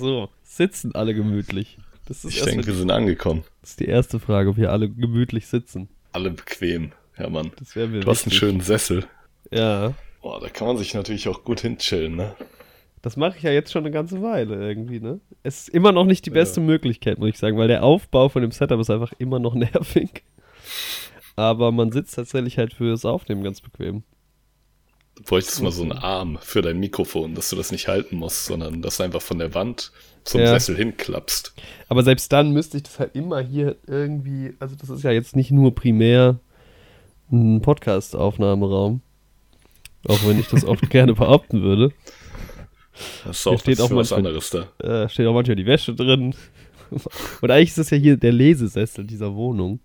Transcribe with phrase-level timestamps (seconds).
[0.00, 1.78] So, sitzen alle gemütlich.
[2.06, 3.44] Das ist ich denke, wir sind angekommen.
[3.60, 5.88] Das ist die erste Frage, ob wir alle gemütlich sitzen.
[6.12, 7.52] Alle bequem, Hermann.
[7.58, 9.04] Das wäre mir Du hast einen schönen Sessel.
[9.50, 9.92] Ja.
[10.22, 12.34] Boah, da kann man sich natürlich auch gut hinchillen, ne?
[13.02, 15.20] Das mache ich ja jetzt schon eine ganze Weile irgendwie, ne?
[15.42, 16.66] Es ist immer noch nicht die beste ja.
[16.66, 20.24] Möglichkeit, muss ich sagen, weil der Aufbau von dem Setup ist einfach immer noch nervig.
[21.36, 24.02] Aber man sitzt tatsächlich halt fürs Aufnehmen ganz bequem.
[25.26, 28.82] Bräuchtest mal so einen Arm für dein Mikrofon, dass du das nicht halten musst, sondern
[28.82, 29.92] dass du einfach von der Wand
[30.24, 30.48] zum ja.
[30.48, 31.54] Sessel hinklappst.
[31.88, 35.36] Aber selbst dann müsste ich das halt immer hier irgendwie, also das ist ja jetzt
[35.36, 36.40] nicht nur primär
[37.30, 39.02] ein Podcast-Aufnahmeraum.
[40.08, 41.92] Auch wenn ich das oft gerne behaupten würde.
[43.24, 44.68] Das ist auch, steht auch manchmal, was anderes da.
[44.78, 46.34] Äh, steht auch manchmal die Wäsche drin.
[47.40, 49.80] Und eigentlich ist das ja hier der Lesesessel dieser Wohnung.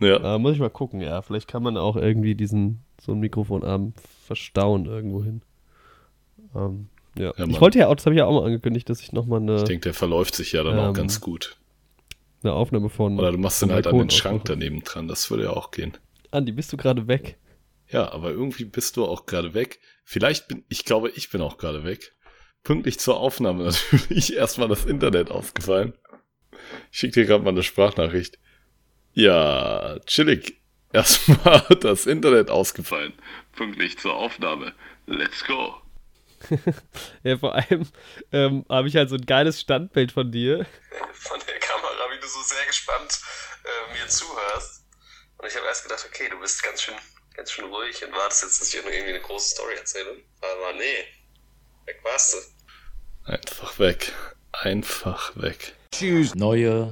[0.00, 0.34] Ja.
[0.34, 1.22] Äh, muss ich mal gucken, ja.
[1.22, 3.94] Vielleicht kann man auch irgendwie diesen, so einen Mikrofonarm
[4.26, 5.42] verstauen irgendwo hin.
[6.54, 7.32] Ähm, ja.
[7.36, 9.40] ja ich wollte ja auch, das habe ich ja auch mal angekündigt, dass ich nochmal
[9.40, 9.56] eine.
[9.56, 11.56] Ich denke, der verläuft sich ja dann ähm, auch ganz gut.
[12.42, 13.18] Eine Aufnahme von.
[13.18, 15.96] Oder du machst den halt an den Schrank daneben dran, das würde ja auch gehen.
[16.32, 17.38] Andi, bist du gerade weg?
[17.88, 19.78] Ja, aber irgendwie bist du auch gerade weg.
[20.04, 22.14] Vielleicht bin, ich glaube, ich bin auch gerade weg.
[22.64, 25.94] Pünktlich zur Aufnahme natürlich erstmal das Internet ausgefallen.
[26.90, 28.38] Ich schicke dir gerade mal eine Sprachnachricht.
[29.12, 30.60] Ja, chillig.
[30.96, 33.12] Erstmal das Internet ausgefallen.
[33.54, 34.74] Pünktlich zur Aufnahme.
[35.04, 35.82] Let's go.
[37.22, 37.86] ja, vor allem
[38.32, 40.64] ähm, habe ich halt so ein geiles Standbild von dir.
[41.12, 43.20] Von der Kamera, wie du so sehr gespannt
[43.64, 44.86] äh, mir zuhörst.
[45.36, 46.94] Und ich habe erst gedacht, okay, du bist ganz schön,
[47.34, 50.16] ganz schön ruhig und wartest jetzt, dass ich irgendwie eine große Story erzähle.
[50.40, 51.04] Aber nee,
[51.84, 53.30] weg warst du.
[53.30, 54.14] Einfach weg.
[54.52, 55.74] Einfach weg.
[55.92, 56.34] Tschüss.
[56.34, 56.90] Neue.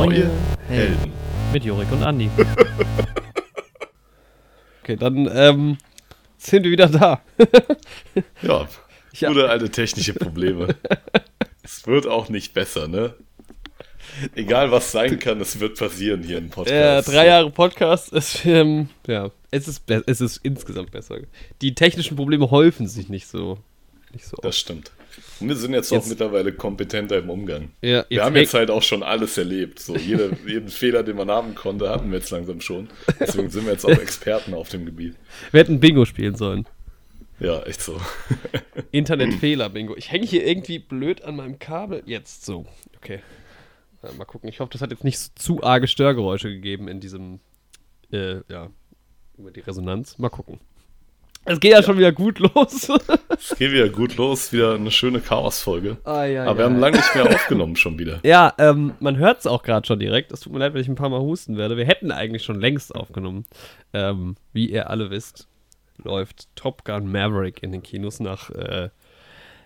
[0.00, 0.30] Neue
[0.66, 1.12] Helden.
[1.52, 2.30] Mit Jorik und Andi.
[4.82, 5.76] okay, dann ähm,
[6.38, 7.20] sind wir wieder da.
[8.40, 8.66] ja,
[9.28, 10.74] gute alte technische Probleme.
[11.62, 13.12] es wird auch nicht besser, ne?
[14.34, 16.74] Egal was sein kann, es wird passieren hier im Podcast.
[16.74, 21.18] Ja, drei Jahre Podcast ist, ähm, ja, es ist, es ist insgesamt besser.
[21.60, 23.58] Die technischen Probleme häufen sich nicht so.
[24.14, 24.92] Nicht so das stimmt.
[25.40, 27.70] Wir sind jetzt, jetzt, auch mittlerweile kompetenter im Umgang.
[27.82, 29.78] Ja, wir haben jetzt halt auch schon alles erlebt.
[29.78, 32.88] So jede, jeden Fehler, den man haben konnte, hatten wir jetzt langsam schon.
[33.18, 35.16] Deswegen sind wir jetzt auch Experten auf dem Gebiet.
[35.50, 36.66] Wir hätten Bingo spielen sollen.
[37.38, 37.98] Ja, echt so.
[38.92, 39.96] Internetfehler-Bingo.
[39.96, 42.02] Ich hänge hier irgendwie blöd an meinem Kabel.
[42.04, 42.66] Jetzt so.
[42.96, 43.20] Okay.
[44.02, 44.48] Ja, mal gucken.
[44.48, 47.40] Ich hoffe, das hat jetzt nicht zu arge Störgeräusche gegeben in diesem,
[48.12, 48.70] äh, ja,
[49.38, 50.18] über die Resonanz.
[50.18, 50.60] Mal gucken.
[51.46, 52.90] Es geht ja, ja, schon wieder gut los.
[53.30, 55.96] es geht wieder gut los, wieder eine schöne Chaos-Folge.
[56.04, 56.58] Ah, ja, Aber ja.
[56.58, 58.20] wir haben lange nicht mehr aufgenommen schon wieder.
[58.24, 60.32] Ja, ähm, man hört es auch gerade schon direkt.
[60.32, 61.76] Es tut mir leid, wenn ich ein paar Mal husten werde.
[61.76, 63.46] Wir hätten eigentlich schon längst aufgenommen.
[63.92, 65.48] Ähm, wie ihr alle wisst,
[66.04, 68.90] läuft Top Gun Maverick in den Kinos nach äh,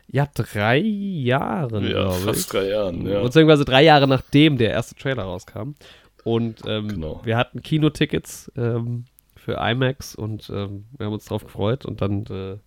[0.06, 3.22] ja, drei Jahren, ja, fast drei Jahren, ja.
[3.22, 5.74] Beziehungsweise drei Jahre nachdem der erste Trailer rauskam.
[6.22, 7.20] Und ähm, genau.
[7.24, 9.04] wir hatten Kinotickets ähm,
[9.44, 12.58] für IMAX und ähm, wir haben uns drauf gefreut und dann, äh,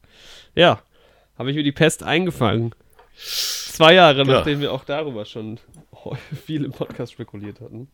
[0.59, 0.81] ja,
[1.37, 2.73] habe ich mir die Pest eingefangen.
[3.15, 4.25] Zwei Jahre, ja.
[4.25, 5.59] nachdem wir auch darüber schon
[6.45, 7.87] viel im Podcast spekuliert hatten.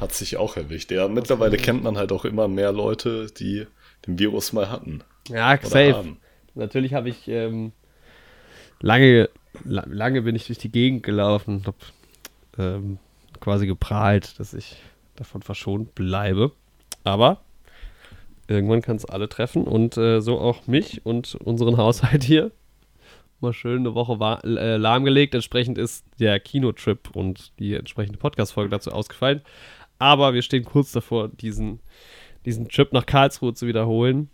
[0.00, 0.90] Hat sich auch erwischt.
[0.90, 3.66] Ja, mittlerweile kennt man halt auch immer mehr Leute, die
[4.06, 5.02] den Virus mal hatten.
[5.28, 5.94] Ja, safe.
[5.94, 6.18] Haben.
[6.54, 7.72] Natürlich habe ich ähm,
[8.80, 9.28] lange,
[9.64, 11.76] lange bin ich durch die Gegend gelaufen habe
[12.58, 12.98] ähm,
[13.40, 14.76] quasi geprahlt, dass ich
[15.16, 16.52] davon verschont bleibe.
[17.04, 17.42] Aber
[18.48, 22.50] irgendwann kann es alle treffen und äh, so auch mich und unseren Haushalt hier.
[23.40, 25.34] Mal schön eine Woche äh, lahmgelegt.
[25.34, 29.42] Entsprechend ist der Kinotrip und die entsprechende Podcast-Folge dazu ausgefallen.
[29.98, 31.80] Aber wir stehen kurz davor, diesen,
[32.44, 34.30] diesen Trip nach Karlsruhe zu wiederholen.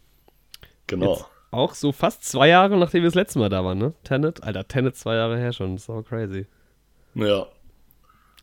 [0.87, 1.15] Genau.
[1.15, 3.93] Jetzt auch so fast zwei Jahre, nachdem wir das letzte Mal da waren, ne?
[4.05, 4.43] Tenet?
[4.43, 5.75] Alter, Tenet zwei Jahre her schon.
[5.75, 6.47] Das ist auch crazy.
[7.15, 7.47] Ja.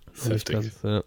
[0.07, 0.56] Das ist heftig.
[0.56, 1.04] Ganz, ja.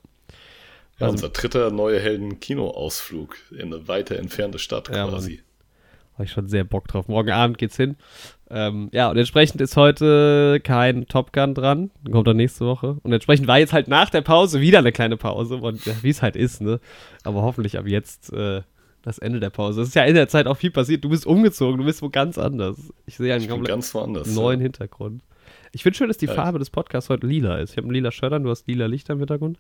[1.03, 5.43] Ja, also, unser dritter neue Helden-Kino-Ausflug in eine weiter entfernte Stadt ja, quasi.
[6.15, 7.09] Habe ich schon sehr Bock drauf.
[7.09, 7.97] Morgen Abend geht's hin.
[8.51, 11.91] Ähm, ja, und entsprechend ist heute kein Top Gun dran.
[12.11, 12.99] Kommt dann nächste Woche.
[13.03, 15.57] Und entsprechend war jetzt halt nach der Pause wieder eine kleine Pause.
[15.57, 16.79] Und ja, wie es halt ist, ne?
[17.25, 18.61] Aber hoffentlich ab jetzt äh,
[19.03, 19.83] das Ende der Pause.
[19.83, 21.03] Es ist ja in der Zeit auch viel passiert.
[21.03, 22.77] Du bist umgezogen, du bist wo ganz anders.
[23.07, 24.65] Ich sehe einen komplett ganz woanders, neuen ja.
[24.65, 25.23] Hintergrund.
[25.73, 26.35] Ich finde schön, dass die ja.
[26.35, 27.73] Farbe des Podcasts heute lila ist.
[27.73, 29.59] Ich habe ein lila Shirt an, du hast lila Lichter im Hintergrund.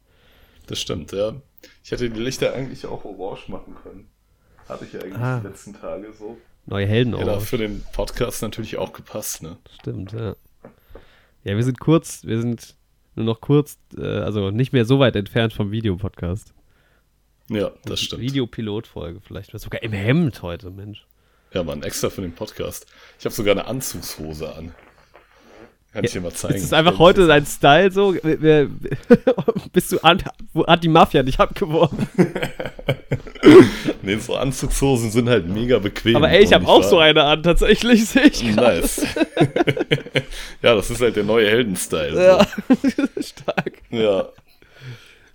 [0.72, 1.34] Das stimmt, ja.
[1.84, 4.08] Ich hätte die Lichter eigentlich auch orange machen können.
[4.66, 5.38] Hatte ich ja eigentlich ah.
[5.40, 6.38] die letzten Tage so.
[6.64, 7.26] Neue Helden auch.
[7.26, 9.58] Ja, für den Podcast natürlich auch gepasst, ne?
[9.80, 10.34] Stimmt, ja.
[11.44, 12.74] Ja, wir sind kurz, wir sind
[13.16, 16.54] Nur noch kurz, äh, also nicht mehr so weit entfernt vom Videopodcast.
[17.50, 18.22] Ja, das stimmt.
[18.22, 19.50] Videopilotfolge vielleicht.
[19.50, 21.06] Sogar im Hemd heute, Mensch.
[21.52, 22.86] Ja, Mann, extra für den Podcast.
[23.18, 24.74] Ich habe sogar eine Anzugshose an.
[25.92, 26.54] Kann ich dir mal zeigen.
[26.54, 28.12] Ist das einfach heute dein Style so?
[29.72, 30.22] Bist du an,
[30.54, 32.06] hat die Mafia dich abgeworfen?
[34.02, 36.16] nee, so Anzugshosen sind halt mega bequem.
[36.16, 38.80] Aber ey, ich habe auch so eine an, tatsächlich, sehe ich grad.
[38.82, 39.06] Nice.
[40.62, 42.22] ja, das ist halt der neue Heldenstyle.
[42.22, 42.46] Ja,
[43.22, 43.72] stark.
[43.90, 44.28] Ja.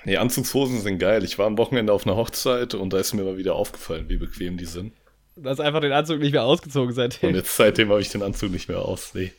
[0.05, 1.23] Nee, Anzugshosen sind geil.
[1.23, 4.17] Ich war am Wochenende auf einer Hochzeit und da ist mir mal wieder aufgefallen, wie
[4.17, 4.93] bequem die sind.
[5.35, 7.29] Du hast einfach den Anzug nicht mehr ausgezogen seitdem.
[7.29, 9.13] Und jetzt seitdem habe ich den Anzug nicht mehr aus.
[9.13, 9.31] Nee.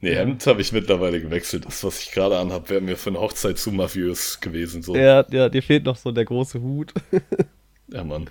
[0.00, 1.64] Nee, Hemd habe ich mittlerweile gewechselt.
[1.64, 4.82] Das, was ich gerade anhabe, wäre mir für eine Hochzeit zu mafiös gewesen.
[4.82, 4.94] So.
[4.94, 6.92] Ja, ja, dir fehlt noch so der große Hut.
[7.88, 8.28] ja, Mann.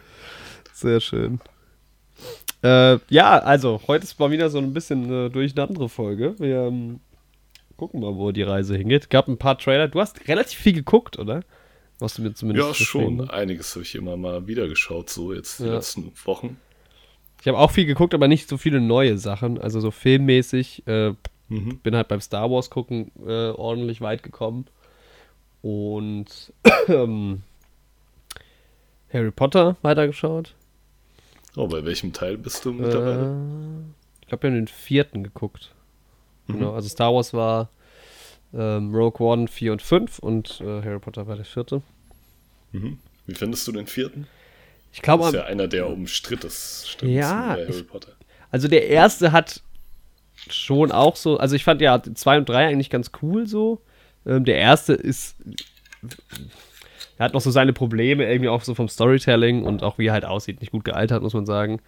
[0.74, 1.40] Sehr schön.
[2.64, 6.36] Äh, ja, also, heute ist mal wieder so ein bisschen äh, durch eine andere Folge.
[6.38, 7.00] Wir ähm,
[7.78, 9.10] gucken mal, wo die Reise hingeht.
[9.10, 9.88] Gab ein paar Trailer.
[9.88, 11.42] Du hast relativ viel geguckt, oder?
[12.00, 13.30] Was du mir zumindest Ja, schon.
[13.30, 15.76] Einiges habe ich immer mal wieder geschaut, so jetzt die Ja.
[15.76, 16.58] letzten Wochen.
[17.42, 19.60] Ich habe auch viel geguckt, aber nicht so viele neue Sachen.
[19.60, 20.86] Also so filmmäßig.
[20.88, 21.14] Äh,
[21.48, 21.78] Mhm.
[21.80, 24.66] bin halt beim Star Wars gucken äh, ordentlich weit gekommen.
[25.62, 26.54] Und
[26.88, 27.44] ähm,
[29.12, 30.54] Harry Potter weitergeschaut.
[31.56, 33.36] Oh, bei welchem Teil bist du Äh, mittlerweile?
[34.22, 35.74] ich glaube, wir haben den vierten geguckt.
[36.48, 36.54] Mhm.
[36.54, 37.70] Genau, also Star Wars war
[38.54, 41.82] ähm, Rogue One 4 und 5 und äh, Harry Potter war der vierte.
[42.72, 43.00] Mhm.
[43.26, 44.28] Wie findest du den vierten?
[44.94, 48.14] Ich glaube, Das ist ja einer der umstrittesten Ja, bei Harry ich- Potter.
[48.52, 49.62] Also der erste hat
[50.50, 53.82] schon auch so, also ich fand ja 2 und 3 eigentlich ganz cool so.
[54.26, 55.36] Ähm, der erste ist,
[57.18, 60.14] er hat noch so seine Probleme, irgendwie auch so vom Storytelling und auch wie er
[60.14, 61.80] halt aussieht, nicht gut gealtert, muss man sagen.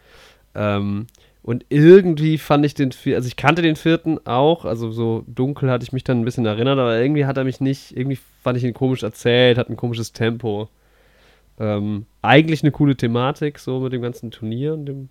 [0.56, 1.08] Ähm,
[1.44, 5.70] und irgendwie fand ich den, vier- also ich kannte den vierten auch, also so dunkel
[5.72, 8.58] hatte ich mich dann ein bisschen erinnert, aber irgendwie hat er mich nicht, irgendwie fand
[8.58, 10.70] ich ihn komisch erzählt, hat ein komisches Tempo.
[11.60, 15.10] Ähm, eigentlich eine coole Thematik, so mit dem ganzen Turnier und dem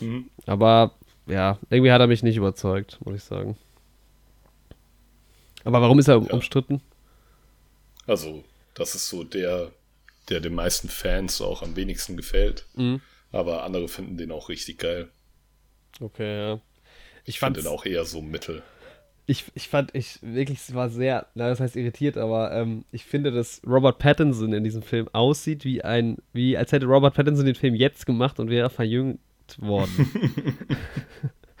[0.00, 0.26] Mhm.
[0.46, 0.92] aber
[1.30, 3.56] ja, irgendwie hat er mich nicht überzeugt, muss ich sagen.
[5.64, 6.32] Aber warum ist er Ja.
[6.32, 6.80] umstritten?
[8.06, 8.44] Also,
[8.74, 9.70] das ist so der,
[10.28, 12.66] der den meisten Fans auch am wenigsten gefällt.
[12.74, 13.00] Mhm.
[13.32, 15.08] Aber andere finden den auch richtig geil.
[16.00, 16.54] Okay, ja.
[17.24, 18.62] Ich Ich fand den auch eher so mittel.
[19.26, 23.04] ich, ich fand, ich wirklich, es war sehr, na, das heißt irritiert, aber ähm, ich
[23.04, 27.46] finde, dass Robert Pattinson in diesem Film aussieht wie ein, wie als hätte Robert Pattinson
[27.46, 28.70] den Film jetzt gemacht und wäre
[29.58, 30.10] worden.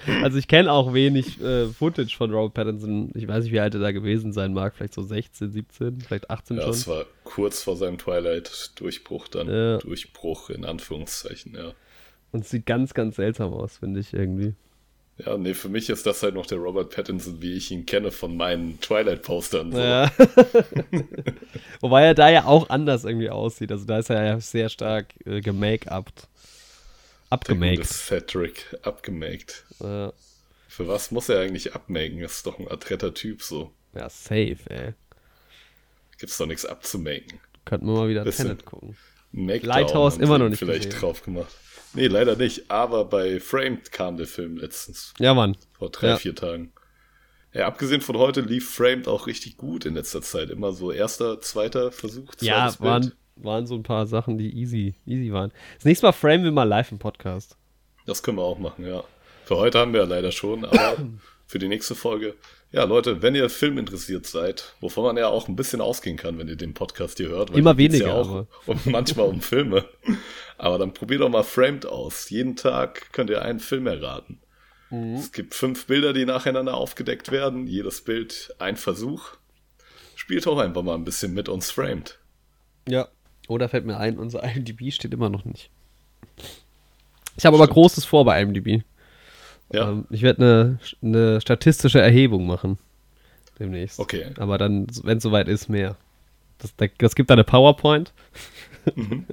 [0.22, 3.10] also ich kenne auch wenig äh, Footage von Robert Pattinson.
[3.14, 4.74] Ich weiß nicht, wie alt er da gewesen sein mag.
[4.74, 6.70] Vielleicht so 16, 17, vielleicht 18 Ja, schon.
[6.72, 9.48] es war kurz vor seinem Twilight-Durchbruch dann.
[9.48, 9.78] Ja.
[9.78, 11.72] Durchbruch in Anführungszeichen, ja.
[12.32, 14.54] Und es sieht ganz, ganz seltsam aus, finde ich irgendwie.
[15.26, 18.10] Ja, nee, für mich ist das halt noch der Robert Pattinson, wie ich ihn kenne
[18.10, 19.72] von meinen Twilight-Postern.
[19.72, 19.78] So.
[19.78, 20.10] Ja.
[21.80, 23.70] Wobei er da ja auch anders irgendwie aussieht.
[23.70, 26.28] Also da ist er ja sehr stark äh, gemake-upt.
[27.30, 27.86] Abgemaked.
[27.86, 29.64] Cedric abgemaked.
[29.80, 30.10] Äh,
[30.68, 32.18] Für was muss er eigentlich abmaken?
[32.18, 33.72] Ist doch ein adretter Typ so.
[33.94, 34.94] ja, safe, ey.
[36.18, 37.40] Gibt's doch nichts abzumaken.
[37.64, 38.46] Könnten wir mal wieder Bisschen.
[38.48, 38.96] Tenet gucken.
[39.32, 41.00] Makedown Lighthouse immer noch nicht vielleicht gesehen.
[41.00, 41.54] drauf gemacht.
[41.94, 42.70] Nee, leider nicht.
[42.70, 45.14] Aber bei Framed kam der Film letztens.
[45.18, 45.56] Ja, Mann.
[45.78, 46.16] Vor drei, Ja.
[46.16, 46.72] vier Tagen.
[47.52, 50.50] Ja, abgesehen von heute lief Framed auch richtig gut in letzter Zeit.
[50.50, 52.88] Immer so erster, zweiter Versuch, Ja, zweites Bild.
[52.90, 53.12] waren
[53.66, 55.52] so ein paar Sachen, die easy, easy waren.
[55.76, 57.56] Das nächste Mal framen wir mal live im Podcast.
[58.06, 59.04] Das können wir auch machen, ja.
[59.44, 60.96] Für heute haben wir ja leider schon, aber
[61.46, 62.34] für die nächste Folge.
[62.72, 66.46] Ja, Leute, wenn ihr filminteressiert seid, wovon man ja auch ein bisschen ausgehen kann, wenn
[66.46, 67.50] ihr den Podcast hier hört.
[67.50, 69.86] Immer hier geht's weniger, Ja auch um, manchmal um Filme.
[70.56, 72.30] Aber dann probiert doch mal Framed aus.
[72.30, 74.40] Jeden Tag könnt ihr einen Film erraten.
[74.90, 75.14] Mhm.
[75.14, 77.66] Es gibt fünf Bilder, die nacheinander aufgedeckt werden.
[77.66, 79.30] Jedes Bild ein Versuch.
[80.14, 82.18] Spielt auch einfach mal ein bisschen mit uns Framed.
[82.86, 83.08] Ja.
[83.50, 85.70] Oder fällt mir ein, unser IMDb steht immer noch nicht.
[87.36, 87.66] Ich habe aber.
[87.66, 88.84] Großes vor bei IMDb.
[89.72, 92.78] Ja, Ähm, ich werde eine, eine statistische Erhebung machen.
[93.58, 93.98] Demnächst.
[93.98, 94.30] okay.
[94.38, 95.96] Aber dann, wenn es soweit ist, mehr.
[96.58, 98.12] Das, das gibt da eine PowerPoint.
[98.94, 99.26] Und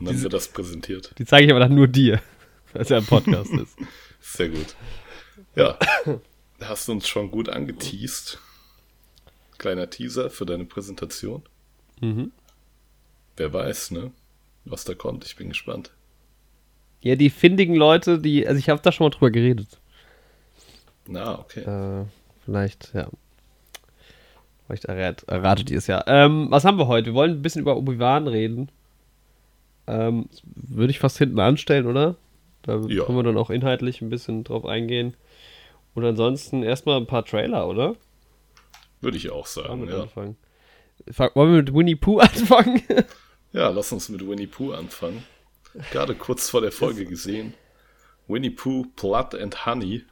[0.00, 1.12] dann wird das präsentiert.
[1.18, 2.20] Die zeige ich aber dann nur dir,
[2.72, 3.76] weil es ja ein Podcast ist.
[4.20, 4.76] Sehr gut.
[5.54, 5.78] Ja,
[6.60, 8.38] hast du uns schon gut angeteased.
[9.58, 11.42] Kleiner Teaser für deine Präsentation.
[12.00, 12.30] Mhm.
[13.36, 14.10] Wer weiß, ne?
[14.64, 15.24] Was da kommt.
[15.24, 15.92] Ich bin gespannt.
[17.02, 19.78] Ja, die findigen Leute, die, also ich habe da schon mal drüber geredet.
[21.06, 21.60] Na, okay.
[21.60, 22.04] Äh,
[22.44, 23.08] vielleicht, ja.
[24.66, 26.02] Vielleicht errät, erratet ihr es ja.
[26.08, 27.06] Ähm, was haben wir heute?
[27.06, 28.70] Wir wollen ein bisschen über Obi-Wan reden.
[29.86, 32.16] Ähm, Würde ich fast hinten anstellen, oder?
[32.62, 33.04] Da Ja.
[33.04, 35.14] können wir dann auch inhaltlich ein bisschen drauf eingehen.
[35.94, 37.94] Und ansonsten erstmal ein paar Trailer, oder?
[39.00, 40.02] Würde ich auch sagen, ja.
[40.02, 40.36] Anfangen.
[41.34, 42.82] Wollen wir mit Winnie Pooh anfangen?
[43.52, 45.24] Ja, lass uns mit Winnie Pooh anfangen.
[45.90, 47.54] Gerade kurz vor der Folge gesehen.
[48.28, 50.04] Winnie Pooh, Blood and Honey.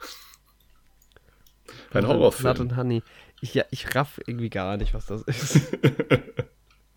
[1.92, 2.54] Ein Horrorfilm.
[2.54, 3.02] Blood and Honey.
[3.40, 5.76] Ich, ja, ich raff irgendwie gar nicht, was das ist.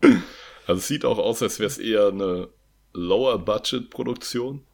[0.66, 2.48] also es sieht auch aus, als wäre es eher eine
[2.92, 4.64] Lower-Budget-Produktion.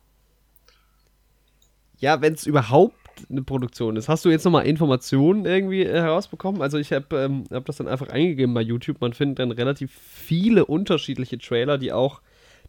[1.98, 4.08] Ja, wenn es überhaupt eine Produktion ist.
[4.08, 6.62] Hast du jetzt nochmal Informationen irgendwie äh, herausbekommen?
[6.62, 9.00] Also ich habe ähm, hab das dann einfach eingegeben bei YouTube.
[9.00, 12.20] Man findet dann relativ viele unterschiedliche Trailer, die auch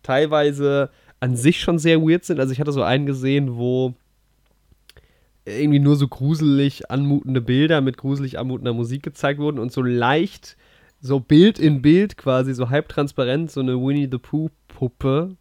[0.04, 2.40] teilweise an sich schon sehr weird sind.
[2.40, 3.94] Also ich hatte so einen gesehen, wo
[5.46, 10.58] irgendwie nur so gruselig anmutende Bilder mit gruselig anmutender Musik gezeigt wurden und so leicht,
[11.02, 15.36] so Bild in Bild quasi, so halbtransparent, so eine Winnie the Pooh Puppe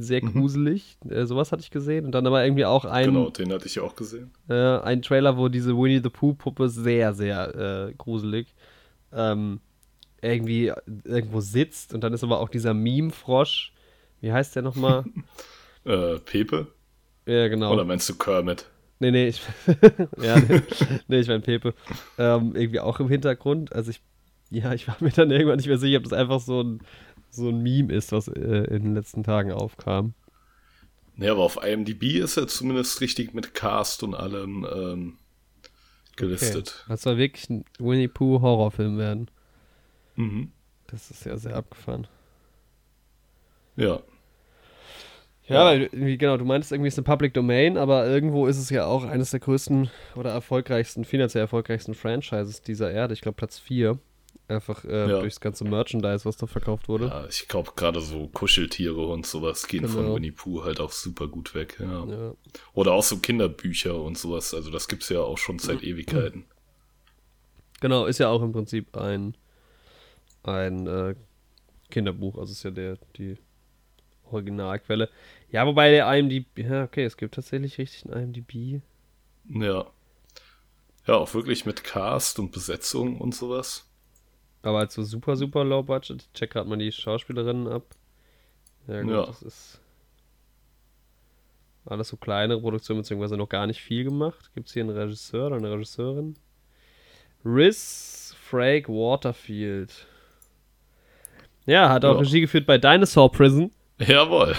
[0.00, 0.32] sehr mhm.
[0.32, 0.98] gruselig.
[1.04, 1.12] Mhm.
[1.12, 2.06] Äh, sowas hatte ich gesehen.
[2.06, 3.06] Und dann aber irgendwie auch ein.
[3.06, 4.30] Genau, den hatte ich auch gesehen.
[4.48, 8.54] Äh, ein Trailer, wo diese Winnie the Pooh-Puppe sehr, sehr äh, gruselig
[9.12, 9.60] ähm,
[10.20, 10.72] irgendwie
[11.04, 11.94] irgendwo sitzt.
[11.94, 13.72] Und dann ist aber auch dieser Meme-Frosch.
[14.20, 15.04] Wie heißt der nochmal?
[15.84, 16.66] äh, Pepe?
[17.26, 17.72] Ja, genau.
[17.72, 18.66] Oder meinst du Kermit?
[19.00, 19.42] Nee, nee, ich,
[20.22, 20.62] ja, nee,
[21.08, 21.74] nee, ich meine Pepe.
[22.18, 23.72] Ähm, irgendwie auch im Hintergrund.
[23.72, 24.00] Also ich,
[24.50, 26.80] ja, ich war mir dann irgendwann nicht mehr sicher, ob das einfach so ein
[27.30, 30.14] so ein Meme ist, was äh, in den letzten Tagen aufkam.
[31.16, 35.18] Ja, aber auf IMDb ist er zumindest richtig mit Cast und allem ähm,
[36.16, 36.76] gelistet.
[36.82, 36.86] Okay.
[36.90, 39.30] Das soll wirklich ein Winnie Pooh Horrorfilm werden.
[40.16, 40.52] Mhm.
[40.86, 42.06] Das ist ja sehr abgefahren.
[43.76, 44.00] Ja.
[45.46, 48.84] Ja, weil, genau, du meinst irgendwie ist eine Public Domain, aber irgendwo ist es ja
[48.84, 53.14] auch eines der größten oder erfolgreichsten, finanziell erfolgreichsten Franchises dieser Erde.
[53.14, 53.98] Ich glaube Platz 4.
[54.48, 55.20] Einfach äh, ja.
[55.20, 57.08] durchs ganze Merchandise, was da verkauft wurde.
[57.08, 59.92] Ja, ich glaube gerade so Kuscheltiere und sowas gehen genau.
[59.92, 61.76] von Winnie Pooh halt auch super gut weg.
[61.78, 62.06] Ja.
[62.06, 62.34] ja.
[62.72, 64.54] Oder auch so Kinderbücher und sowas.
[64.54, 66.46] Also das gibt es ja auch schon seit Ewigkeiten.
[67.80, 69.36] Genau, ist ja auch im Prinzip ein,
[70.44, 71.14] ein äh,
[71.90, 72.38] Kinderbuch.
[72.38, 73.36] Also ist ja der, die
[74.30, 75.10] Originalquelle.
[75.50, 78.80] Ja, wobei der IMDb, ja, okay, es gibt tatsächlich richtig ein IMDb.
[79.44, 79.86] Ja.
[81.06, 83.87] Ja, auch wirklich mit Cast und Besetzung und sowas.
[84.68, 86.20] Aber halt so super, super low budget.
[86.20, 87.84] Ich check gerade mal die Schauspielerinnen ab.
[88.86, 89.24] Ja, gut, ja.
[89.24, 89.80] das ist
[91.86, 94.50] alles so kleinere Produktionen, beziehungsweise noch gar nicht viel gemacht.
[94.54, 96.34] Gibt es hier einen Regisseur oder eine Regisseurin?
[97.46, 100.06] Riz Frake Waterfield.
[101.64, 102.20] Ja, hat auch ja.
[102.20, 103.70] Regie geführt bei Dinosaur Prison.
[103.98, 104.54] Jawohl.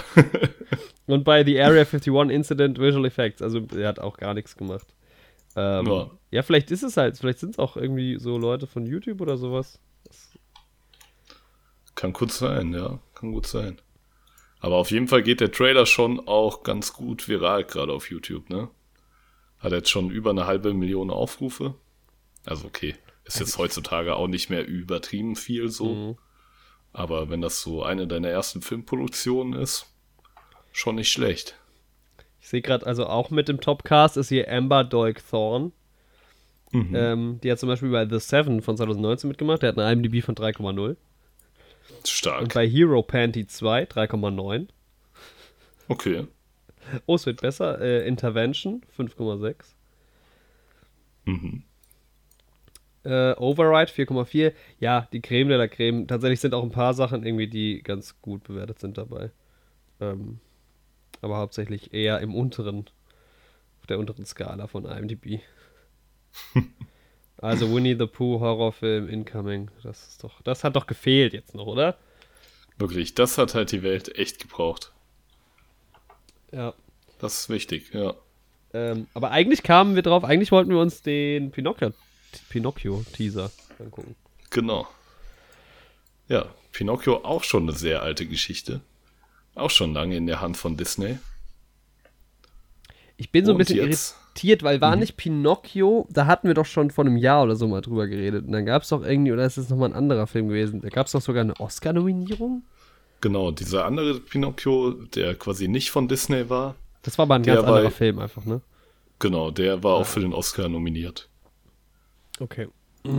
[1.06, 3.42] und bei The Area 51 Incident Visual Effects.
[3.42, 4.88] Also er hat auch gar nichts gemacht.
[5.56, 6.10] Ähm, ja.
[6.30, 9.36] ja, vielleicht ist es halt, vielleicht sind es auch irgendwie so Leute von YouTube oder
[9.36, 9.80] sowas.
[11.94, 12.98] Kann gut sein, ja.
[13.14, 13.80] Kann gut sein.
[14.60, 18.50] Aber auf jeden Fall geht der Trailer schon auch ganz gut viral, gerade auf YouTube,
[18.50, 18.68] ne?
[19.58, 21.74] Hat jetzt schon über eine halbe Million Aufrufe.
[22.46, 25.94] Also okay, ist jetzt heutzutage auch nicht mehr übertrieben viel so.
[25.94, 26.18] Mhm.
[26.92, 29.86] Aber wenn das so eine deiner ersten Filmproduktionen ist,
[30.72, 31.59] schon nicht schlecht.
[32.40, 35.72] Ich sehe gerade, also auch mit dem Topcast ist hier Amber Doig Thorne.
[36.72, 36.94] Mhm.
[36.94, 39.62] Ähm, die hat zum Beispiel bei The Seven von 2019 mitgemacht.
[39.62, 40.96] Der hat eine IMDb von 3,0.
[42.04, 42.42] Stark.
[42.42, 44.68] Und bei Hero Panty 2 3,9.
[45.88, 46.26] Okay.
[47.06, 47.80] Oh, es wird besser.
[47.80, 49.74] Äh, Intervention 5,6.
[51.24, 51.64] Mhm.
[53.02, 54.52] Äh, Override 4,4.
[54.78, 56.06] Ja, die Creme de la Creme.
[56.06, 59.30] Tatsächlich sind auch ein paar Sachen irgendwie, die ganz gut bewertet sind dabei.
[60.00, 60.38] Ähm,
[61.22, 62.86] aber hauptsächlich eher im unteren,
[63.80, 65.40] auf der unteren Skala von IMDb.
[67.42, 69.70] Also Winnie the Pooh Horrorfilm Incoming.
[69.82, 71.96] Das ist doch, das hat doch gefehlt jetzt noch, oder?
[72.76, 74.92] Wirklich, das hat halt die Welt echt gebraucht.
[76.52, 76.74] Ja.
[77.18, 78.14] Das ist wichtig, ja.
[78.72, 81.92] Ähm, aber eigentlich kamen wir drauf, eigentlich wollten wir uns den Pinocchio,
[82.48, 84.14] Pinocchio Teaser angucken.
[84.50, 84.86] Genau.
[86.28, 88.80] Ja, Pinocchio auch schon eine sehr alte Geschichte.
[89.60, 91.18] Auch schon lange in der Hand von Disney.
[93.16, 95.00] Ich bin so ein bisschen jetzt, irritiert, weil war mhm.
[95.00, 98.46] nicht Pinocchio, da hatten wir doch schon vor einem Jahr oder so mal drüber geredet.
[98.46, 100.80] Und dann gab es doch irgendwie, oder ist das nochmal ein anderer Film gewesen?
[100.80, 102.62] Da gab es doch sogar eine Oscar-Nominierung?
[103.20, 106.76] Genau, dieser andere Pinocchio, der quasi nicht von Disney war.
[107.02, 108.62] Das war aber ein ganz anderer war, Film einfach, ne?
[109.18, 110.00] Genau, der war ja.
[110.00, 111.28] auch für den Oscar nominiert.
[112.38, 112.68] Okay.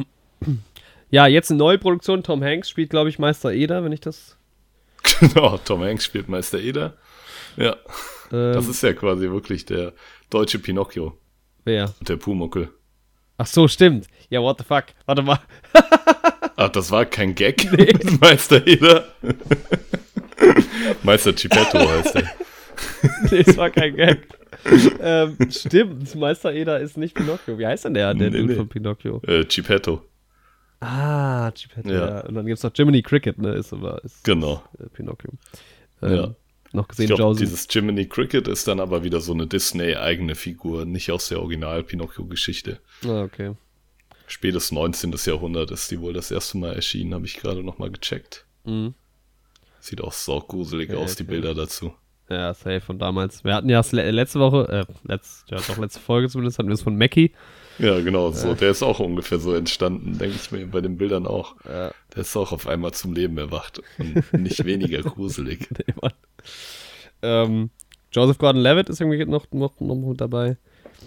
[1.14, 2.24] Ja, jetzt eine neue Produktion.
[2.24, 4.38] Tom Hanks spielt, glaube ich, Meister Eder, wenn ich das.
[5.20, 6.98] Genau, Tom Hanks spielt Meister Eder.
[7.58, 7.76] Ja.
[8.32, 9.94] Ähm, das ist ja quasi wirklich der
[10.30, 11.18] deutsche Pinocchio.
[11.64, 11.94] Wer?
[12.00, 12.70] Und der Pumuckel.
[13.38, 14.08] Ach so, stimmt.
[14.30, 14.86] Ja, what the fuck.
[15.06, 15.40] Warte mal.
[16.56, 17.94] Ach, das war kein Gag, nee.
[18.20, 19.06] Meister Eder.
[21.04, 22.32] Meister Chipetto heißt er.
[23.32, 24.28] nee, das war kein Gag.
[25.02, 27.58] ähm, stimmt, Meister Eder ist nicht Pinocchio.
[27.58, 28.58] Wie heißt denn der, der nee, Dude nee.
[28.58, 29.22] von Pinocchio?
[29.26, 30.04] Äh, Chipetto.
[30.82, 32.08] Ah, Geppetto, Ja.
[32.08, 32.20] ja.
[32.22, 33.54] Und dann gibt es noch Jiminy Cricket, ne?
[33.54, 34.64] Ist aber ist, Genau.
[34.74, 35.32] ist, äh, Pinocchio.
[36.02, 36.36] Ähm, Ja.
[36.74, 37.40] Noch Ich gesehen, glaube, Joseph.
[37.42, 42.80] dieses Jiminy Cricket ist dann aber wieder so eine Disney-eigene Figur, nicht aus der Original-Pinocchio-Geschichte.
[43.06, 43.56] Ah, okay.
[44.28, 45.14] Spätes 19.
[45.26, 48.46] Jahrhundert ist die wohl das erste Mal erschienen, habe ich gerade nochmal gecheckt.
[48.64, 48.94] Mhm.
[49.82, 51.32] Sieht auch saugruselig Ja, aus, die okay.
[51.34, 51.94] Bilder dazu.
[52.30, 53.44] Ja, safe von damals.
[53.44, 56.82] Wir hatten ja letzte Woche, äh, letzt, ja, doch letzte Folge zumindest, hatten wir es
[56.82, 57.34] von Mackie.
[57.80, 58.54] Ja, genau, so.
[58.54, 61.56] Der ist auch ungefähr so entstanden, denke ich mir bei den Bildern auch.
[61.66, 61.92] Ja.
[62.14, 65.68] Der ist auch auf einmal zum Leben erwacht und nicht weniger gruselig.
[65.78, 66.10] Nee.
[67.24, 67.70] Ähm,
[68.12, 70.58] Joseph Gordon-Levitt ist irgendwie noch, noch, noch dabei.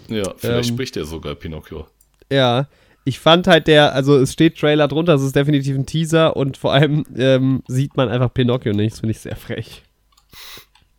[0.08, 0.74] Ja, vielleicht Ähm.
[0.74, 1.86] spricht er sogar Pinocchio.
[2.30, 2.68] Ja,
[3.04, 6.56] ich fand halt der, also es steht Trailer drunter, es ist definitiv ein Teaser und
[6.56, 9.82] vor allem ähm, sieht man einfach Pinocchio nicht, das finde ich sehr frech.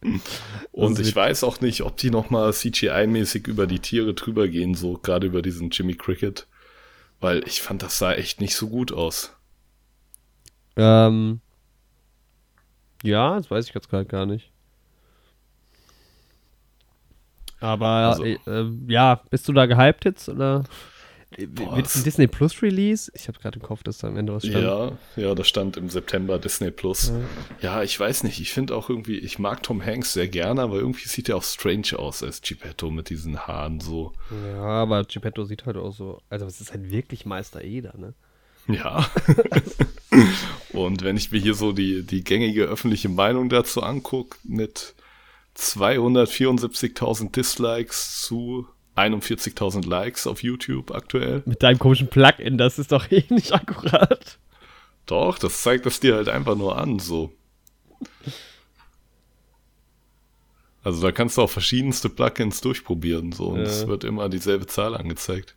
[0.71, 4.75] Und Also ich weiß auch nicht, ob die nochmal CGI-mäßig über die Tiere drüber gehen,
[4.75, 6.47] so gerade über diesen Jimmy Cricket.
[7.21, 9.35] Weil ich fand, das sah echt nicht so gut aus.
[10.75, 11.39] Ähm,
[13.03, 14.51] ja, das weiß ich jetzt gerade gar nicht.
[17.59, 20.63] Aber Also- äh, äh, ja, bist du da gehypt jetzt oder?
[21.49, 23.11] Boah, Wird es ein Disney Plus Release?
[23.13, 24.63] Ich habe gerade im Kopf, dass da am Ende was stand.
[24.63, 27.11] Ja, ja, das stand im September Disney Plus.
[27.61, 30.75] Ja, ich weiß nicht, ich finde auch irgendwie, ich mag Tom Hanks sehr gerne, aber
[30.77, 34.13] irgendwie sieht er auch strange aus als Geppetto mit diesen Haaren so.
[34.45, 38.13] Ja, aber Geppetto sieht halt auch so, also es ist halt wirklich Meister Eder, ne?
[38.67, 39.09] Ja.
[40.71, 44.95] Und wenn ich mir hier so die, die gängige öffentliche Meinung dazu angucke, mit
[45.57, 51.43] 274.000 Dislikes zu 41.000 Likes auf YouTube aktuell.
[51.45, 54.39] Mit deinem komischen Plugin, das ist doch eh nicht akkurat.
[55.05, 57.31] Doch, das zeigt das dir halt einfach nur an, so.
[60.83, 63.47] Also da kannst du auch verschiedenste Plugins durchprobieren, so.
[63.49, 63.63] Und Ja.
[63.63, 65.55] es wird immer dieselbe Zahl angezeigt.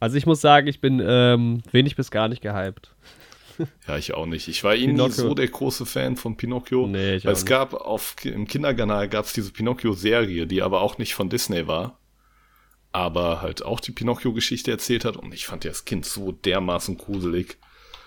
[0.00, 2.94] Also ich muss sagen, ich bin ähm, wenig bis gar nicht gehypt.
[3.88, 4.46] Ja, ich auch nicht.
[4.46, 6.86] Ich war eh nie so der große Fan von Pinocchio.
[6.86, 7.48] Nee, ich weil es nicht.
[7.48, 11.98] gab auf, im Kinderkanal gab es diese Pinocchio-Serie, die aber auch nicht von Disney war.
[12.92, 15.16] Aber halt auch die Pinocchio-Geschichte erzählt hat.
[15.16, 17.58] Und ich fand ja das Kind so dermaßen gruselig.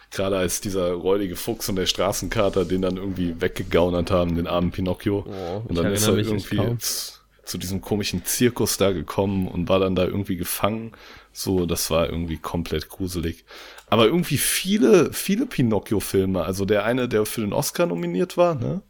[0.10, 4.72] Gerade als dieser räudige Fuchs und der Straßenkater den dann irgendwie weggegaunert haben, den armen
[4.72, 5.26] Pinocchio.
[5.26, 7.14] Oh, und dann ist er irgendwie zu,
[7.46, 10.92] zu diesem komischen Zirkus da gekommen und war dann da irgendwie gefangen.
[11.32, 13.46] So, das war irgendwie komplett gruselig.
[13.88, 16.44] Aber irgendwie viele, viele Pinocchio-Filme.
[16.44, 18.82] Also der eine, der für den Oscar nominiert war, ne?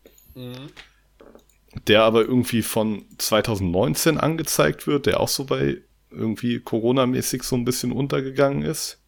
[1.88, 5.77] Der aber irgendwie von 2019 angezeigt wird, der auch so bei
[6.10, 8.99] irgendwie Corona-mäßig so ein bisschen untergegangen ist.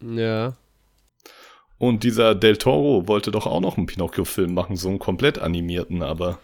[0.00, 0.56] Ja.
[1.78, 6.02] Und dieser Del Toro wollte doch auch noch einen Pinocchio-Film machen, so einen komplett animierten,
[6.02, 6.38] aber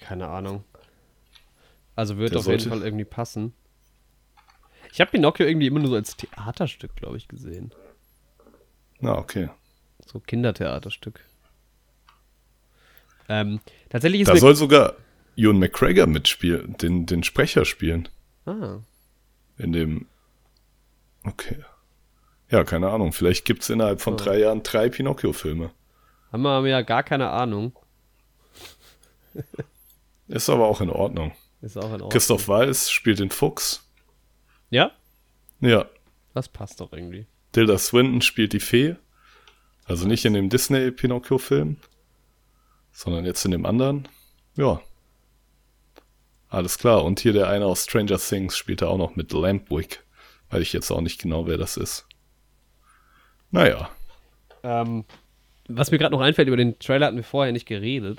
[0.00, 0.64] keine Ahnung.
[1.96, 3.54] Also wird auf jeden Fall irgendwie passen.
[4.92, 7.74] Ich habe Pinocchio irgendwie immer nur so als Theaterstück, glaube ich, gesehen.
[9.00, 9.50] na okay.
[10.06, 11.27] So Kindertheaterstück.
[13.28, 13.60] Ähm,
[13.90, 14.94] tatsächlich ist Da soll sogar
[15.36, 18.08] Ewan McGregor mitspielen, den, den Sprecher spielen.
[18.46, 18.78] ah,
[19.58, 20.06] In dem.
[21.24, 21.58] Okay.
[22.50, 23.12] Ja, keine Ahnung.
[23.12, 24.24] Vielleicht gibt's innerhalb von Ja.
[24.24, 25.70] drei Jahren drei Pinocchio-Filme.
[26.32, 27.72] haben wir ja gar keine Ahnung.
[30.28, 31.32] Ist aber auch in Ordnung.
[31.60, 32.10] Ist auch in Ordnung.
[32.10, 33.84] Christoph Walz spielt den Fuchs.
[34.70, 34.92] Ja?
[35.60, 35.86] Ja.
[36.34, 37.26] Das passt doch irgendwie.
[37.52, 38.96] Tilda Swinton spielt die Fee.
[39.86, 41.78] Also nicht in dem Disney-Pinocchio-Film,
[42.98, 44.08] sondern jetzt in dem anderen.
[44.56, 44.80] Ja.
[46.48, 47.04] Alles klar.
[47.04, 50.04] Und hier der eine aus Stranger Things spielt da auch noch mit Lampwick.
[50.50, 52.08] Weiß ich jetzt auch nicht genau, wer das ist.
[53.52, 53.88] Naja.
[54.64, 55.04] Ähm,
[55.68, 58.18] was mir gerade noch einfällt, über den Trailer hatten wir vorher nicht geredet.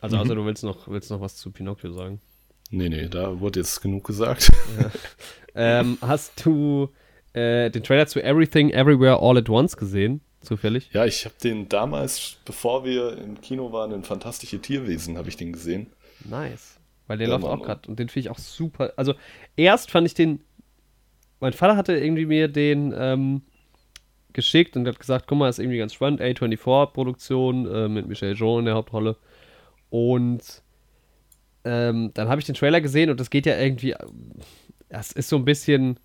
[0.00, 2.22] Also, außer du willst noch, willst noch was zu Pinocchio sagen.
[2.70, 4.50] Nee, nee, da wurde jetzt genug gesagt.
[5.54, 6.88] ähm, hast du
[7.34, 10.22] äh, den Trailer zu Everything, Everywhere, All at Once gesehen?
[10.44, 10.90] Zufällig?
[10.92, 15.36] Ja, ich habe den damals, bevor wir im Kino waren, in Fantastische Tierwesen, habe ich
[15.36, 15.88] den gesehen.
[16.28, 16.78] Nice.
[17.06, 17.60] Weil der Ja, läuft Mann.
[17.60, 18.92] auch gerade und den finde ich auch super.
[18.96, 19.14] Also,
[19.56, 20.40] erst fand ich den.
[21.40, 23.42] Mein Vater hatte irgendwie mir den ähm,
[24.32, 26.20] geschickt und hat gesagt: guck mal, ist irgendwie ganz spannend.
[26.22, 29.16] A24-Produktion äh, mit Michel Jean in der Hauptrolle.
[29.90, 30.62] Und
[31.64, 33.92] ähm, dann habe ich den Trailer gesehen und das geht ja irgendwie.
[33.92, 33.98] äh,
[34.88, 35.98] Das ist so ein bisschen.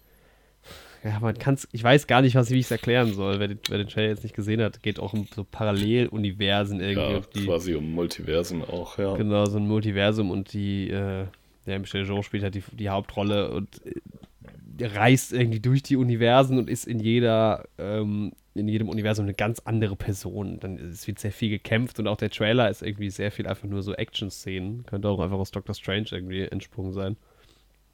[1.04, 1.68] Ja, man kann es.
[1.72, 3.40] Ich weiß gar nicht, was, wie ich es erklären soll.
[3.40, 7.14] Wer den, wer den Trailer jetzt nicht gesehen hat, geht auch um so Paralleluniversen irgendwie.
[7.14, 9.16] Ja, die, quasi um Multiversen auch, ja.
[9.16, 11.26] Genau, so ein Multiversum und die, äh,
[11.66, 16.58] der Michel Jean spielt halt die, die Hauptrolle und äh, reist irgendwie durch die Universen
[16.58, 20.60] und ist in jeder, ähm, in jedem Universum eine ganz andere Person.
[20.60, 23.68] Dann es wird sehr viel gekämpft und auch der Trailer ist irgendwie sehr viel einfach
[23.68, 24.86] nur so Action-Szenen.
[24.86, 27.16] Könnte auch einfach aus Doctor Strange irgendwie entsprungen sein.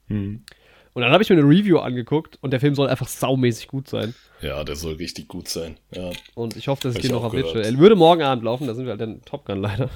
[0.08, 0.42] Hm.
[0.96, 3.86] Und dann habe ich mir eine Review angeguckt und der Film soll einfach saumäßig gut
[3.86, 4.14] sein.
[4.40, 5.76] Ja, der soll richtig gut sein.
[5.94, 7.54] Ja, Und ich hoffe, dass Hab ich den noch gehört.
[7.54, 9.90] Er würde morgen Abend laufen, da sind wir halt in Top Gun leider.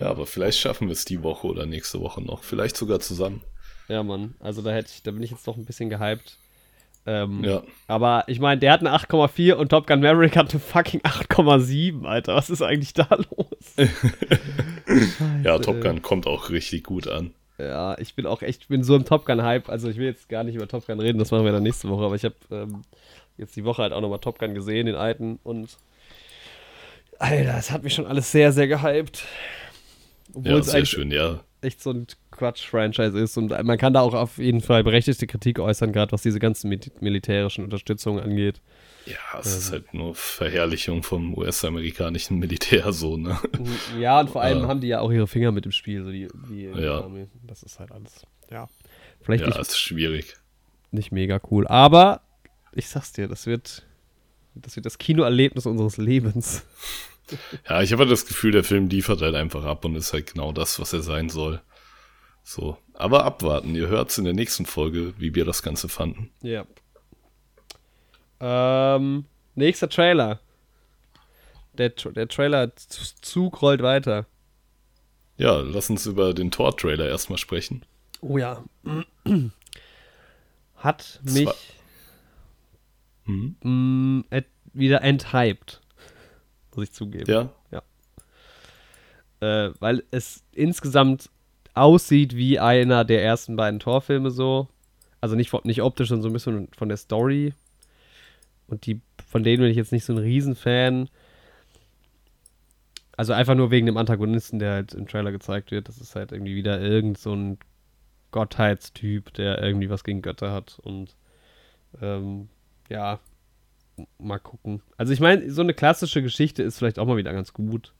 [0.00, 2.42] ja aber vielleicht schaffen wir es die Woche oder nächste Woche noch.
[2.42, 3.42] Vielleicht sogar zusammen.
[3.88, 4.34] Ja, Mann.
[4.40, 6.38] Also da hätte ich, da bin ich jetzt doch ein bisschen gehypt.
[7.04, 7.62] Ähm, Ja.
[7.86, 12.06] Aber ich meine, der hat eine 8,4 und Top Gun Maverick hat eine fucking 8,7,
[12.06, 12.34] Alter.
[12.34, 13.76] Was ist eigentlich da los?
[15.44, 15.82] Ja, Top.
[15.82, 17.34] Gun kommt auch richtig gut an.
[17.62, 19.68] Ja, ich bin auch echt, ich bin so im Top Gun-Hype.
[19.68, 21.88] Also ich will jetzt gar nicht über Top Gun reden, das machen wir dann nächste
[21.88, 22.04] Woche.
[22.04, 22.82] Aber ich habe ähm,
[23.36, 25.38] jetzt die Woche halt auch nochmal Top Gun gesehen, den alten.
[25.42, 25.76] Und
[27.18, 29.24] Alter, es hat mich schon alles sehr, sehr gehypt.
[30.34, 31.40] Obwohl Ja, es sehr schön, ja.
[31.60, 33.36] echt so ein Quatsch-Franchise ist.
[33.36, 36.68] Und man kann da auch auf jeden Fall berechtigte Kritik äußern, gerade was diese ganzen
[36.68, 38.60] mil- militärischen Unterstützungen angeht.
[39.06, 43.38] Ja, es ist halt nur Verherrlichung vom US-amerikanischen Militär so, ne?
[43.98, 44.68] Ja, und vor allem Ja.
[44.68, 47.08] haben die ja auch ihre Finger mit im Spiel, so die, die Ja.
[47.44, 48.24] Das ist halt alles.
[48.50, 48.68] Ja.
[49.22, 50.36] Vielleicht Ja, nicht, ist schwierig.
[50.90, 51.66] nicht mega cool.
[51.66, 52.22] Aber
[52.72, 53.86] ich sag's dir, das wird.
[54.54, 56.62] Das wird das Kinoerlebnis unseres Lebens.
[57.66, 60.34] Ja, ich habe halt das Gefühl, der Film liefert halt einfach ab und ist halt
[60.34, 61.62] genau das, was er sein soll.
[62.42, 62.76] So.
[62.92, 66.30] Aber abwarten, ihr hört's in der nächsten Folge, wie wir das Ganze fanden.
[66.42, 66.66] Ja.
[68.42, 69.24] Ähm,
[69.54, 70.40] nächster Trailer.
[71.74, 74.26] Der, der Trailer-Zug rollt weiter.
[75.38, 77.84] Ja, lass uns über den Tor-Trailer erstmal sprechen.
[78.20, 78.64] Oh ja.
[80.76, 81.48] Hat mich
[83.24, 85.80] mh, et, wieder enthyped.
[86.74, 87.30] Muss ich zugeben.
[87.30, 87.48] Ja,
[89.40, 91.30] Äh, weil es insgesamt
[91.74, 94.68] aussieht wie einer der ersten beiden Torfilme so.
[95.20, 97.54] Also nicht, nicht optisch, sondern so ein bisschen von der Story.
[98.66, 101.08] Und die, von denen bin ich jetzt nicht so ein Riesenfan.
[103.16, 105.88] Also einfach nur wegen dem Antagonisten, der halt im Trailer gezeigt wird.
[105.88, 107.58] Das ist halt irgendwie wieder irgend so ein
[108.30, 110.78] Gottheitstyp, der irgendwie was gegen Götter hat.
[110.82, 111.14] Und
[112.00, 112.48] ähm,
[112.88, 113.20] ja,
[114.18, 114.80] mal gucken.
[114.96, 117.92] Also ich meine, so eine klassische Geschichte ist vielleicht auch mal wieder ganz gut.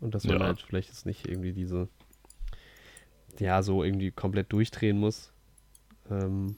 [0.00, 0.46] Und dass man Ja.
[0.46, 1.88] halt vielleicht jetzt nicht irgendwie diese,
[3.38, 5.32] ja, so irgendwie komplett durchdrehen muss.
[6.10, 6.56] Ähm,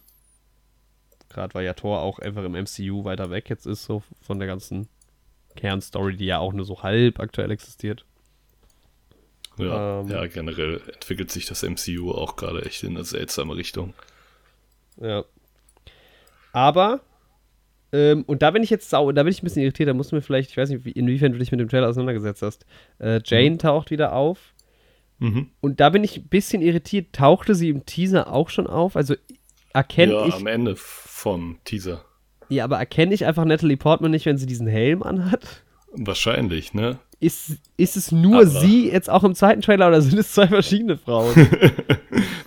[1.37, 4.49] Gerade weil ja Thor auch einfach im MCU weiter weg jetzt ist, so von der
[4.49, 4.89] ganzen
[5.55, 8.07] Kernstory, die ja auch nur so halb aktuell existiert.
[9.59, 10.09] ja, Ähm.
[10.09, 13.93] ja, generell entwickelt sich das MCU auch gerade echt in eine seltsame Richtung.
[14.99, 15.27] Ja.
[16.55, 17.01] Aber,
[17.93, 20.13] ähm, und da bin ich jetzt sau, da bin ich ein bisschen irritiert, da musst
[20.13, 22.65] du mir vielleicht, ich weiß nicht, wie, inwiefern du dich mit dem Trailer auseinandergesetzt hast.
[22.99, 24.55] Äh, Jane taucht wieder auf.
[25.19, 25.51] Mhm.
[25.61, 27.13] Und da bin ich ein bisschen irritiert.
[27.13, 28.97] Tauchte sie im Teaser auch schon auf?
[28.97, 29.17] Also
[29.77, 32.05] erkenne ja, ich, am Ende vom Teaser.
[32.49, 35.63] ja, aber erkenne ich einfach Natalie Portman nicht, wenn sie diesen Helm anhat?
[35.93, 36.99] Wahrscheinlich, ne?
[37.21, 40.49] Ist, ist es nur Aber- sie jetzt auch im zweiten Trailer oder sind es zwei
[40.49, 41.35] verschiedene Frauen?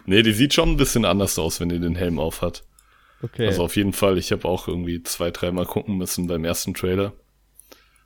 [0.06, 2.64] Nee, die sieht schon ein bisschen anders aus, wenn die den Helm auf hat.
[3.22, 3.46] Okay.
[3.46, 7.14] Also auf jeden Fall, ich habe auch irgendwie zwei, dreimal gucken müssen beim ersten Trailer.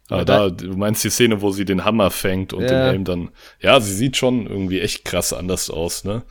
[0.09, 2.67] Aber Aber da, du meinst die Szene, wo sie den Hammer fängt und Ja.
[2.67, 3.29] den Helm dann.
[3.61, 6.23] Ja, sie sieht schon irgendwie echt krass anders aus, ne?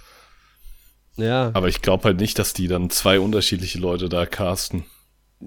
[1.16, 1.50] Ja.
[1.54, 4.84] Aber ich glaube halt nicht, dass die dann zwei unterschiedliche Leute da casten.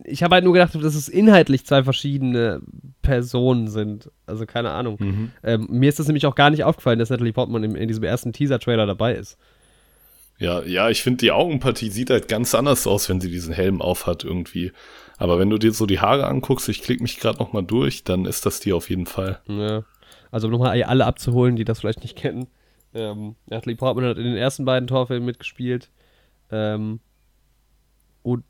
[0.04, 2.62] Ich habe halt nur gedacht, dass es inhaltlich zwei verschiedene
[3.02, 4.12] Personen sind.
[4.26, 4.98] Also keine Ahnung.
[5.00, 5.32] Mhm.
[5.44, 8.04] Ähm, mir ist das nämlich auch gar nicht aufgefallen, dass Natalie Portman in, in diesem
[8.04, 9.38] ersten Teaser-Trailer dabei ist.
[10.38, 13.82] Ja, ja, ich finde die Augenpartie sieht halt ganz anders aus, wenn sie diesen Helm
[13.82, 14.74] aufhat irgendwie.
[15.18, 18.04] Aber wenn du dir so die Haare anguckst, ich klicke mich gerade noch mal durch,
[18.04, 19.40] dann ist das die auf jeden Fall.
[19.48, 19.84] Ja.
[20.32, 22.48] Also um nochmal alle abzuholen, die das vielleicht nicht kennen.
[22.96, 25.90] Ähm, Natalie Portman hat in den ersten beiden Torfilmen mitgespielt.
[26.52, 27.00] Ähm,
[28.24, 28.44] und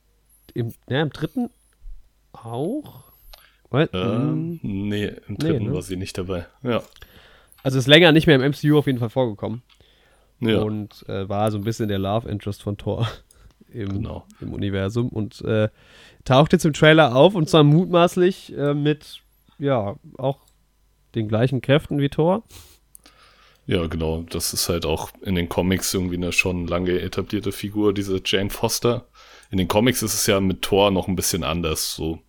[0.53, 1.49] im, ja, im dritten
[2.31, 3.03] auch?
[3.69, 5.73] Weil, Ähm, ähm, nee, im dritten ne?
[5.73, 6.45] war sie nicht dabei.
[6.63, 6.81] Ja.
[7.63, 9.63] also ist länger nicht mehr im MCU auf jeden Fall vorgekommen.
[10.39, 10.59] Ja.
[10.61, 13.07] Und äh, war so ein bisschen der Love Interest von Thor
[13.73, 14.25] im, Genau.
[14.41, 15.09] im Universum.
[15.09, 15.69] Und äh,
[16.23, 19.21] taucht jetzt im Trailer auf und zwar mutmaßlich äh, mit,
[19.57, 20.39] ja, auch
[21.15, 22.43] den gleichen Kräften wie Thor.
[23.67, 24.23] Ja, genau.
[24.29, 28.49] Das ist halt auch in den Comics irgendwie eine schon lange etablierte Figur, diese Jane
[28.49, 29.07] Foster.
[29.51, 31.95] In den Comics ist es ja mit Thor noch ein bisschen anders.
[31.95, 32.19] So,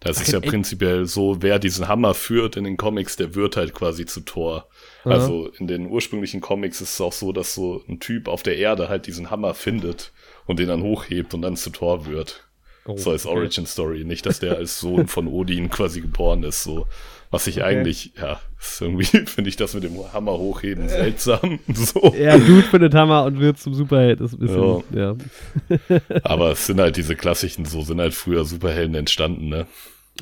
[0.00, 0.48] da ist es ja echt?
[0.48, 4.68] prinzipiell so, wer diesen Hammer führt in den Comics, der wird halt quasi zu Thor.
[5.04, 5.14] Aha.
[5.14, 8.56] Also in den ursprünglichen Comics ist es auch so, dass so ein Typ auf der
[8.56, 10.12] Erde halt diesen Hammer findet
[10.46, 12.44] und den dann hochhebt und dann zu Thor wird.
[12.84, 13.36] Oh, so als okay.
[13.36, 14.04] Origin Story.
[14.04, 16.62] Nicht, dass der als Sohn von Odin quasi geboren ist.
[16.62, 16.86] So,
[17.30, 17.66] was ich Okay.
[17.66, 21.58] eigentlich, ja, ist irgendwie finde ich das mit dem Hammer hochheben seltsam.
[21.74, 22.14] So.
[22.18, 24.20] Ja, Dude findet Hammer und wird zum Superheld.
[24.20, 25.16] Ist ein bisschen, ja.
[26.22, 29.66] Aber es sind halt diese klassischen, so sind halt früher Superhelden entstanden, ne?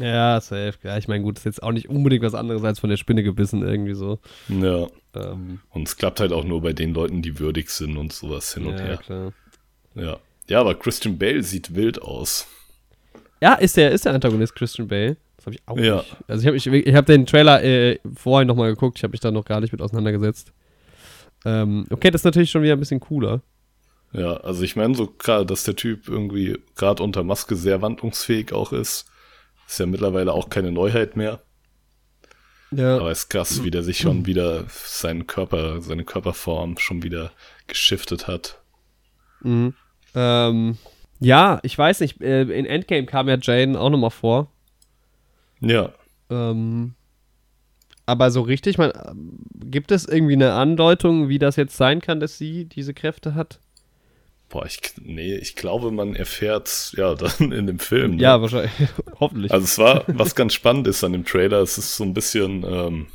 [0.00, 0.74] Ja, safe.
[0.82, 3.22] Ja, ich meine, gut, ist jetzt auch nicht unbedingt was anderes als von der Spinne
[3.22, 4.18] gebissen, irgendwie so.
[4.48, 4.88] Ja.
[5.14, 8.52] Ähm, Und es klappt halt auch nur bei den Leuten, die würdig sind und sowas
[8.54, 8.96] hin und ja, her.
[8.96, 9.32] klar.
[9.94, 10.16] Ja.
[10.48, 12.48] Ja, aber Christian Bale sieht wild aus.
[13.40, 15.16] Ja, ist der, ist der Antagonist Christian Bale?
[15.44, 15.96] Das habe ich auch Ja.
[15.96, 16.16] nicht.
[16.26, 19.20] Also ich habe ich, ich hab den Trailer äh, vorhin nochmal geguckt, ich habe mich
[19.20, 20.52] da noch gar nicht mit auseinandergesetzt.
[21.44, 23.42] Ähm, okay, das ist natürlich schon wieder ein bisschen cooler.
[24.12, 28.52] Ja, also ich meine so gerade, dass der Typ irgendwie gerade unter Maske sehr wandlungsfähig
[28.52, 29.06] auch ist,
[29.66, 31.40] ist ja mittlerweile auch keine Neuheit mehr.
[32.70, 32.96] Ja.
[32.96, 37.32] Aber es ist krass, wie der sich schon wieder seinen Körper, seine Körperform schon wieder
[37.66, 38.60] geschiftet hat.
[39.42, 39.74] Mhm.
[40.14, 40.78] Ähm,
[41.20, 44.50] ja, ich weiß nicht, äh, in Endgame kam ja Jane auch nochmal vor.
[45.68, 45.92] Ja,
[46.30, 46.94] Ähm,
[48.06, 48.92] aber so richtig, man,
[49.54, 53.60] gibt es irgendwie eine Andeutung, wie das jetzt sein kann, dass sie diese Kräfte hat?
[54.54, 58.16] boah, ich, nee, ich glaube, man erfährt's ja dann in dem Film.
[58.16, 58.22] Ne?
[58.22, 58.72] Ja, wahrscheinlich.
[59.20, 59.52] Hoffentlich.
[59.52, 62.64] Also es war, was ganz spannend ist an dem Trailer, es ist so ein bisschen,
[62.64, 63.06] ähm,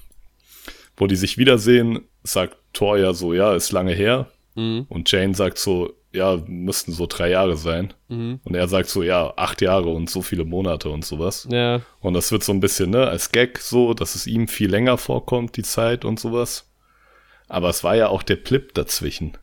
[0.97, 4.29] wo die sich wiedersehen, sagt Thor ja so, ja, ist lange her.
[4.55, 4.85] mhm.
[4.89, 7.93] Und Jane sagt so, ja, müssten so drei Jahre sein.
[8.07, 8.39] Mhm.
[8.43, 11.47] Und er sagt so, ja, acht Jahre und so viele Monate und sowas.
[11.51, 14.69] Ja, Und das wird so ein bisschen, ne, als Gag so, dass es ihm viel
[14.71, 16.65] länger vorkommt, die Zeit und sowas.
[17.47, 19.37] Aber es war ja auch der Plip dazwischen.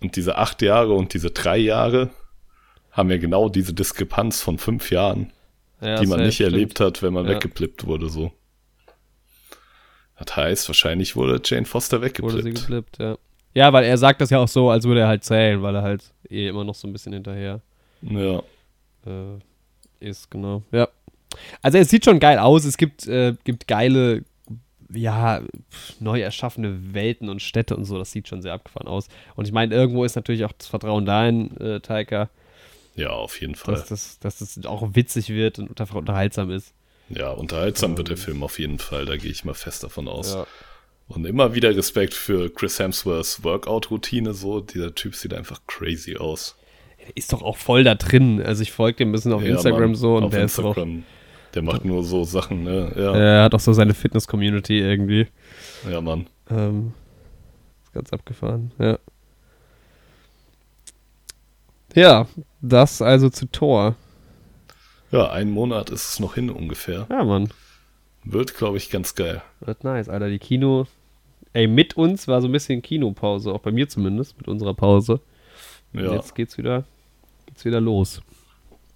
[0.00, 2.10] Und diese acht Jahre und diese drei Jahre
[2.90, 5.32] haben ja genau diese Diskrepanz von fünf Jahren,
[5.80, 6.52] ja die man nicht stimmt.
[6.52, 7.32] erlebt hat, wenn man Ja.
[7.36, 8.32] weggeplippt wurde, so.
[10.18, 12.60] Das heißt, wahrscheinlich wurde Jane Foster Wurde sie weggeplippt.
[12.60, 13.16] geblippt, ja.
[13.54, 15.82] Ja, weil er sagt das ja auch so, als würde er halt zählen, weil er
[15.82, 17.60] halt eh immer noch so ein bisschen hinterher
[18.02, 18.38] Ja,
[19.06, 19.38] äh,
[20.00, 20.62] ist, genau.
[20.72, 20.88] Ja.
[21.60, 24.24] Also es sieht schon geil aus, es gibt, äh, gibt geile,
[24.92, 25.40] ja,
[26.00, 29.08] neu erschaffene Welten und Städte und so, das sieht schon sehr abgefahren aus.
[29.36, 32.28] Und ich meine, irgendwo ist natürlich auch das Vertrauen dahin, äh, Taika,
[32.94, 33.74] ja, auf jeden Fall.
[33.74, 36.74] dass das, dass das auch witzig wird und unter- unterhaltsam ist.
[37.08, 40.34] Ja, unterhaltsam wird der Film auf jeden Fall, da gehe ich mal fest davon aus.
[40.34, 40.46] Ja.
[41.08, 44.60] Und immer wieder Respekt für Chris Hemsworths Workout-Routine, so.
[44.60, 46.56] Dieser Typ sieht einfach crazy aus.
[47.00, 48.40] Der ist doch auch voll da drin.
[48.42, 50.58] Also ich folge dem ein bisschen auf Ja, Instagram Mann, so und auf der ist
[50.58, 51.04] auch, Instagram.
[51.54, 52.92] Der macht nur so Sachen, ne?
[52.96, 55.26] Ja, er hat auch so seine Fitness-Community irgendwie.
[55.90, 56.26] ja, Mann.
[56.50, 56.94] Ähm,
[57.84, 58.98] ist ganz abgefahren, ja.
[61.94, 62.26] Ja,
[62.62, 63.96] das also zu Tor.
[65.10, 67.06] Ja, einen Monat ist es noch hin ungefähr.
[67.10, 67.50] Ja, Mann.
[68.24, 69.42] Wird, glaube ich, ganz geil.
[69.60, 70.28] Wird nice, Alter.
[70.28, 70.86] Die Kino.
[71.54, 75.20] Ey, mit uns war so ein bisschen Kinopause, auch bei mir zumindest, mit unserer Pause.
[75.92, 76.14] Und Ja.
[76.14, 76.84] jetzt geht's wieder,
[77.46, 78.22] geht's wieder los.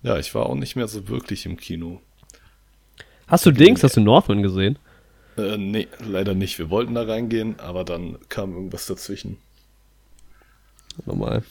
[0.02, 2.00] ja, ich war auch nicht mehr so wirklich im Kino.
[3.26, 4.78] Hast du Dings, hast du Northman gesehen?
[5.36, 6.58] Äh, nee, leider nicht.
[6.58, 9.36] Wir wollten da reingehen, aber dann kam irgendwas dazwischen.
[11.04, 11.42] Normal.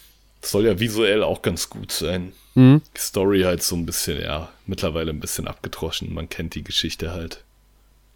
[0.42, 2.34] Soll ja visuell auch ganz gut sein.
[2.56, 2.82] Mhm.
[2.96, 6.14] Die Story halt so ein bisschen, ja, mittlerweile ein bisschen abgedroschen.
[6.14, 7.44] Man kennt die Geschichte halt.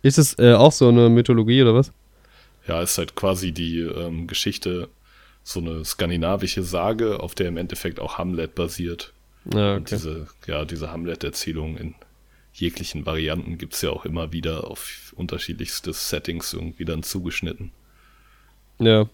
[0.01, 1.91] Ist es äh, auch so eine Mythologie oder was?
[2.67, 4.89] Ja, ist halt quasi die ähm, Geschichte,
[5.43, 9.13] so eine skandinavische Sage, auf der im Endeffekt auch Hamlet basiert.
[9.53, 9.95] Ja, Und okay.
[9.95, 11.95] diese, ja, diese Hamlet-Erzählung in
[12.53, 17.71] jeglichen Varianten gibt's ja auch immer wieder auf unterschiedlichste Settings irgendwie dann zugeschnitten.
[18.79, 19.09] Ja.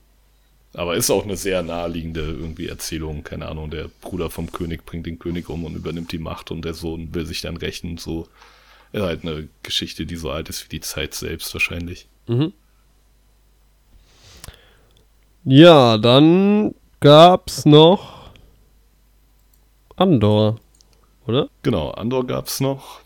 [0.74, 3.24] Aber ist auch eine sehr naheliegende irgendwie Erzählung.
[3.24, 6.65] Keine Ahnung, der Bruder vom König bringt den König um und übernimmt die Macht und
[6.65, 7.98] der Sohn will sich dann rächen.
[7.98, 8.28] So
[8.91, 12.08] ist halt eine Geschichte, die so alt ist wie die Zeit selbst wahrscheinlich.
[12.28, 12.54] Mhm.
[15.43, 18.32] Ja, dann gab's noch
[19.95, 20.60] Andor,
[21.28, 21.50] oder?
[21.62, 23.00] Genau, Andor gab's noch.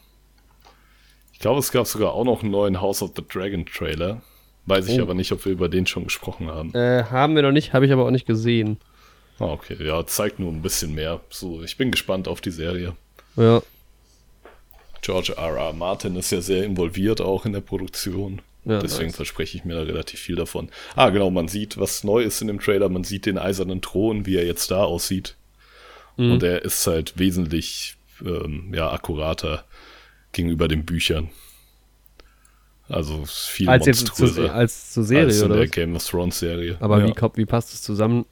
[1.33, 4.21] Ich glaube, es gab sogar auch noch einen neuen House of the Dragon Trailer.
[4.65, 5.03] Weiß ich Oh.
[5.03, 6.73] aber nicht, ob wir über den schon gesprochen haben.
[6.75, 8.77] Äh, haben wir noch nicht, habe ich aber auch nicht gesehen.
[9.39, 11.21] Ah, okay, ja, zeigt nur ein bisschen mehr.
[11.29, 12.95] So, ich bin gespannt auf die Serie.
[13.35, 13.61] Ja.
[15.09, 15.57] George R.
[15.57, 15.73] R.
[15.73, 18.43] Martin ist ja sehr involviert auch in der Produktion.
[18.63, 19.15] Ja, Deswegen nice.
[19.15, 20.69] verspreche ich mir da relativ viel davon.
[20.95, 22.89] Ah, genau, man sieht, was neu ist in dem Trailer.
[22.89, 25.35] Man sieht den eisernen Thron, wie er jetzt da aussieht.
[26.17, 26.33] Mhm.
[26.33, 29.63] Und er ist halt wesentlich ähm, ja, akkurater
[30.31, 31.29] gegenüber den Büchern.
[32.87, 35.71] Also viel Als jetzt zu, monströser als zur Serie, als in oder der was?
[35.71, 36.77] Game of Thrones Serie.
[36.81, 37.07] Aber ja.
[37.07, 38.25] wie, wie passt es zusammen?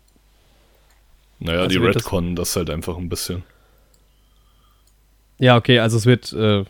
[1.39, 3.43] Naja, also die wird das- Redcon das halt einfach ein bisschen.
[5.39, 6.65] Ja, okay, also es wird, äh,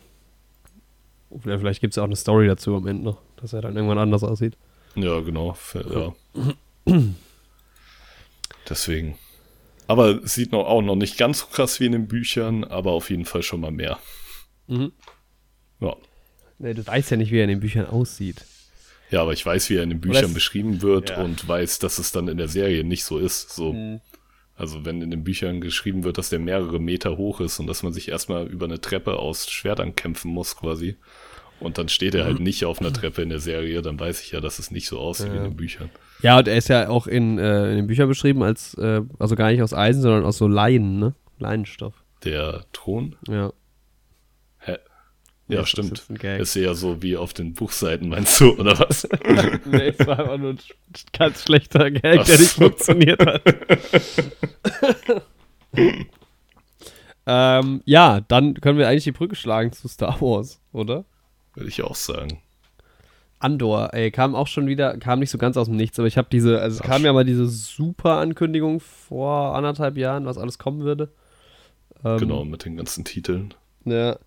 [1.41, 3.97] vielleicht gibt es ja auch eine Story dazu am Ende noch, dass er dann irgendwann
[3.97, 4.57] anders aussieht.
[4.95, 5.53] Ja, genau.
[5.53, 6.93] Für, ja.
[8.69, 9.17] Deswegen.
[9.87, 12.91] Aber es sieht noch, auch noch nicht ganz so krass wie in den Büchern, aber
[12.91, 13.99] auf jeden Fall schon mal mehr.
[14.67, 14.91] Mhm.
[15.79, 15.95] Ja.
[16.59, 18.43] Nee, du weißt ja nicht, wie er in den Büchern aussieht.
[19.09, 21.23] Ja, aber ich weiß, wie er in den Büchern es- beschrieben wird Ja.
[21.23, 23.51] und weiß, dass es dann in der Serie nicht so ist.
[23.51, 23.73] So.
[24.57, 27.83] Also wenn in den Büchern geschrieben wird, dass der mehrere Meter hoch ist und dass
[27.83, 30.97] man sich erstmal über eine Treppe aus Schwertern kämpfen muss quasi.
[31.59, 34.31] Und dann steht er halt nicht auf einer Treppe in der Serie, dann weiß ich
[34.31, 35.33] ja, dass es nicht so aussieht Ja.
[35.33, 35.89] wie in den Büchern.
[36.21, 39.35] Ja, und er ist ja auch in, äh, in den Büchern beschrieben als, äh, also
[39.35, 41.15] gar nicht aus Eisen, sondern aus so Leinen, ne?
[41.39, 41.93] Leinenstoff.
[42.23, 43.15] Der Thron?
[43.27, 43.53] Ja.
[45.49, 45.93] Ja, das stimmt.
[46.09, 46.23] ist.
[46.23, 49.07] Ist ja so wie auf den Buchseiten, meinst du, oder was?
[49.65, 50.59] nee, es war einfach nur ein
[51.17, 52.63] ganz schlechter Gag, Ach der nicht so.
[52.63, 53.41] funktioniert hat.
[57.25, 61.05] ähm, ja, dann können wir eigentlich die Brücke schlagen zu Star Wars, oder?
[61.55, 62.41] Würde ich auch sagen.
[63.39, 66.17] Andor, ey, kam auch schon wieder, kam nicht so ganz aus dem Nichts, aber ich
[66.17, 70.37] habe diese, also es Ach, kam ja mal diese super Ankündigung vor anderthalb Jahren, was
[70.37, 71.11] alles kommen würde.
[72.03, 73.53] Ähm, Genau, mit den ganzen Titeln.
[73.85, 74.17] Ja,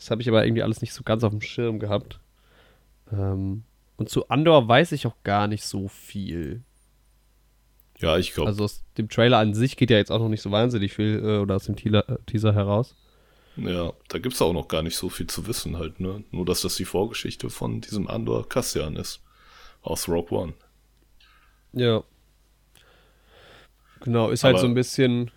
[0.00, 2.18] das habe ich aber irgendwie alles nicht so ganz auf dem Schirm gehabt.
[3.12, 3.64] Ähm,
[3.98, 6.62] und zu Andor weiß ich auch gar nicht so viel.
[7.98, 10.40] Ja, ich glaube, Also aus dem Trailer an sich geht ja jetzt auch noch nicht
[10.40, 12.96] so wahnsinnig viel äh, oder aus dem Teaser, äh, Teaser heraus.
[13.56, 16.24] ja, da gibt es auch noch gar nicht so viel zu wissen halt, ne?
[16.30, 19.20] Nur, dass das die Vorgeschichte von diesem Andor Cassian ist.
[19.82, 20.54] Aus Rogue One.
[21.74, 22.02] Ja.
[24.02, 25.30] Genau, ist halt Aber- so ein bisschen,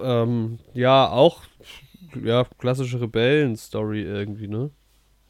[0.00, 1.42] ähm, ja, auch,
[2.24, 4.70] ja, klassische Rebellen-Story irgendwie, ne?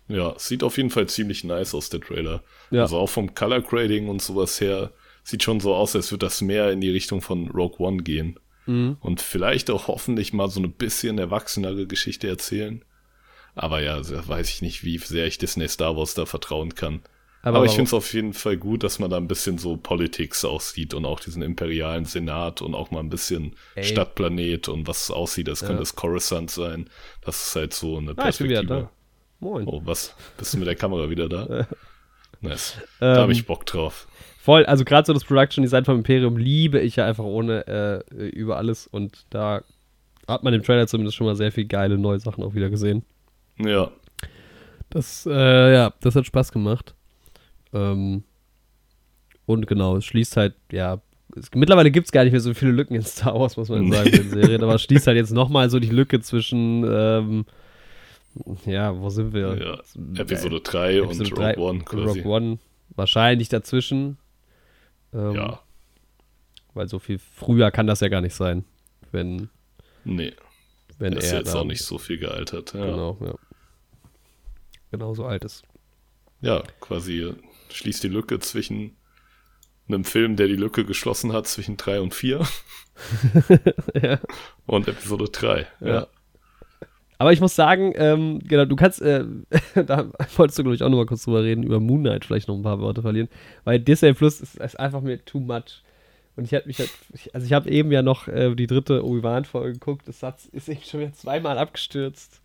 [0.08, 2.42] Ja, sieht auf jeden Fall ziemlich nice aus, der Trailer.
[2.70, 2.82] Ja.
[2.82, 4.92] Also auch vom Color Grading und sowas her,
[5.24, 8.38] sieht schon so aus, als würde das mehr in die Richtung von Rogue One gehen.
[8.66, 8.96] Mhm.
[9.00, 12.84] Und vielleicht auch hoffentlich mal so eine bisschen erwachsenere Geschichte erzählen.
[13.54, 17.00] Aber ja, da weiß ich nicht, wie sehr ich Disney Star Wars da vertrauen kann.
[17.46, 19.76] Aber, ich warum- finde es auf jeden Fall gut, dass man da ein bisschen so
[19.76, 23.84] Politics aussieht und auch diesen imperialen Senat und auch mal ein bisschen Ey.
[23.84, 25.48] Stadtplanet und was es aussieht.
[25.48, 25.68] Das Ja.
[25.68, 26.90] könnte das Coruscant sein.
[27.24, 28.80] Das ist halt so eine Ah, ich bin wieder Perspektive.
[28.82, 28.90] da.
[29.40, 29.66] Moin.
[29.66, 30.14] Oh, was?
[30.38, 31.66] Bist du mit der Kamera wieder da?
[32.40, 32.74] Nice.
[33.00, 34.06] Ähm, Da habe ich Bock drauf.
[34.40, 38.28] Voll, also gerade so das Production Design vom Imperium liebe ich ja einfach ohne äh,
[38.28, 39.62] über alles und da
[40.28, 43.04] hat man im Trailer zumindest schon mal sehr viel geile neue Sachen auch wieder gesehen.
[43.58, 43.90] Ja,
[44.90, 46.94] Das, äh, ja, das hat Spaß gemacht.
[47.72, 48.24] Ähm,
[49.46, 51.00] und genau, es schließt halt, ja,
[51.36, 53.90] es, mittlerweile gibt es gar nicht mehr so viele Lücken in Star Wars, muss man
[53.92, 57.44] sagen, in den Serien, aber es schließt halt jetzt nochmal so die Lücke zwischen, ähm,
[58.64, 59.56] ja, wo sind wir?
[59.58, 60.20] ja.
[60.22, 62.20] Episode 3 und Episode Rogue drei One und quasi.
[62.20, 62.58] Rogue One
[62.94, 64.18] wahrscheinlich dazwischen.
[65.14, 65.60] Ähm, Ja,
[66.74, 68.64] Weil so viel früher kann das ja gar nicht sein,
[69.12, 69.48] wenn,
[70.04, 70.32] nee.
[70.98, 72.74] wenn Er ist er jetzt da- auch nicht so viel gealtert.
[72.74, 73.34] Ja, Genau, ja.
[74.90, 75.64] Genau so alt ist.
[76.40, 77.32] ja quasi
[77.70, 78.96] schließt die Lücke zwischen
[79.88, 82.46] einem Film, der die Lücke geschlossen hat zwischen 3 und 4
[84.02, 84.18] ja.
[84.66, 85.66] und Episode 3.
[85.80, 85.86] Ja.
[85.86, 86.06] Ja.
[87.18, 89.24] Aber ich muss sagen, ähm, genau, du kannst, äh,
[89.74, 92.48] da wolltest du, glaube ich, auch noch mal kurz drüber reden, über Moon Knight vielleicht
[92.48, 93.28] noch ein paar Worte verlieren,
[93.64, 95.82] weil Disney Plus ist, ist einfach mir too much.
[96.36, 96.90] Und ich hatte mich halt,
[97.32, 100.82] also ich habe eben ja noch äh, die dritte Obi-Wan-Folge geguckt, das Satz ist eben
[100.82, 102.42] schon wieder zweimal abgestürzt.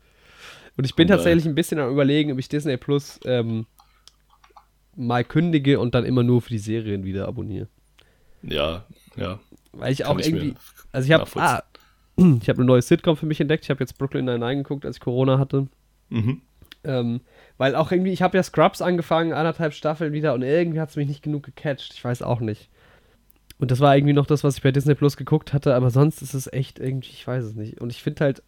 [0.78, 3.66] Und ich bin Oh tatsächlich ein bisschen am überlegen, ob ich Disney Plus ähm,
[5.02, 7.68] mal kündige und dann immer nur für die Serien wieder abonniere.
[8.44, 8.86] ja,
[9.16, 9.40] ja.
[9.74, 10.56] Weil ich Kann auch ich irgendwie,
[10.92, 11.64] also ich habe, ah,
[12.18, 13.64] ich habe eine neue Sitcom für mich entdeckt.
[13.64, 15.68] Ich habe jetzt Brooklyn Nine-Nine geguckt, als ich Corona hatte.
[16.10, 16.42] Mhm.
[16.84, 17.22] Ähm,
[17.58, 20.96] weil auch irgendwie, ich habe ja Scrubs angefangen, anderthalb Staffeln wieder und irgendwie hat es
[20.96, 21.94] mich nicht genug gecatcht.
[21.94, 22.70] Ich weiß auch nicht.
[23.60, 26.22] Und das war irgendwie noch das, was ich bei Disney Plus geguckt hatte, aber sonst
[26.24, 27.80] ist es echt irgendwie, ich weiß es nicht.
[27.80, 28.44] Und ich finde halt,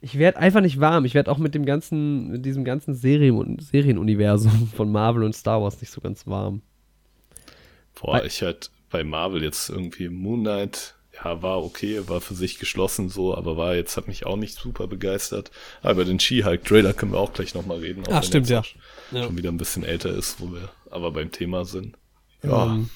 [0.00, 1.04] ich werde einfach nicht warm.
[1.04, 5.62] Ich werde auch mit dem ganzen, mit diesem ganzen Serien Serienuniversum von Marvel und Star
[5.62, 6.62] Wars nicht so ganz warm.
[8.00, 12.34] Boah, Weil- ich halt bei Marvel jetzt irgendwie Moon Knight, ja, war okay, war für
[12.34, 15.50] sich geschlossen so, aber war jetzt, hat mich auch nicht super begeistert.
[15.82, 18.02] Aber über den She-Hulk-Trailer können wir auch gleich nochmal reden.
[18.06, 18.60] auch Ah, wenn stimmt, er ja.
[18.62, 18.74] jetzt
[19.12, 19.22] Ja.
[19.24, 21.96] Schon wieder ein bisschen älter ist, wo wir aber beim Thema sind.
[22.42, 22.90] Ja, Ähm,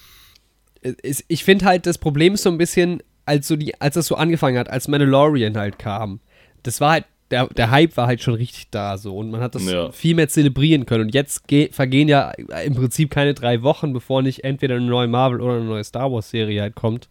[1.02, 4.06] es- ich finde halt, das Problem ist so ein bisschen, als, so die, als das
[4.06, 6.20] so angefangen hat, als Mandalorian halt kam.
[6.62, 9.54] Das war halt, der, der Hype war halt schon richtig da so und man hat
[9.54, 9.92] das Ja.
[9.92, 11.04] viel mehr zelebrieren können.
[11.04, 12.30] Und jetzt ge- vergehen ja
[12.64, 16.10] im Prinzip keine drei Wochen, bevor nicht entweder eine neue Marvel oder eine neue Star
[16.10, 17.08] Wars-Serie halt kommt.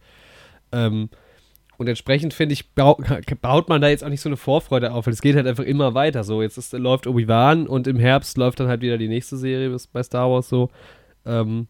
[0.72, 1.08] Ähm,
[1.76, 2.98] und entsprechend finde ich, bau,
[3.40, 5.62] baut man da jetzt auch nicht so eine Vorfreude auf, weil es geht halt einfach
[5.64, 6.24] immer weiter.
[6.24, 9.76] So, jetzt ist, läuft Obi-Wan und im Herbst läuft dann halt wieder die nächste Serie
[9.92, 10.70] bei Star Wars so.
[11.24, 11.68] Ähm,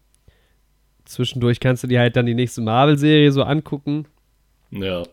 [1.05, 4.05] zwischendurch kannst du dir halt dann die nächste Marvel-Serie so angucken.
[4.71, 5.03] ja,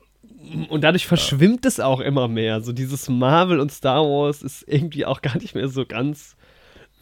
[0.68, 2.61] Und dadurch verschwimmt es auch immer mehr.
[2.61, 6.36] So dieses Marvel und Star Wars ist irgendwie auch gar nicht mehr so ganz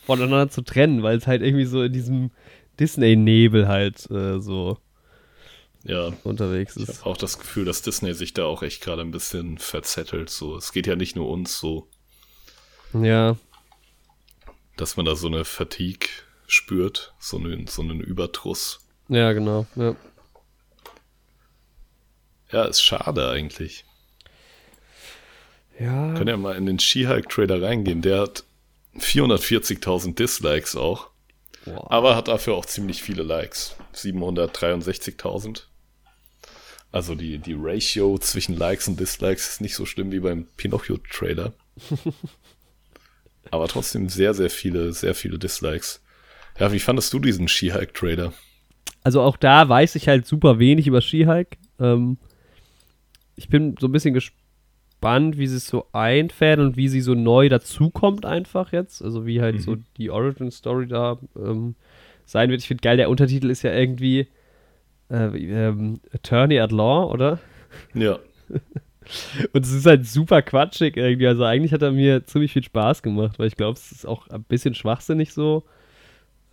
[0.06, 2.30] voneinander zu trennen, weil es halt irgendwie so in diesem
[2.80, 4.78] Disney-Nebel halt äh, so
[5.84, 6.12] ja.
[6.24, 7.00] unterwegs Ich ist.
[7.00, 10.30] habe auch das Gefühl, dass Disney sich da auch echt gerade ein bisschen verzettelt.
[10.30, 11.88] So, es geht ja nicht nur uns so,
[12.92, 13.36] Ja,
[14.76, 16.08] dass man da so eine Fatigue
[16.46, 18.80] spürt, so einen, so einen Überdruss.
[19.08, 19.66] ja, genau.
[19.76, 19.94] Ja.
[22.54, 23.84] Ja, ist schade eigentlich.
[25.76, 26.14] Ja.
[26.14, 28.00] Können ja mal in den She-Hulk-Trailer reingehen.
[28.00, 28.44] Der hat
[28.96, 31.10] 440.000 Dislikes auch.
[31.64, 31.90] Boah.
[31.90, 33.74] Aber hat dafür auch ziemlich viele Likes.
[33.96, 35.62] 763.000.
[36.92, 41.54] Also die, die Ratio zwischen Likes und Dislikes ist nicht so schlimm wie beim Pinocchio-Trailer.
[43.50, 46.04] Aber trotzdem sehr, sehr viele, sehr viele Dislikes.
[46.60, 48.32] Ja, wie fandest du diesen She-Hulk-Trailer?
[49.02, 51.56] Also auch da weiß ich halt super wenig über She-Hulk.
[51.80, 52.16] Ähm,
[53.36, 57.14] ich bin so ein bisschen gespannt, wie sie es so einfädeln und wie sie so
[57.14, 59.02] neu dazukommt einfach jetzt.
[59.02, 59.60] Also wie halt Mhm.
[59.60, 61.74] so die Origin-Story da ähm,
[62.26, 62.60] sein wird.
[62.60, 64.28] Ich finde geil, der Untertitel ist ja irgendwie
[65.10, 67.38] äh, ähm, Attorney at Law, oder?
[67.94, 68.18] Ja,
[69.52, 71.26] Und es ist halt super quatschig irgendwie.
[71.26, 74.28] Also eigentlich hat er mir ziemlich viel Spaß gemacht, weil ich glaube, es ist auch
[74.28, 75.64] ein bisschen schwachsinnig so.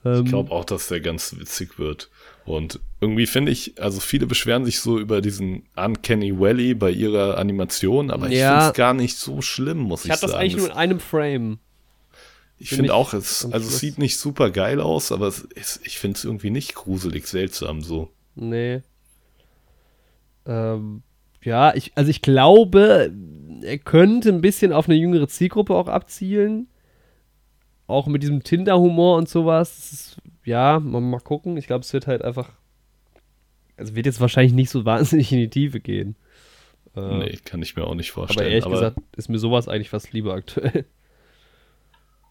[0.04, 2.10] Ähm, ich glaube auch, dass der ganz witzig wird.
[2.46, 7.38] Und irgendwie finde ich, also viele beschweren sich so über diesen Uncanny Valley bei ihrer
[7.38, 8.50] Animation, aber ich Ja.
[8.58, 10.42] finde es gar nicht so schlimm, muss ich, ich hatte das sagen.
[10.42, 11.60] eigentlich Es- nur in einem Frame.
[12.58, 15.82] Ich Find finde auch, es, also es sieht nicht super geil aus, aber es ist,
[15.84, 18.10] ich finde es irgendwie nicht gruselig seltsam so.
[18.36, 18.82] Nee.
[20.46, 21.04] Ähm,
[21.44, 23.12] ja, ich, also ich glaube,
[23.64, 26.68] er könnte ein bisschen auf eine jüngere Zielgruppe auch abzielen.
[27.88, 29.76] Auch mit diesem Tinder-Humor und sowas.
[29.76, 31.58] Das ist, ja, mal, mal gucken.
[31.58, 32.52] Ich glaube, es wird halt einfach.
[33.78, 36.16] Also wird jetzt wahrscheinlich nicht so wahnsinnig in die Tiefe gehen.
[36.96, 38.52] Äh, Nee, kann ich mir auch nicht aber vorstellen.
[38.52, 40.86] ehrlich gesagt ist mir sowas eigentlich fast lieber aktuell.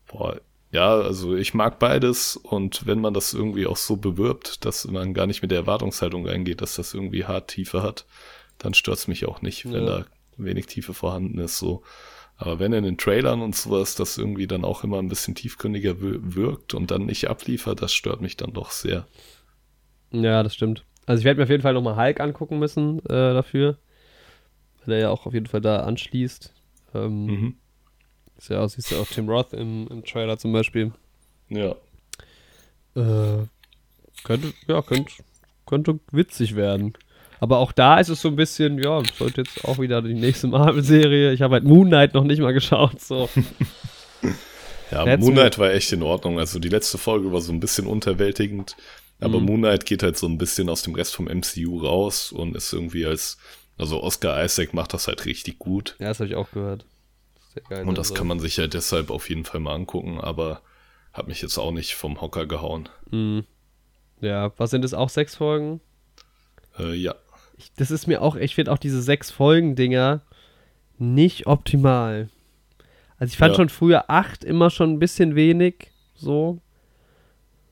[0.07, 0.41] Boah,
[0.73, 5.15] ja, also ich mag beides und wenn man das irgendwie auch so bewirbt, dass man
[5.15, 8.07] gar nicht mit der Erwartungshaltung reingeht, dass das irgendwie hart Tiefe hat,
[8.59, 10.01] dann stört's mich auch nicht, wenn Ja.
[10.01, 10.07] da
[10.37, 11.59] wenig Tiefe vorhanden ist.
[11.59, 11.83] So.
[12.41, 16.01] Aber wenn in den Trailern und sowas das irgendwie dann auch immer ein bisschen tiefgründiger
[16.01, 19.07] wir- wirkt und dann nicht abliefert, das stört mich dann doch sehr.
[20.11, 20.85] Ja, das stimmt.
[21.05, 23.77] Also ich werde mir auf jeden Fall nochmal Hulk angucken müssen äh, dafür.
[24.87, 26.55] Weil er ja auch auf jeden Fall da anschließt.
[26.95, 27.55] Ähm, Mhm.
[28.39, 30.93] Ist ja auch, siehst du auch Tim Roth im, im Trailer zum Beispiel.
[31.51, 31.75] Ja.
[32.97, 33.45] Äh,
[34.25, 35.13] könnte, ja, könnte,
[35.67, 36.95] könnte witzig werden.
[37.41, 40.47] Aber auch da ist es so ein bisschen, ja, sollte jetzt auch wieder die nächste
[40.47, 41.33] Marvel-Serie.
[41.33, 43.29] Ich habe halt Moon Knight noch nicht mal geschaut, so.
[44.91, 46.39] Ja, Hätt's Moon Knight war echt in Ordnung.
[46.41, 48.77] Also die letzte Folge war so ein bisschen unterwältigend.
[49.21, 49.47] Aber Mhm.
[49.47, 52.73] Moon Knight geht halt so ein bisschen aus dem Rest vom MCU raus und ist
[52.73, 53.39] irgendwie als,
[53.79, 55.95] also Oscar Isaac macht das halt richtig gut.
[56.01, 56.87] Ja, das habe ich auch gehört.
[57.55, 57.87] Sehr geil.
[57.87, 58.15] Und das also.
[58.19, 60.61] kann man sich halt deshalb auf jeden Fall mal angucken, aber
[61.13, 62.89] hat mich jetzt auch nicht vom Hocker gehauen.
[63.11, 63.45] Mhm.
[64.21, 65.81] Ja, was sind das auch sechs Folgen?
[66.79, 67.15] Äh, ja.
[67.61, 70.23] Ich, das ist mir auch, ich finde auch diese sechs Folgen-Dinger
[70.99, 72.31] nicht optimal.
[73.19, 73.57] Also ich fand Ja.
[73.57, 76.59] schon früher acht immer schon ein bisschen wenig, so.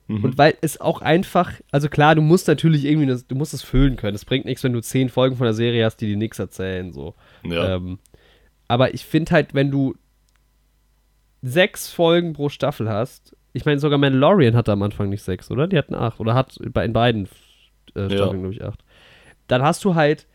[0.07, 0.25] Mhm.
[0.25, 3.63] Und weil es auch einfach, also klar, du musst natürlich irgendwie, das, du musst es
[3.63, 4.15] füllen können.
[4.15, 6.93] Es bringt nichts, wenn du zehn Folgen von der Serie hast, die dir nichts erzählen,
[6.93, 7.15] so.
[7.45, 7.77] ja.
[7.77, 7.99] Ähm,
[8.69, 9.95] aber ich finde halt, wenn du
[11.41, 15.67] sechs Folgen pro Staffel hast, ich meine, sogar Mandalorian hatte am Anfang nicht sechs, oder?
[15.67, 16.21] Die hatten acht.
[16.21, 17.25] Oder hat bei, in beiden
[17.95, 18.27] äh, Staffeln, Ja.
[18.29, 18.85] glaube ich, acht.
[19.49, 20.27] Dann hast du halt,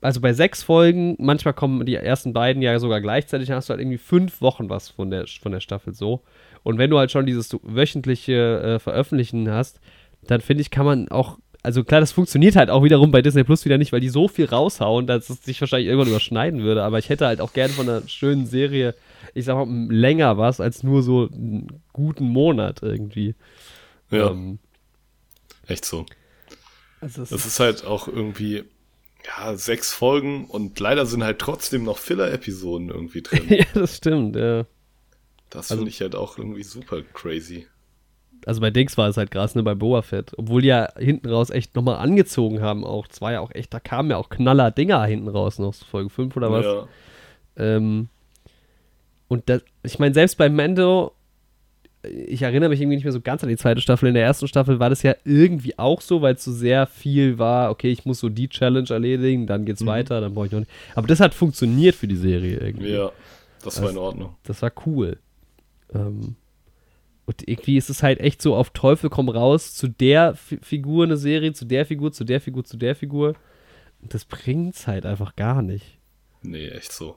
[0.00, 3.72] also bei sechs Folgen, manchmal kommen die ersten beiden ja sogar gleichzeitig, dann hast du
[3.72, 6.22] halt irgendwie fünf Wochen was von der, von der Staffel so.
[6.62, 9.80] Und wenn du halt schon dieses wöchentliche äh, Veröffentlichen hast,
[10.26, 13.44] dann finde ich, kann man auch, also klar, das funktioniert halt auch wiederum bei Disney
[13.44, 16.82] Plus wieder nicht, weil die so viel raushauen, dass es sich wahrscheinlich irgendwann überschneiden würde.
[16.82, 18.94] Aber ich hätte halt auch gerne von einer schönen Serie,
[19.34, 23.34] ich sag mal, länger was als nur so einen guten Monat irgendwie.
[24.10, 24.58] ja, Ähm,
[25.66, 26.06] echt so.
[27.00, 28.64] Also es Das ist halt auch irgendwie,
[29.26, 33.44] ja, sechs Folgen und leider sind halt trotzdem noch Filler-Episoden irgendwie drin.
[33.48, 34.64] ja, das stimmt, ja.
[35.50, 37.66] Das Also- finde ich halt auch irgendwie super crazy.
[38.44, 40.32] Also bei Dings war es halt krass, ne, bei Boba Fett.
[40.36, 43.08] Obwohl die ja hinten raus echt nochmal angezogen haben auch.
[43.18, 46.52] War ja auch echt, da kamen ja auch Knaller-Dinger hinten raus noch, Folge 5 oder
[46.52, 46.64] was.
[46.64, 46.86] Ja,
[47.56, 48.08] Ähm,
[49.26, 51.15] und das, ich meine, selbst bei Mando,
[52.08, 54.08] ich erinnere mich irgendwie nicht mehr so ganz an die zweite Staffel.
[54.08, 57.38] In der ersten Staffel war das ja irgendwie auch so, weil es so sehr viel
[57.38, 59.86] war, okay, ich muss so die Challenge erledigen, dann geht's Mhm.
[59.86, 60.70] weiter, dann brauche ich noch nicht.
[60.94, 62.90] Aber das hat funktioniert für die Serie irgendwie.
[62.92, 63.10] ja,
[63.62, 64.34] das war in Ordnung.
[64.44, 65.18] Das war cool.
[65.94, 66.36] Ähm,
[67.26, 71.04] und irgendwie ist es halt echt so auf Teufel komm raus zu der Fi Figur
[71.04, 73.34] eine Serie, zu der Figur, zu der Figur, zu der Figur.
[74.00, 75.98] Und das bringt's halt einfach gar nicht.
[76.42, 77.16] Nee, echt so.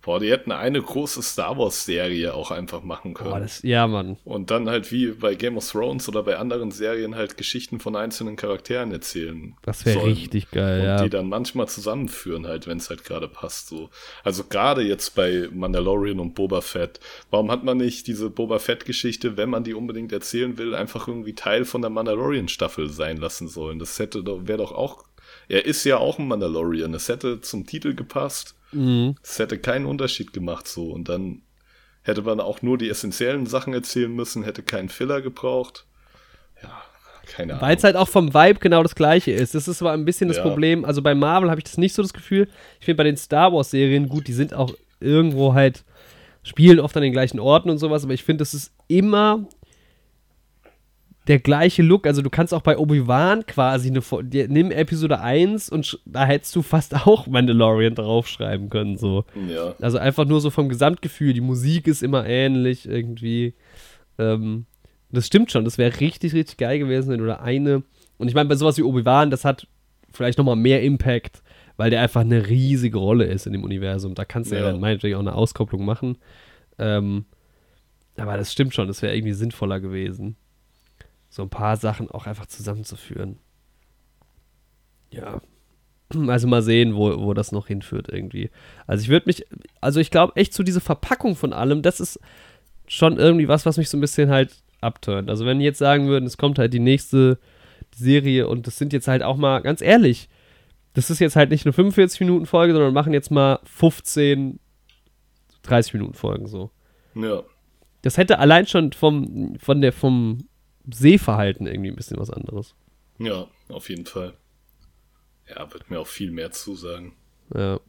[0.00, 3.30] Boah, die hätten eine große Star Wars-Serie auch einfach machen können.
[3.30, 4.16] Boah, das, ja, Mann.
[4.24, 7.96] Und dann halt wie bei Game of Thrones oder bei anderen Serien halt Geschichten von
[7.96, 9.56] einzelnen Charakteren erzählen.
[9.62, 11.02] Das wäre richtig geil, Und ja.
[11.02, 13.68] die dann manchmal zusammenführen, halt, wenn es halt gerade passt.
[13.68, 13.90] So.
[14.22, 17.00] Also gerade jetzt bei Mandalorian und Boba Fett.
[17.30, 21.34] Warum hat man nicht diese Boba Fett-Geschichte, wenn man die unbedingt erzählen will, einfach irgendwie
[21.34, 23.80] Teil von der Mandalorian-Staffel sein lassen sollen?
[23.80, 25.04] Das hätte doch, wäre doch auch.
[25.48, 26.94] Er ist ja auch ein Mandalorian.
[26.94, 28.54] Es hätte zum Titel gepasst.
[28.72, 29.16] Mhm.
[29.22, 30.90] Es hätte keinen Unterschied gemacht so.
[30.90, 31.42] Und dann
[32.08, 35.84] Hätte man auch nur die essentiellen Sachen erzählen müssen, hätte keinen Filler gebraucht.
[36.62, 36.82] Ja,
[37.26, 37.68] keine Ahnung.
[37.68, 39.54] Weil es halt auch vom Vibe genau das gleiche ist.
[39.54, 40.42] Das ist aber ein bisschen das Ja.
[40.42, 40.86] Problem.
[40.86, 42.48] Also bei Marvel habe ich das nicht so das Gefühl.
[42.80, 45.84] Ich finde bei den Star Wars-Serien gut, die sind auch irgendwo halt,
[46.42, 49.46] spielen oft an den gleichen Orten und sowas, aber ich finde, das ist immer
[51.28, 52.06] der gleiche Look.
[52.06, 54.02] Also du kannst auch bei Obi-Wan quasi eine,
[54.48, 59.24] nimm Episode 1 und da hättest du fast auch Mandalorian draufschreiben können, so.
[59.48, 61.34] Ja, Also einfach nur so vom Gesamtgefühl.
[61.34, 63.54] Die Musik ist immer ähnlich irgendwie.
[64.18, 64.66] Ähm,
[65.12, 65.64] das stimmt schon.
[65.64, 67.82] Das wäre richtig, richtig geil gewesen, wenn du da eine.
[68.16, 69.66] Und ich meine, bei sowas wie Obi-Wan, das hat
[70.12, 71.42] vielleicht nochmal mehr Impact,
[71.76, 74.14] weil der einfach eine riesige Rolle ist in dem Universum.
[74.14, 74.70] Da kannst du ja, Ja.
[74.72, 76.16] dann meinetwegen auch eine Auskopplung machen.
[76.78, 77.26] Ähm,
[78.16, 78.88] aber das stimmt schon.
[78.88, 80.36] Das wäre irgendwie sinnvoller gewesen.
[81.28, 83.38] So ein paar Sachen auch einfach zusammenzuführen.
[85.10, 85.40] Ja.
[86.10, 88.50] Also mal sehen, wo, wo das noch hinführt irgendwie.
[88.86, 89.44] Also ich würde mich,
[89.80, 92.18] also ich glaube echt zu dieser Verpackung von allem, das ist
[92.86, 95.28] schon irgendwie was, was mich so ein bisschen halt abturnt.
[95.28, 97.38] Also wenn die jetzt sagen würden, es kommt halt die nächste
[97.94, 100.28] Serie und das sind jetzt halt auch mal, ganz ehrlich,
[100.94, 104.58] das ist jetzt halt nicht eine 45 Minuten Folge, sondern machen jetzt mal 15,
[105.62, 106.70] 30 Minuten Folgen so.
[107.14, 107.42] ja.
[108.02, 110.47] Das hätte allein schon vom, von der, vom
[110.92, 112.74] Sehverhalten irgendwie ein bisschen was anderes.
[113.18, 114.34] Ja, auf jeden Fall.
[115.48, 117.14] Ja, wird mir auch viel mehr zusagen.
[117.54, 117.80] Ja.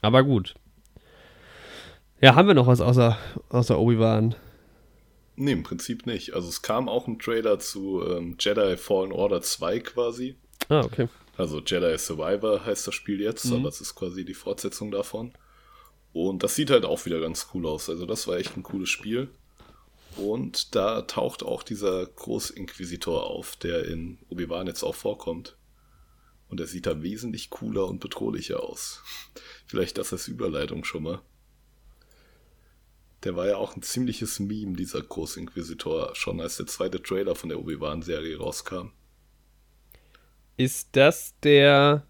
[0.00, 0.54] Aber gut.
[2.20, 3.18] Ja, haben wir noch was außer,
[3.48, 4.34] außer Obi-Wan?
[5.36, 6.34] Nee, im Prinzip nicht.
[6.34, 10.36] Also es kam auch ein Trailer zu ähm, Jedi Fallen Order 2 quasi.
[10.68, 11.08] Ah, okay.
[11.36, 13.54] Also Jedi Survivor heißt das Spiel jetzt, Mhm.
[13.60, 15.32] aber es ist quasi die Fortsetzung davon.
[16.12, 17.88] Und das sieht halt auch wieder ganz cool aus.
[17.88, 19.30] Also das war echt ein cooles Spiel.
[20.16, 25.56] Und da taucht auch dieser Großinquisitor auf, der in Obi-Wan jetzt auch vorkommt.
[26.48, 29.02] Und er sieht da wesentlich cooler und bedrohlicher aus.
[29.66, 31.22] Vielleicht das als Überleitung schon mal.
[33.24, 37.48] Der war ja auch ein ziemliches Meme, dieser Großinquisitor, schon als der zweite Trailer von
[37.48, 38.88] der Obi-Wan-Serie rauskam.
[40.56, 42.04] Ist das der.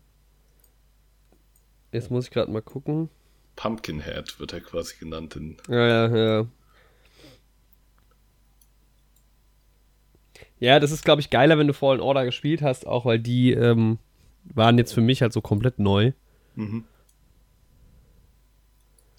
[1.92, 3.11] Jetzt muss ich gerade mal gucken.
[3.55, 6.46] Pumpkinhead wird er quasi genannt in Ja, ja, ja.
[10.62, 13.50] Ja, das ist, glaube ich, geiler, wenn du Fallen Order gespielt hast, auch weil die
[13.52, 13.98] ähm,
[14.44, 16.12] waren jetzt für mich halt so komplett neu.
[16.54, 16.84] Mhm.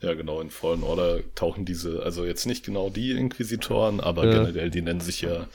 [0.01, 4.31] Ja, genau, in Fallen Order tauchen diese, also jetzt nicht genau die Inquisitoren, aber Ja.
[4.43, 5.47] generell, die nennen sich ja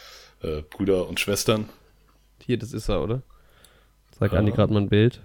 [0.42, 1.70] äh, Brüder und Schwestern.
[2.44, 3.22] Hier, das ist er, oder?
[4.18, 4.36] Sag Ah.
[4.38, 5.20] Andi gerade mal ein Bild.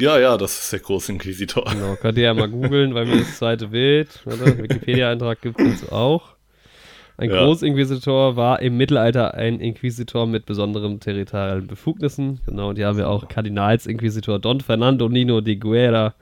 [0.00, 1.64] Ja, ja, das ist der Großinquisitor.
[1.70, 4.08] Genau, könnt ihr ja mal googeln, weil mir das zweite Bild?
[4.24, 6.31] Wikipedia-Eintrag gibt es auch.
[7.16, 7.44] Ein Ja.
[7.44, 12.40] Großinquisitor war im Mittelalter ein Inquisitor mit besonderen territorialen Befugnissen.
[12.46, 16.14] Genau, und hier haben wir auch Kardinalsinquisitor Don Fernando Nino de Guerra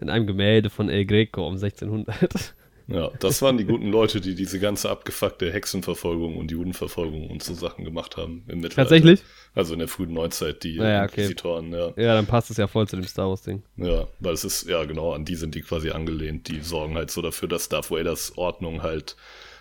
[0.00, 2.54] in einem Gemälde von El Greco um 1600.
[2.88, 7.54] Ja, das waren die guten Leute, die diese ganze abgefuckte Hexenverfolgung und Judenverfolgung und so
[7.54, 8.74] Sachen gemacht haben im Mittelalter.
[8.74, 9.22] Tatsächlich?
[9.54, 11.20] Also in der frühen Neuzeit, die Ja, ja, okay.
[11.20, 11.92] Inquisitoren, ja.
[11.96, 13.62] Ja, dann passt es ja voll zu dem Star Wars-Ding.
[13.76, 16.48] Ja, weil es ist, ja genau, an die sind die quasi angelehnt.
[16.48, 19.14] Die sorgen halt so dafür, dass Darth Vaders Ordnung halt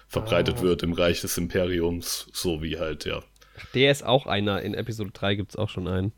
[0.09, 0.61] verbreitet Ah.
[0.63, 3.23] wird im Reich des Imperiums, so wie halt, ja,
[3.73, 4.61] Der ist auch einer.
[4.61, 6.11] In Episode 3 gibt es auch schon einen.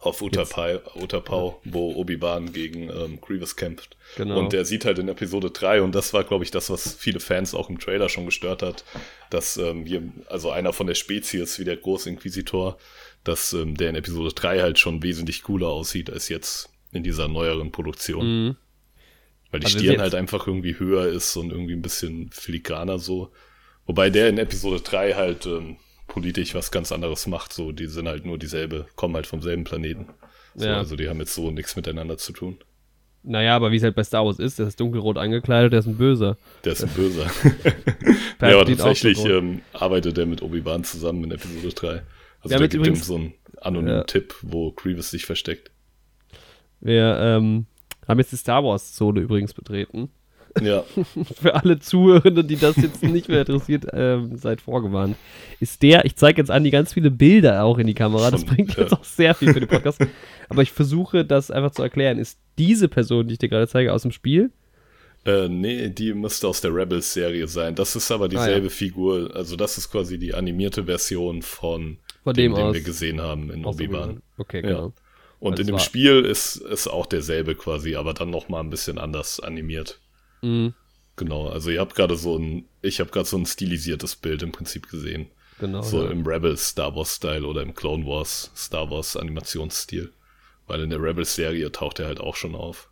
[0.00, 3.98] auf Utapau, Utapau wo Obi-Wan gegen ähm, Grievous kämpft.
[4.16, 4.38] Genau.
[4.38, 7.20] Und der sieht halt in Episode 3, und das war, glaube ich, das, was viele
[7.20, 8.84] Fans auch im Trailer schon gestört hat,
[9.28, 12.78] dass ähm, hier, also einer von der Spezies wie der Großinquisitor,
[13.24, 17.28] dass ähm, der in Episode 3 halt schon wesentlich cooler aussieht als jetzt in dieser
[17.28, 18.46] neueren Produktion.
[18.46, 18.56] Mhm.
[19.50, 23.30] Weil die Also Stirn halt einfach irgendwie höher ist und irgendwie ein bisschen filigraner so.
[23.86, 25.76] Wobei der in Episode 3 halt ähm,
[26.06, 27.52] politisch was ganz anderes macht.
[27.52, 30.06] So, die sind halt nur dieselbe, kommen halt vom selben Planeten.
[30.54, 30.76] So, Ja.
[30.78, 32.58] Also die haben jetzt so nichts miteinander zu tun.
[33.22, 35.86] Naja, aber wie es halt bei Star Wars ist, der ist dunkelrot angekleidet, der ist
[35.86, 36.38] ein Böser.
[36.64, 37.30] Der ist ein Böser.
[38.40, 41.88] Ja, aber tatsächlich ähm, arbeitet er mit Obi-Wan zusammen in Episode 3.
[41.88, 42.02] Also
[42.44, 44.04] Ja, der gibt ihm übrigens- so einen anonymen Ja.
[44.04, 45.70] Tipp, wo Grievous sich versteckt.
[46.80, 47.66] Wir ähm,
[48.10, 50.10] haben jetzt die Star Wars-Zone übrigens betreten.
[50.60, 50.82] Ja,
[51.40, 55.16] Für alle Zuhörenden, die das jetzt nicht mehr interessiert, ähm, seid vorgewarnt.
[55.60, 58.44] Ist der, ich zeige jetzt an die ganz viele Bilder auch in die Kamera, das
[58.44, 58.98] bringt jetzt ja.
[58.98, 60.04] auch sehr viel für den Podcast.
[60.48, 62.18] Aber ich versuche das einfach zu erklären.
[62.18, 64.50] Ist diese Person, die ich dir gerade zeige, aus dem Spiel?
[65.24, 67.74] äh, nee, die müsste aus der Rebels-Serie sein.
[67.74, 69.30] Das ist aber dieselbe Ah, Figur.
[69.34, 73.50] Also das ist quasi die animierte Version von, Von dem, dem den wir gesehen haben
[73.50, 74.22] in Obi-Wan.
[74.38, 74.90] Okay, Ja.
[75.40, 75.48] Genau.
[75.48, 78.70] Und Also in dem Spiel ist es auch derselbe quasi, aber dann noch mal ein
[78.70, 80.00] bisschen anders animiert.
[80.42, 80.74] Mhm,
[81.20, 84.52] Genau, also ihr habt gerade so ein, ich habe gerade so ein stilisiertes Bild im
[84.52, 85.28] Prinzip gesehen.
[85.58, 85.82] genau.
[85.82, 86.10] So ja.
[86.10, 90.14] im Rebels Star Wars Style oder im Clone Wars Star Wars Animationsstil.
[90.66, 92.88] Weil in der Rebels Serie taucht er halt auch schon auf.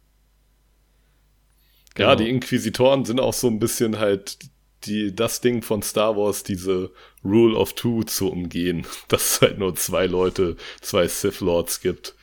[1.97, 4.39] Ja, die Inquisitoren sind auch so ein bisschen halt
[4.85, 6.93] die, das Ding von Star Wars, diese
[7.25, 12.15] Rule of Two zu umgehen, dass es halt nur zwei Leute, zwei Sith Lords gibt.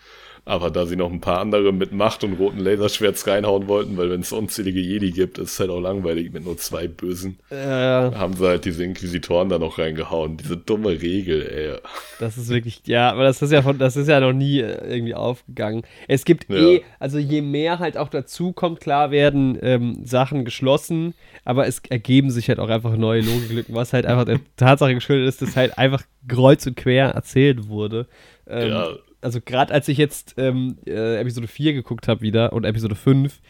[0.47, 4.11] Aber da sie noch ein paar andere mit Macht und roten Laserschwerts reinhauen wollten, weil
[4.11, 7.55] wenn es unzählige Jedi gibt, ist es halt auch langweilig mit nur zwei Bösen, äh,
[7.55, 10.37] haben sie halt diese Inquisitoren da noch reingehauen.
[10.37, 11.79] Diese dumme Regel, ey.
[12.19, 14.87] Das ist wirklich, ja, aber das ist ja von, das ist ja noch nie äh,
[14.87, 15.81] irgendwie aufgegangen.
[16.07, 16.57] Es gibt Ja.
[16.57, 21.79] eh, also je mehr halt auch dazu kommt, klar werden ähm, Sachen geschlossen, aber es
[21.89, 25.55] ergeben sich halt auch einfach neue Logiklücken, was halt einfach der Tatsache geschuldet ist, dass
[25.55, 28.05] halt einfach kreuz und quer erzählt wurde.
[28.47, 28.87] Ähm, Ja.
[29.25, 33.41] Also gerade als ich jetzt ähm, äh, Episode 4 geguckt habe wieder und Episode 5,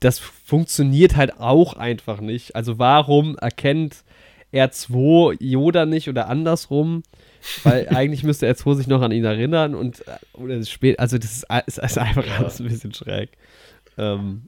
[0.00, 2.56] das funktioniert halt auch einfach nicht.
[2.56, 4.02] Also warum erkennt
[4.54, 7.02] R2 Yoda nicht oder andersrum?
[7.64, 11.36] Weil eigentlich müsste R2 sich noch an ihn erinnern und äh, oder spät, also das
[11.36, 13.28] ist, ist, ist einfach alles ein bisschen schräg.
[13.98, 14.42] Ähm,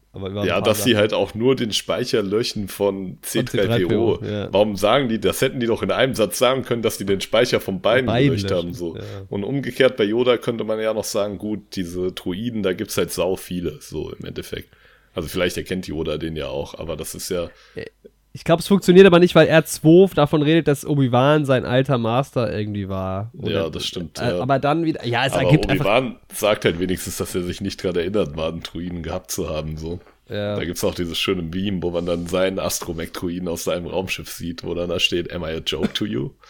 [0.44, 3.88] Ja, dass sie halt auch nur den Speicher löschen von C3PO.
[3.88, 4.52] C3PO, ja.
[4.52, 7.20] Warum sagen die, das hätten die doch in einem Satz sagen können, dass die den
[7.20, 8.74] Speicher von beiden, Beiden gelöscht löschen, haben.
[8.74, 8.96] So.
[8.96, 9.02] ja.
[9.28, 13.10] Und umgekehrt bei Yoda könnte man ja noch sagen, gut, diese Druiden, da gibt's halt
[13.10, 14.68] sau viele, so im Endeffekt.
[15.14, 17.50] Also vielleicht erkennt Yoda den ja auch, aber das ist ja,
[18.34, 22.50] Ich glaube, es funktioniert aber nicht, weil R2 davon redet, dass Obi-Wan sein alter Master
[22.56, 23.30] irgendwie war.
[23.34, 24.40] Ja, das stimmt, Äh, ja.
[24.40, 25.84] Aber dann wieder, ja, es aber ergibt einfach.
[25.84, 29.50] Obi-Wan sagt halt wenigstens, dass er sich nicht dran erinnert war, einen Druiden gehabt zu
[29.50, 30.00] haben, so.
[30.28, 30.56] Ja.
[30.56, 34.64] Da gibt's auch dieses schöne Meme, wo man dann seinen Astromech-Druiden aus seinem Raumschiff sieht,
[34.64, 36.30] wo dann da steht, am I a joke to you?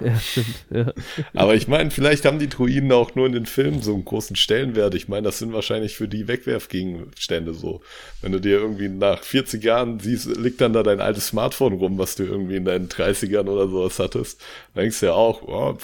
[0.04, 0.64] ja, stimmt.
[0.70, 0.92] Ja.
[1.34, 4.36] Aber ich meine, vielleicht haben die Druiden auch nur in den Filmen so einen großen
[4.36, 4.94] Stellenwert.
[4.94, 7.82] Ich meine, das sind wahrscheinlich für die Wegwerfgegenstände so.
[8.22, 11.98] Wenn du dir irgendwie nach 40 Jahren siehst, liegt dann da dein altes Smartphone rum,
[11.98, 14.40] was du irgendwie in deinen 30ern oder sowas hattest,
[14.74, 15.76] dann denkst du ja auch, oh,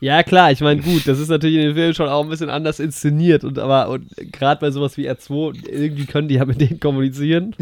[0.00, 2.50] Ja, klar, ich meine, gut, das ist natürlich in den Filmen schon auch ein bisschen
[2.50, 6.60] anders inszeniert und aber und gerade bei sowas wie R2, irgendwie können die ja mit
[6.60, 7.56] denen kommunizieren,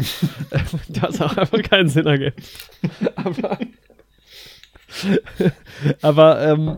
[0.89, 2.41] das auch einfach keinen Sinn ergibt.
[3.15, 3.57] Aber,
[6.01, 6.77] aber ähm,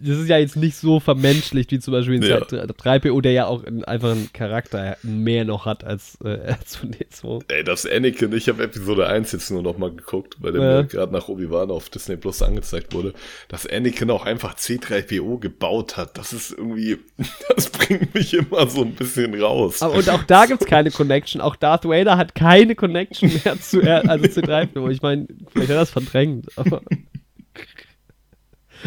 [0.00, 2.38] das ist ja jetzt nicht so vermenschlicht wie zum Beispiel in Ja.
[2.38, 7.42] 3PO, der ja auch einen- einfach einen Charakter mehr noch hat als äh, R2D2.
[7.48, 10.76] ey, das Anakin, ich habe Episode 1 jetzt nur noch mal geguckt, weil der Ja.
[10.82, 13.12] mir gerade nach Obi-Wan auf Disney Plus angezeigt wurde,
[13.48, 16.16] dass Anakin auch einfach C3PO gebaut hat.
[16.16, 16.98] Das ist irgendwie,
[17.56, 19.82] das bringt mich immer so ein bisschen raus.
[19.82, 21.40] Aber, und auch da gibt es keine Connection.
[21.40, 24.88] Auch Darth Vader hat keine Connection mehr zu, also zu 3PO.
[24.92, 26.82] Ich meine, vielleicht hat er das verdrängt, aber.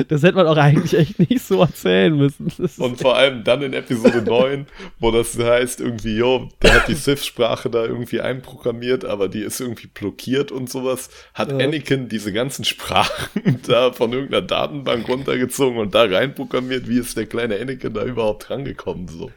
[0.07, 2.51] Das hätte man auch eigentlich echt nicht so erzählen müssen.
[2.77, 4.65] Und vor allem dann in Episode 9,
[4.99, 9.59] wo das heißt irgendwie, jo, der hat die Sith-Sprache da irgendwie einprogrammiert, aber die ist
[9.59, 11.57] irgendwie blockiert und sowas, hat Ja.
[11.57, 17.25] Anakin diese ganzen Sprachen da von irgendeiner Datenbank runtergezogen und da reinprogrammiert, wie ist der
[17.25, 19.31] kleine Anakin da überhaupt rangekommen, so.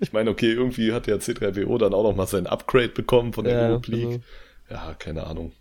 [0.00, 3.44] Ich meine, okay, irgendwie hat ja C3PO dann auch noch mal sein Upgrade bekommen von
[3.44, 4.02] der Ja, Republik.
[4.02, 4.20] genau.
[4.70, 5.52] Ja, keine Ahnung.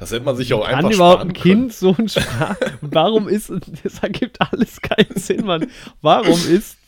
[0.00, 1.60] Das hätte man sich auch kann einfach überhaupt ein sparen können.
[1.68, 2.56] Kind so ein Sprach.
[2.80, 3.52] Warum ist.
[3.84, 5.66] Das ergibt alles keinen Sinn, Mann.
[6.00, 6.78] Warum ist.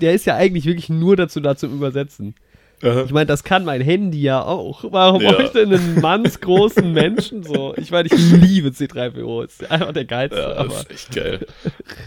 [0.00, 2.34] Der ist ja eigentlich wirklich nur dazu da zum Übersetzen.
[2.82, 4.84] Ich meine, das kann mein Handy ja auch.
[4.90, 5.30] Warum Ja.
[5.32, 7.72] brauche ich denn einen mannsgroßen Menschen so?
[7.78, 9.44] Ich meine, ich liebe C3PO.
[9.44, 10.38] Ist einfach der geilste.
[10.38, 11.46] Ja, aber das ist echt geil.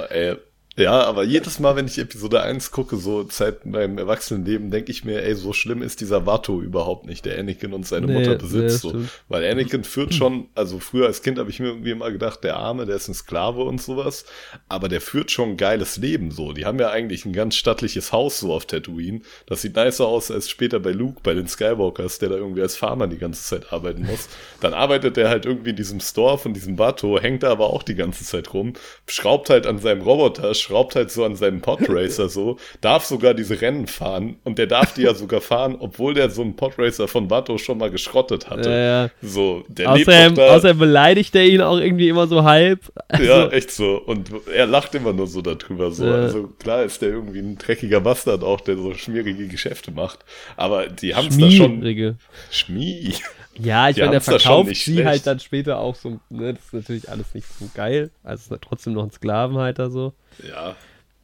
[0.09, 0.35] ey,
[0.77, 4.91] ja, aber jedes Mal, wenn ich Episode 1 gucke, so Zeit in meinem Erwachsenenleben, denke
[4.91, 8.13] ich mir, ey, so schlimm ist dieser Watto überhaupt nicht, der Anakin und seine Nee,
[8.13, 8.83] Mutter nee, besitzt.
[8.83, 8.93] das so.
[9.27, 12.57] Weil Anakin führt schon, also früher als Kind habe ich mir irgendwie immer gedacht, der
[12.57, 14.25] Arme, der ist ein Sklave und sowas,
[14.69, 16.53] aber der führt schon ein geiles Leben so.
[16.53, 19.21] Die haben ja eigentlich ein ganz stattliches Haus so auf Tatooine.
[19.47, 22.75] Das sieht nicer aus als später bei Luke, bei den Skywalkers, der da irgendwie als
[22.75, 24.29] Farmer die ganze Zeit arbeiten muss.
[24.59, 27.81] Dann arbeitet er halt irgendwie in diesem Store von diesem Bato, hängt da aber auch
[27.81, 28.73] die ganze Zeit rum,
[29.07, 33.61] schraubt halt an seinem Roboter, schraubt halt so an seinem Podracer so, darf sogar diese
[33.61, 37.27] Rennen fahren und der darf die ja sogar fahren, obwohl der so einen Podracer von
[37.27, 38.69] Bato schon mal geschrottet hatte.
[38.69, 39.09] Ja, ja.
[39.21, 40.55] So, der Außerdem, lebt da.
[40.55, 42.79] außerdem beleidigt er ihn auch irgendwie immer so halb.
[43.07, 43.97] Also, ja, echt so.
[43.97, 45.91] Und er lacht immer nur so darüber.
[45.91, 46.05] So.
[46.05, 46.15] Ja.
[46.15, 50.19] Also klar ist der irgendwie ein dreckiger Bastard auch, der so schmierige Geschäfte macht.
[50.55, 51.77] Aber die haben es da schon.
[51.77, 52.15] Schmierige.
[52.51, 53.13] Schmie.
[53.59, 55.05] Ja, ich Die meine, der verkauft sie schlecht.
[55.07, 56.19] halt dann später auch so.
[56.29, 58.11] Ne, das ist natürlich alles nicht so geil.
[58.23, 60.13] Also es ist trotzdem noch ein Sklavenhalter so.
[60.47, 60.75] Ja.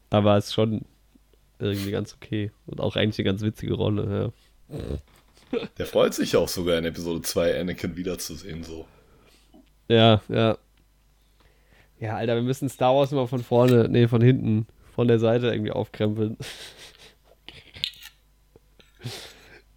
[0.09, 0.81] Aber es ist schon
[1.59, 2.51] irgendwie ganz okay.
[2.65, 4.31] Und auch eigentlich eine ganz witzige Rolle,
[5.77, 8.63] Der freut sich auch sogar in Episode 2 Anakin wiederzusehen.
[8.63, 8.87] So.
[9.87, 10.21] ja.
[10.27, 10.57] Ja, ja.
[11.99, 15.47] Ja, Alter, wir müssen Star Wars immer von vorne, nee, von hinten, von der Seite
[15.47, 16.37] irgendwie aufkrempeln.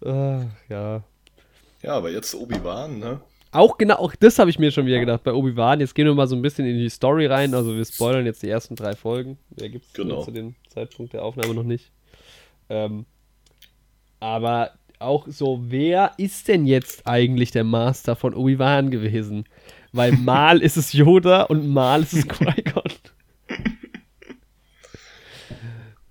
[0.03, 1.03] Ach, ja.
[1.83, 3.19] Ja, aber jetzt Obi-Wan, ne?
[3.51, 5.79] Auch genau, auch das habe ich mir schon wieder gedacht bei Obi-Wan.
[5.79, 7.53] Jetzt gehen wir mal so ein bisschen in die Story rein.
[7.53, 9.37] Also wir spoilern jetzt die ersten drei Folgen.
[9.57, 10.21] Mehr gibt es Genau.
[10.23, 11.91] zu dem Zeitpunkt der Aufnahme noch nicht.
[12.69, 13.05] Ähm,
[14.19, 19.45] aber auch so, wer ist denn jetzt eigentlich der Master von Obi-Wan gewesen?
[19.93, 22.91] Weil mal ist es Yoda und mal ist es Qui-Gon.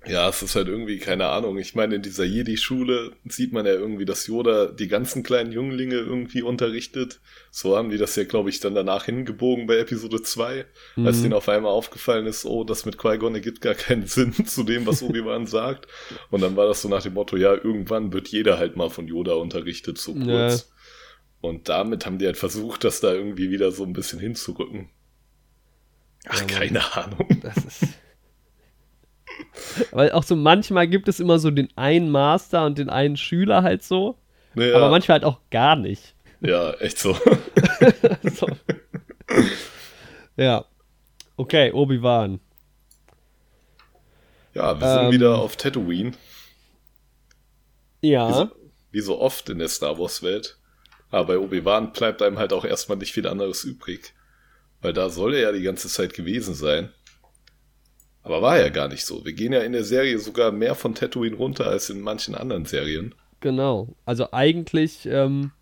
[0.09, 1.59] Ja, es ist halt irgendwie, keine Ahnung.
[1.59, 5.96] Ich meine, in dieser Jedi-Schule sieht man ja irgendwie, dass Yoda die ganzen kleinen Jünglinge
[5.96, 7.20] irgendwie unterrichtet.
[7.50, 11.07] So haben die das ja, glaube ich, dann danach hingebogen bei Episode 2, mhm.
[11.07, 14.62] als denen auf einmal aufgefallen ist, oh, das mit Qui-Gon ergibt gar keinen Sinn zu
[14.62, 15.88] dem, was Obi-Wan sagt.
[16.30, 19.09] Und dann war das so nach dem Motto, ja, irgendwann wird jeder halt mal von
[19.09, 20.26] Yoda unterrichtet, so kurz.
[20.70, 20.76] Ja.
[21.40, 24.90] Und damit haben die halt versucht, das da irgendwie wieder so ein bisschen hinzurücken.
[26.28, 27.40] Ach, keine Ahnung.
[27.42, 27.88] Das ist
[29.91, 33.62] weil auch so manchmal gibt es immer so den einen Master und den einen Schüler
[33.62, 34.16] halt so.
[34.55, 34.76] Ja.
[34.76, 36.14] Aber manchmal halt auch gar nicht.
[36.41, 37.14] Ja, echt so.
[38.22, 38.49] so.
[40.37, 40.64] Ja.
[41.37, 42.41] Okay, Obi-Wan.
[44.55, 46.12] Ja, wir sind ähm, wieder auf Tatooine.
[48.01, 48.28] Ja.
[48.28, 48.51] Wie so,
[48.93, 50.59] wie so oft in der Star Wars-Welt.
[51.11, 54.14] Aber bei Obi-Wan bleibt einem halt auch erstmal nicht viel anderes übrig.
[54.80, 56.93] Weil da soll er ja die ganze Zeit gewesen sein.
[58.27, 59.24] Aber war ja gar nicht so.
[59.24, 62.64] Wir gehen ja in der Serie sogar mehr von Tatooine runter als in manchen anderen
[62.64, 63.14] Serien.
[63.39, 63.95] Genau.
[64.05, 65.53] Also eigentlich, ähm,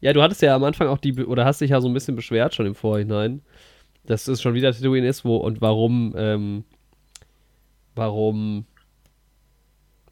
[0.00, 2.16] ja, du hattest ja am Anfang auch die, oder hast dich ja so ein bisschen
[2.16, 3.42] beschwert schon im Vorhinein,
[4.06, 6.64] dass es schon wieder Tatooine ist, wo und warum, ähm,
[7.94, 8.64] warum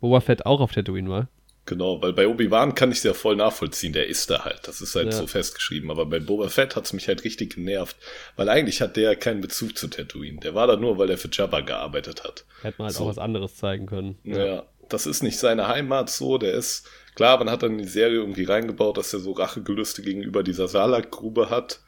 [0.01, 1.29] Boba Fett auch auf Tatooine war.
[1.65, 4.67] Genau, weil bei Obi-Wan kann ich es ja voll nachvollziehen, der ist da halt.
[4.67, 5.13] Das ist halt ja.
[5.13, 5.93] so festgeschrieben.
[5.93, 7.97] Aber bei Boba Fett hat es mich halt richtig genervt.
[8.35, 10.41] Weil eigentlich hat der keinen Bezug zu Tatooine.
[10.41, 12.45] Der war da nur, weil er für Jabba gearbeitet hat.
[12.63, 13.05] Hätte man halt so.
[13.05, 14.19] auch was anderes zeigen können.
[14.25, 14.45] Ja.
[14.45, 16.37] ja, das ist nicht seine Heimat so.
[16.37, 20.03] Der ist, klar, man hat dann in die Serie irgendwie reingebaut, dass er so Rachegelüste
[20.03, 21.81] gegenüber dieser Salak-Grube hat.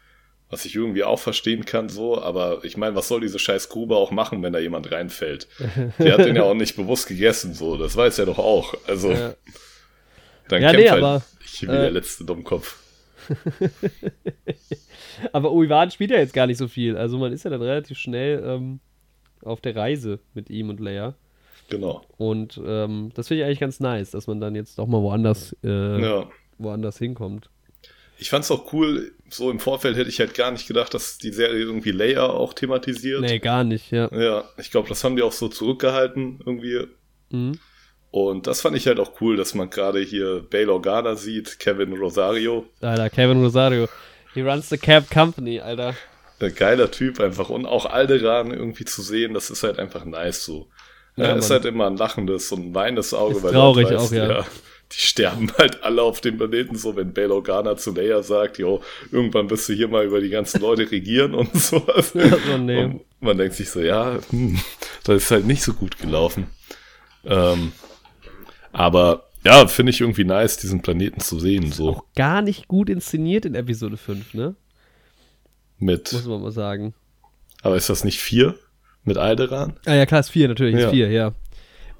[0.55, 3.96] Was ich irgendwie auch verstehen kann, so, aber ich meine, was soll diese scheiß Grube
[3.96, 5.48] auch machen, wenn da jemand reinfällt?
[5.98, 8.72] Der hat den ja auch nicht bewusst gegessen, so, das weiß er doch auch.
[8.86, 9.11] Also.
[9.11, 9.34] Ja.
[10.48, 12.78] Dann ja, kämpft nee, halt aber, ich wie äh, der letzte Dummkopf.
[15.32, 16.96] aber Obi-Wan spielt ja jetzt gar nicht so viel.
[16.96, 18.78] Also man ist ja dann relativ schnell ähm,
[19.42, 21.16] auf der Reise mit ihm und Leia.
[21.68, 22.02] Genau.
[22.16, 25.57] Und ähm, das finde ich eigentlich ganz nice, dass man dann jetzt doch mal woanders,
[25.64, 26.28] äh, ja.
[26.59, 27.50] woanders hinkommt.
[28.18, 31.32] Ich fand's auch cool, so im Vorfeld hätte ich halt gar nicht gedacht, dass die
[31.32, 33.20] Serie irgendwie Leia auch thematisiert.
[33.20, 34.08] Nee, gar nicht, ja.
[34.14, 36.86] Ja, ich glaube, das haben die auch so zurückgehalten irgendwie.
[37.30, 37.58] Mhm.
[38.10, 41.94] Und das fand ich halt auch cool, dass man gerade hier Bail Organa sieht, Kevin
[41.94, 42.66] Rosario.
[42.80, 43.88] Alter, Kevin Rosario.
[44.34, 45.94] He runs the Cab Company, Alter.
[46.38, 47.48] Ein geiler Typ einfach.
[47.48, 50.68] Und auch Alderan irgendwie zu sehen, das ist halt einfach nice so.
[51.16, 53.36] Ja, er ist halt immer ein lachendes und ein weinendes Auge.
[53.36, 54.28] Ist weil traurig weiß, auch, ja.
[54.28, 54.46] ja.
[54.93, 58.82] Die sterben halt alle auf dem Planeten so, wenn Bail Organa zu Leia sagt, jo,
[59.11, 62.12] irgendwann wirst du hier mal über die ganzen Leute regieren und sowas.
[62.14, 62.85] Ja, so nee.
[62.85, 64.61] Und man denkt sich so, ja, hm,
[65.05, 66.47] das ist halt nicht so gut gelaufen.
[67.24, 67.72] Ähm,
[68.72, 71.70] aber ja, finde ich irgendwie nice, diesen Planeten zu sehen.
[71.70, 71.91] So.
[71.91, 74.55] Auch gar nicht gut inszeniert in Episode 5, ne?
[75.78, 76.12] Mit.
[76.12, 76.95] Muss man mal sagen.
[77.62, 78.55] Aber ist das nicht 4
[79.05, 79.78] mit Alderan?
[79.85, 80.87] Ah ja, klar, ist 4 natürlich, ja.
[80.87, 81.32] ist 4, ja.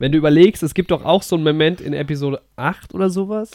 [0.05, 3.51] Wenn du überlegst, es gibt doch auch so einen Moment in Episode 8 oder sowas.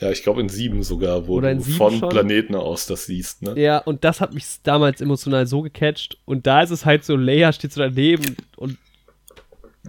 [0.00, 2.08] Ja, ich glaube in 7 sogar, wo du von schon.
[2.08, 3.60] Planeten aus das siehst, ne?
[3.60, 6.16] Ja, und das hat mich damals emotional so gecatcht.
[6.24, 8.78] Und da ist es halt so, Leia steht so daneben und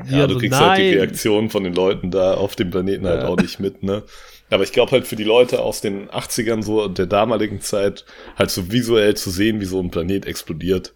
[0.10, 0.70] ja, du so, kriegst nein.
[0.72, 3.30] halt die Reaktion von den Leuten da auf dem Planeten halt ja.
[3.30, 4.04] auch nicht mit, ne?
[4.50, 8.04] Aber ich glaube halt für die Leute aus den 80ern so und der damaligen Zeit
[8.36, 10.94] halt so visuell zu sehen, wie so ein Planet explodiert,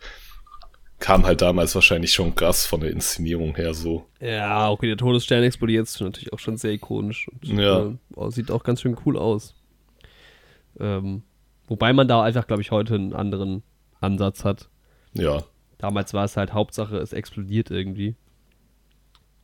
[1.01, 4.05] kam halt damals wahrscheinlich schon krass von der Inszenierung her so.
[4.21, 7.87] Ja, okay, der Todesstern explodiert ist natürlich auch schon sehr ikonisch und ja.
[8.15, 9.55] äh, sieht auch ganz schön cool aus.
[10.79, 11.23] Ähm,
[11.67, 13.63] wobei man da einfach, glaube ich, heute einen anderen
[13.99, 14.69] Ansatz hat.
[15.13, 15.43] Ja.
[15.79, 18.15] Damals war es halt Hauptsache, es explodiert irgendwie.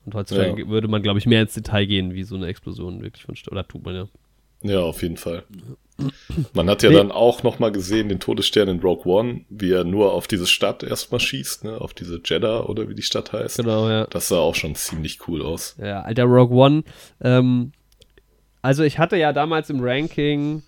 [0.06, 0.68] Und heutzutage ja.
[0.70, 3.52] würde man, glaube ich, mehr ins Detail gehen, wie so eine Explosion wirklich wünscht.
[3.52, 4.08] Oder tut man ja.
[4.62, 5.44] Ja, auf jeden Fall.
[6.54, 6.96] Man hat ja nee.
[6.96, 10.84] dann auch nochmal gesehen, den Todesstern in Rogue One, wie er nur auf diese Stadt
[10.84, 11.82] erstmal schießt, ne?
[11.82, 13.58] Auf diese Jeddah oder wie die Stadt heißt.
[13.58, 14.06] Genau, ja.
[14.08, 15.76] Das sah auch schon ziemlich cool aus.
[15.80, 16.84] Ja, alter Rogue One.
[17.22, 17.72] Ähm,
[18.62, 20.62] also ich hatte ja damals im Ranking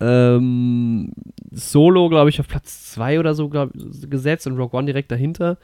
[0.00, 1.12] ähm,
[1.52, 5.58] Solo, glaube ich, auf Platz 2 oder so glaub, gesetzt und Rogue One direkt dahinter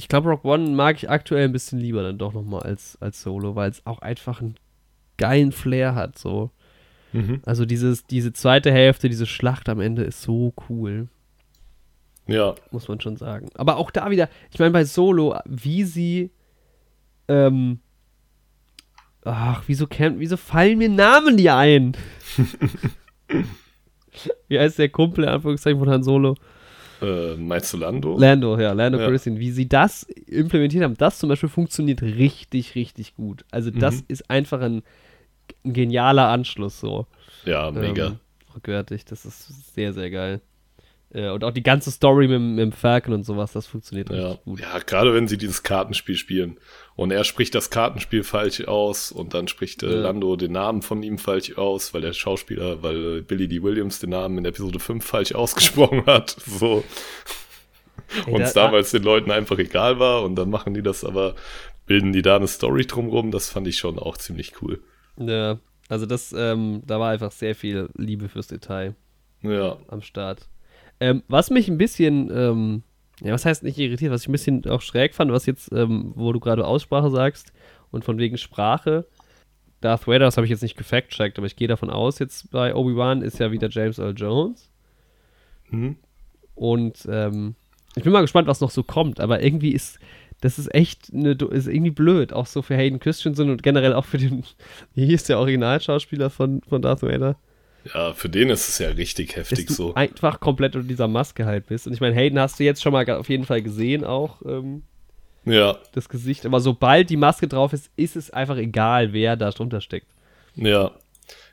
[0.00, 3.20] ich glaube, Rock One mag ich aktuell ein bisschen lieber dann doch nochmal als, als
[3.20, 4.54] Solo, weil es auch einfach einen
[5.18, 6.50] geilen Flair hat, so.
[7.12, 7.40] Mhm.
[7.44, 11.08] Also dieses, diese zweite Hälfte, diese Schlacht am Ende ist so cool.
[12.26, 12.54] Ja.
[12.70, 13.48] Muss man schon sagen.
[13.54, 16.30] Aber auch da wieder, ich meine, bei Solo, wie sie,
[17.28, 17.80] ähm,
[19.24, 21.96] ach, wieso, kennt, wieso fallen mir Namen die ein?
[24.48, 26.36] wie heißt der Kumpel, in Anführungszeichen, von Han Solo?
[27.02, 28.16] Äh, meinst du Lando?
[28.18, 29.06] Lando, ja, Lando ja.
[29.06, 29.38] Calrissian.
[29.38, 33.44] Wie sie das implementiert haben, das zum Beispiel funktioniert richtig, richtig gut.
[33.50, 34.04] Also das mhm.
[34.08, 34.82] ist einfach ein,
[35.64, 37.06] ein genialer Anschluss so.
[37.44, 38.06] Ja, mega.
[38.08, 38.18] Ähm,
[38.54, 40.40] rückwärtig, das ist sehr, sehr geil.
[41.12, 44.28] Äh, und auch die ganze Story mit, mit dem Falcon und sowas, das funktioniert Ja,
[44.28, 44.60] richtig gut.
[44.60, 46.58] ja gerade wenn sie dieses Kartenspiel spielen.
[46.94, 50.00] Und er spricht das Kartenspiel falsch aus und dann spricht äh, Ja.
[50.02, 53.62] Lando den Namen von ihm falsch aus, weil der Schauspieler, weil äh, Billy D.
[53.62, 56.36] Williams den Namen in Episode 5 falsch ausgesprochen hat.
[56.46, 56.84] So.
[58.26, 61.34] Und da- es damals den Leuten einfach egal war und dann machen die das aber,
[61.86, 63.30] bilden die da eine Story drumrum.
[63.30, 64.80] Das fand ich schon auch ziemlich cool.
[65.18, 65.58] Ja,
[65.88, 68.94] also das, ähm, da war einfach sehr viel Liebe fürs Detail
[69.42, 70.48] Ja, am Start.
[71.00, 72.82] Ähm, was mich ein bisschen, ähm,
[73.22, 76.12] ja, was heißt nicht irritiert, was ich ein bisschen auch schräg fand, was jetzt, ähm,
[76.14, 77.52] wo du gerade Aussprache sagst
[77.90, 79.06] und von wegen Sprache,
[79.80, 82.74] Darth Vader, das habe ich jetzt nicht gefact-checkt, aber ich gehe davon aus, jetzt bei
[82.74, 84.70] Obi-Wan ist ja wieder James Earl Jones.
[85.70, 85.96] hm?
[86.54, 87.54] Und ähm,
[87.96, 89.98] ich bin mal gespannt, was noch so kommt, aber irgendwie ist,
[90.40, 94.04] das ist echt eine, ist irgendwie blöd, auch so für Hayden Christensen und generell auch
[94.04, 94.44] für den,
[94.94, 97.36] wie hieß der Originalschauspieler von, von Darth Vader,
[97.94, 99.94] ja, für den ist es ja richtig dass heftig du so.
[99.94, 101.86] einfach komplett unter dieser Maske halt bist.
[101.86, 104.82] Und ich meine, Hayden hast du jetzt schon mal auf jeden Fall gesehen, auch ähm,
[105.44, 109.50] Ja, das Gesicht, aber sobald die Maske drauf ist, ist es einfach egal, wer da
[109.50, 110.08] drunter steckt.
[110.56, 110.92] Ja.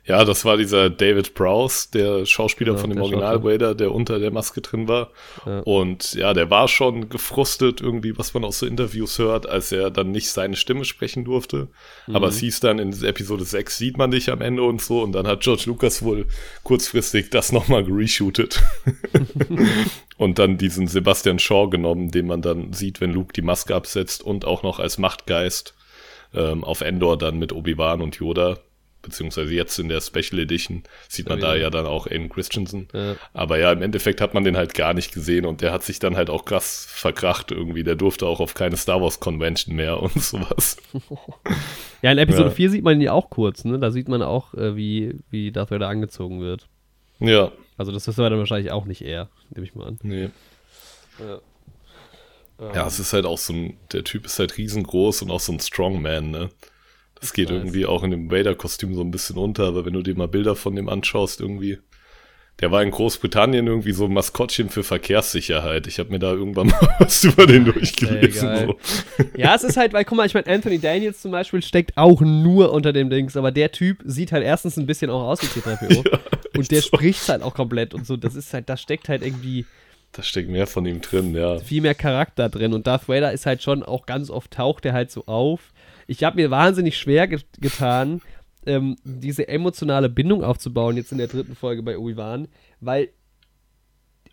[0.08, 3.44] Ja, das war dieser David Prowse, der Schauspieler Ja, von dem Original.
[3.44, 5.10] Vader, der unter der Maske drin war.
[5.44, 5.60] Ja.
[5.60, 9.90] Und ja, der war schon gefrustet irgendwie, was man aus so Interviews hört, als er
[9.90, 11.68] dann nicht seine Stimme sprechen durfte.
[12.06, 12.32] Aber Mhm.
[12.32, 15.02] es hieß dann in Episode 6 sieht man dich am Ende und so.
[15.02, 16.26] Und dann hat George Lucas wohl
[16.62, 18.62] kurzfristig das nochmal gereshootet.
[20.16, 24.22] und dann diesen Sebastian Shaw genommen, den man dann sieht, wenn Luke die Maske absetzt
[24.22, 25.74] und auch noch als Machtgeist
[26.34, 28.58] ähm, auf Endor dann mit Obi-Wan und Yoda,
[29.08, 31.62] beziehungsweise jetzt in der Special Edition sieht man Ja, da ja.
[31.62, 32.88] ja dann auch Aiden Christensen.
[32.94, 33.16] Ja.
[33.32, 35.98] Aber ja, im Endeffekt hat man den halt gar nicht gesehen und der hat sich
[35.98, 37.82] dann halt auch krass verkracht irgendwie.
[37.84, 40.76] Der durfte auch auf keine Star Wars Convention mehr und sowas.
[42.00, 42.54] Ja, in Episode Ja.
[42.54, 43.76] 4 sieht man ihn ja auch kurz, ne?
[43.80, 46.68] Da sieht man auch, äh, wie, wie Darth Vader angezogen wird.
[47.18, 49.98] Ja, Also das wissen wir dann wahrscheinlich auch nicht er, nehme ich mal an.
[50.04, 50.30] nee.
[51.18, 51.40] Ja.
[52.74, 55.52] Ja, es ist halt auch so ein, der Typ ist halt riesengroß und auch so
[55.52, 56.48] ein Strongman, ne?
[57.20, 57.56] Das geht weiß.
[57.56, 60.56] irgendwie auch in dem Vader-Kostüm so ein bisschen unter, aber wenn du dir mal Bilder
[60.56, 61.78] von dem anschaust, irgendwie.
[62.60, 65.86] Der war in Großbritannien irgendwie so ein Maskottchen für Verkehrssicherheit.
[65.86, 68.56] Ich habe mir da irgendwann mal was über den durchgelesen.
[68.66, 68.78] so.
[69.36, 72.20] Ja, es ist halt, weil, guck mal, ich meine, Anthony Daniels zum Beispiel steckt auch
[72.20, 75.46] nur unter dem Dings, aber der Typ sieht halt erstens ein bisschen auch aus wie
[75.46, 76.18] C3PO
[76.58, 76.88] und der so.
[76.88, 78.16] spricht halt auch komplett und so.
[78.16, 79.64] Das ist halt, da steckt halt irgendwie
[80.10, 81.60] Da steckt mehr von ihm drin, ja.
[81.60, 84.94] viel mehr Charakter drin und Darth Vader ist halt schon auch ganz oft taucht er
[84.94, 85.72] halt so auf.
[86.08, 88.20] Ich habe mir wahnsinnig schwer ge getan,
[88.66, 92.48] ähm, diese emotionale Bindung aufzubauen jetzt in der dritten Folge bei Obi-Wan,
[92.80, 93.10] weil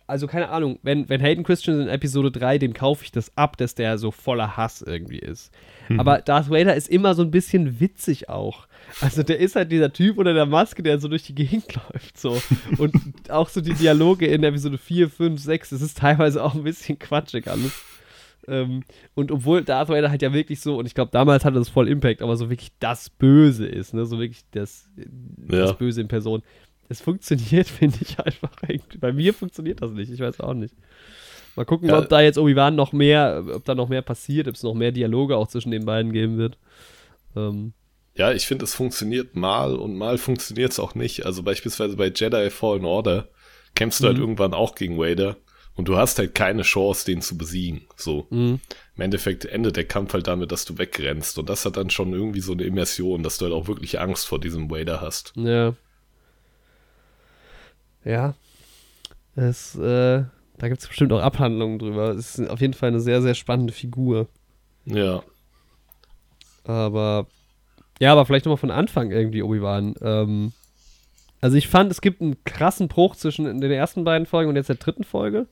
[0.08, 3.56] also keine Ahnung, wenn, wenn Hayden Christian in Episode 3, dem kaufe ich das ab,
[3.56, 5.50] dass der so voller Hass irgendwie ist.
[5.98, 8.68] Aber Darth Vader ist immer so ein bisschen witzig auch.
[9.00, 12.18] Also der ist halt dieser Typ unter der Maske, der so durch die Gegend läuft
[12.18, 12.40] so.
[12.78, 12.94] Und
[13.30, 16.98] auch so die Dialoge in Episode 4, 5, 6, das ist teilweise auch ein bisschen
[16.98, 17.72] quatschig alles.
[18.48, 18.84] Ähm,
[19.14, 21.88] und obwohl Darth Vader halt ja wirklich so, und ich glaube, damals hatte das voll
[21.88, 24.06] Impact, aber so wirklich das Böse ist, ne?
[24.06, 25.72] So wirklich das, das Ja.
[25.72, 26.42] Böse in Person.
[26.88, 28.98] Es funktioniert, finde ich einfach irgendwie.
[28.98, 30.74] Bei mir funktioniert das nicht, ich weiß auch nicht.
[31.56, 31.98] Mal gucken, Ja.
[31.98, 34.92] ob da jetzt Obi-Wan noch mehr, ob da noch mehr passiert, ob es noch mehr
[34.92, 36.58] Dialoge auch zwischen den beiden geben wird.
[37.34, 37.72] Ähm,
[38.14, 41.26] Ja, ich finde, es funktioniert mal und mal funktioniert es auch nicht.
[41.26, 43.28] Also beispielsweise bei Jedi Fallen Order
[43.74, 44.22] kämpfst du halt Mhm.
[44.22, 45.36] irgendwann auch gegen Vader
[45.76, 47.82] und du hast halt keine Chance, den zu besiegen.
[47.96, 48.26] So.
[48.30, 48.58] mh.
[48.96, 51.38] Im Endeffekt endet der Kampf halt damit, dass du wegrennst.
[51.38, 54.26] Und das hat dann schon irgendwie so eine Immersion, dass du halt auch wirklich Angst
[54.26, 55.34] vor diesem Vader hast.
[55.36, 55.74] Ja.
[58.04, 58.34] Ja.
[59.34, 60.24] Es, äh,
[60.56, 62.10] da gibt es bestimmt auch Abhandlungen drüber.
[62.10, 64.28] Es ist auf jeden Fall eine sehr, sehr spannende Figur.
[64.86, 65.22] Ja.
[66.64, 67.26] Aber
[68.00, 69.94] ja, aber vielleicht nochmal von Anfang irgendwie Obi-Wan.
[70.00, 70.52] Ähm,
[71.40, 74.68] also ich fand, es gibt einen krassen Bruch zwischen den ersten beiden Folgen und jetzt
[74.68, 75.46] der dritten Folge,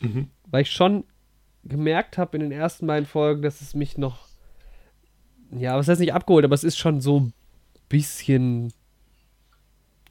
[0.00, 0.28] Mhm.
[0.50, 1.04] weil ich schon
[1.64, 4.28] gemerkt habe in den ersten beiden Folgen, dass es mich noch,
[5.50, 7.32] ja, was heißt nicht abgeholt, aber es ist schon so ein
[7.88, 8.72] bisschen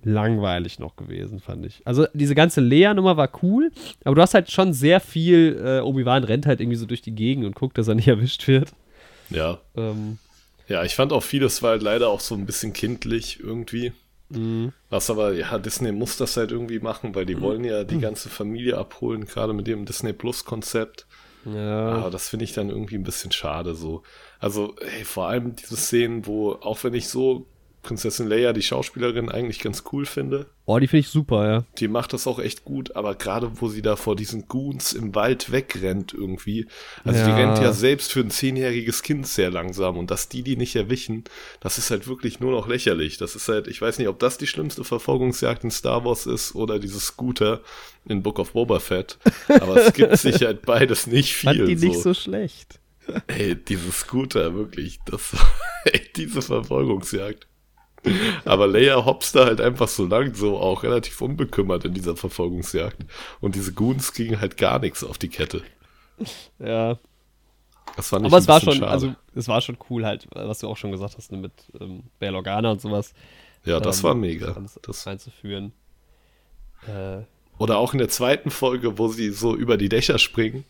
[0.04, 1.82] langweilig noch gewesen, fand ich.
[1.86, 3.72] Also diese ganze Lea-Nummer war cool,
[4.04, 7.16] aber du hast halt schon sehr viel, äh, Obi-Wan rennt halt irgendwie so durch die
[7.16, 8.74] Gegend und guckt, dass er nicht erwischt wird.
[9.30, 9.60] Ja.
[9.76, 10.20] Ähm,
[10.68, 13.94] Ja, ich fand auch vieles war halt leider auch so ein bisschen kindlich irgendwie.
[14.30, 14.72] Mh.
[14.90, 18.30] Was aber, ja, Disney muss das halt irgendwie machen, weil die wollen ja die ganze
[18.30, 21.08] Familie abholen, gerade mit dem Disney Plus Konzept.
[21.46, 21.90] Ja.
[21.90, 24.04] Aber das finde ich dann irgendwie ein bisschen schade so.
[24.40, 27.46] Also, hey, vor allem diese Szenen, wo, auch wenn ich so
[27.86, 30.48] Prinzessin Leia, die Schauspielerin, eigentlich ganz cool finde.
[30.66, 31.66] Oh, die finde ich super, ja.
[31.78, 35.14] Die macht das auch echt gut, aber gerade wo sie da vor diesen Goons im
[35.14, 36.66] Wald wegrennt irgendwie.
[37.04, 37.36] Also die Ja.
[37.36, 41.24] rennt ja selbst für ein zehnjähriges Kind sehr langsam und dass die die nicht erwischen,
[41.60, 43.18] das ist halt wirklich nur noch lächerlich.
[43.18, 46.56] Das ist halt, ich weiß nicht, ob das die schlimmste Verfolgungsjagd in Star Wars ist
[46.56, 47.62] oder dieses Scooter
[48.08, 49.20] in Book of Boba Fett.
[49.48, 51.56] Aber es gibt sich halt beides nicht viel.
[51.56, 52.02] Fand die nicht so.
[52.02, 52.80] so schlecht.
[53.28, 55.36] Ey, diese Scooter, wirklich, das
[55.86, 57.46] ey, diese Verfolgungsjagd.
[58.46, 62.98] Aber Leia hopst da halt einfach so lang, so auch relativ unbekümmert in dieser Verfolgungsjagd.
[63.42, 65.62] Und diese Goons kriegen halt gar nichts auf die Kette.
[66.60, 66.98] Ja.
[67.96, 68.88] Das fand Aber es war schon, schade.
[68.92, 72.04] also es war schon cool halt, was du auch schon gesagt hast, ne, mit ähm,
[72.20, 73.14] Bail Organa und sowas.
[73.64, 74.52] ja, das ähm, war mega.
[74.52, 75.72] Das Das, einzuführen.
[76.88, 77.20] Äh,
[77.58, 80.66] oder auch in der zweiten Folge, wo sie so über die Dächer springen.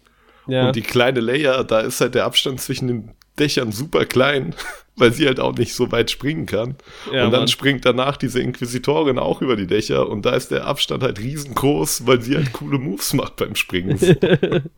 [0.48, 0.68] ja.
[0.68, 4.56] Und die kleine Leia, da ist halt der Abstand zwischen den Dächern super klein,
[4.96, 6.76] weil sie halt auch nicht so weit springen kann.
[7.12, 7.48] Ja, und dann Mann.
[7.48, 12.08] springt danach diese Inquisitorin auch über die Dächer und da ist der Abstand halt riesengroß,
[12.08, 14.00] weil sie halt coole Moves macht beim Springen.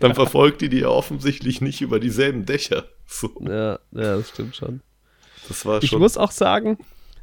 [0.00, 2.84] Dann verfolgt die die ja offensichtlich nicht über dieselben Dächer.
[3.06, 4.80] So, ja, ja, das stimmt schon.
[5.48, 6.00] das war Ich schon.
[6.00, 6.78] muss auch sagen,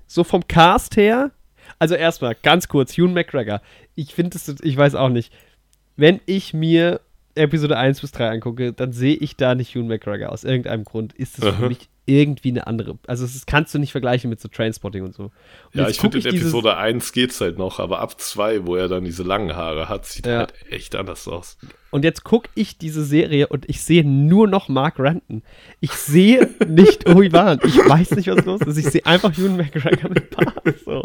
[0.08, 1.32] so vom Cast her,
[1.78, 3.62] also erstmal ganz kurz, Hugh McGregor.
[3.96, 5.32] Ich finde es, ich weiß auch nicht,
[5.98, 7.00] wenn ich mir
[7.40, 10.32] Episode 1 bis 3 angucke, dann sehe ich da nicht Hugh McGregor.
[10.32, 12.98] Aus irgendeinem Grund ist es für mich irgendwie eine andere.
[13.08, 15.24] Also das kannst du nicht vergleichen mit so Trainspotting und so.
[15.24, 15.32] Und
[15.74, 19.04] ja, ich finde, in Episode 1 geht's halt noch, aber ab 2, wo er dann
[19.06, 20.40] diese langen Haare hat, sieht Ja.
[20.40, 21.58] halt echt anders aus.
[21.92, 25.42] Und jetzt gucke ich diese Serie und ich sehe nur noch Mark Ranton.
[25.80, 27.60] Ich sehe nicht Obi-Wan.
[27.66, 28.78] Ich weiß nicht, was los ist.
[28.78, 30.64] Ich sehe einfach Ewan McGregor mit Bart.
[30.86, 31.04] So.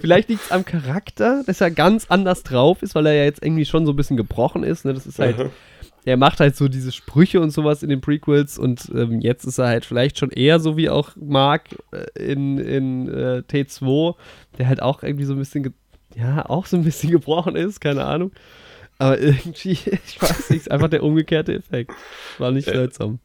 [0.00, 3.44] Vielleicht liegt es am Charakter, dass er ganz anders drauf ist, weil er ja jetzt
[3.44, 4.84] irgendwie schon so ein bisschen gebrochen ist.
[4.84, 4.92] Ne?
[4.94, 5.50] Das ist halt, Aha.
[6.04, 9.58] er macht halt so diese Sprüche und sowas in den Prequels und ähm, jetzt ist
[9.58, 14.14] er halt vielleicht schon eher so wie auch Mark äh, in, in äh, T2,
[14.58, 15.74] der halt auch irgendwie so ein bisschen,
[16.16, 18.32] ja, auch so ein bisschen gebrochen ist, keine Ahnung.
[18.98, 19.70] Aber irgendwie,
[20.06, 21.92] ich weiß nicht, ist einfach der umgekehrte Effekt.
[22.38, 22.74] War nicht Ja.
[22.74, 23.18] seltsam.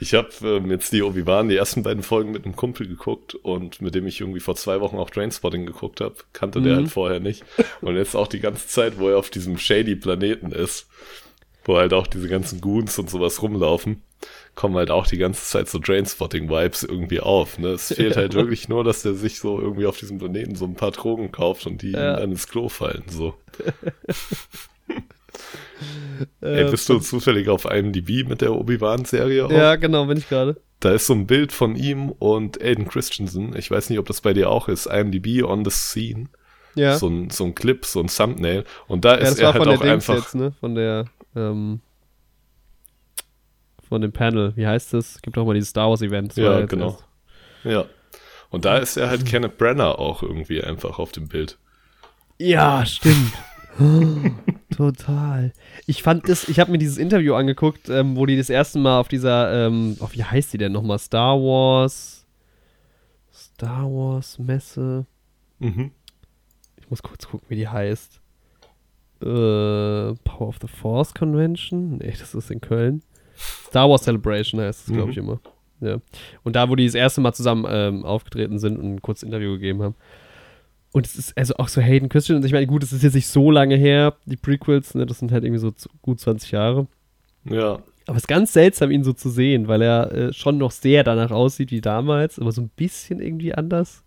[0.00, 3.82] Ich habe ähm, jetzt die Obi-Wan, die ersten beiden Folgen mit einem Kumpel geguckt und
[3.82, 6.14] mit dem ich irgendwie vor zwei Wochen auch Trainspotting geguckt habe.
[6.32, 6.76] Kannte der Mhm.
[6.78, 7.44] halt vorher nicht.
[7.80, 10.88] Und jetzt auch die ganze Zeit, wo er auf diesem shady Planeten ist,
[11.68, 14.02] wo halt auch diese ganzen Goons und sowas rumlaufen,
[14.54, 17.58] kommen halt auch die ganze Zeit so Trainspotting-Vibes irgendwie auf.
[17.58, 17.68] Ne?
[17.68, 20.74] Es fehlt halt wirklich nur, dass der sich so irgendwie auf diesem Planeten so ein
[20.74, 22.14] paar Drogen kauft und die Ja.
[22.14, 23.04] ihm dann ins Klo fallen.
[23.08, 23.34] So.
[26.42, 29.48] Äh, Ey, bist du zufällig auf IMDb mit der Obi-Wan-Serie?
[29.52, 30.60] Ja, genau, bin ich gerade.
[30.80, 33.54] Da ist so ein Bild von ihm und Aiden Christensen.
[33.56, 34.86] Ich weiß nicht, ob das bei dir auch ist.
[34.86, 36.24] IMDb on the scene.
[36.74, 36.96] Ja.
[36.96, 38.64] So, ein, so ein Clip, so ein Thumbnail.
[38.88, 40.16] Und da ja, ist das er war halt auch einfach.
[40.16, 40.52] jetzt, ne?
[40.58, 41.04] Von der,
[41.38, 41.80] ähm,
[43.88, 44.52] von dem Panel.
[44.56, 45.22] Wie heißt das?
[45.22, 46.36] Gibt auch mal dieses Star Wars Event.
[46.36, 46.90] Ja, genau.
[46.90, 47.04] erst.
[47.64, 47.84] Ja.
[48.50, 51.58] Und da ist er halt Kenneth Brenner auch irgendwie einfach auf dem Bild.
[52.38, 53.32] Ja, stimmt.
[54.76, 55.52] Total.
[55.86, 59.00] Ich fand das, ich habe mir dieses Interview angeguckt, ähm, wo die das erste Mal
[59.00, 60.98] auf dieser, ähm, oh, wie heißt die denn nochmal?
[60.98, 62.26] Star Wars.
[63.32, 65.06] Star Wars Messe.
[65.58, 65.92] Mhm.
[66.76, 68.17] Ich muss kurz gucken, wie die heißt.
[69.22, 71.98] Äh, Power of the Force Convention?
[71.98, 73.02] Nee, das ist in Köln.
[73.36, 75.10] Star Wars Celebration heißt es, glaube Mhm.
[75.10, 75.40] ich, immer.
[75.80, 75.98] Ja.
[76.42, 79.52] Und da, wo die das erste Mal zusammen ähm, aufgetreten sind und ein kurzes Interview
[79.52, 79.94] gegeben haben.
[80.92, 82.36] Und es ist also auch so Hayden Christian.
[82.38, 85.18] Und ich meine, gut, es ist jetzt nicht so lange her, die Prequels, ne, das
[85.18, 86.86] sind halt irgendwie so gut 20 Jahre.
[87.44, 87.78] Ja.
[88.06, 91.04] Aber es ist ganz seltsam, ihn so zu sehen, weil er äh, schon noch sehr
[91.04, 94.02] danach aussieht wie damals, aber so ein bisschen irgendwie anders.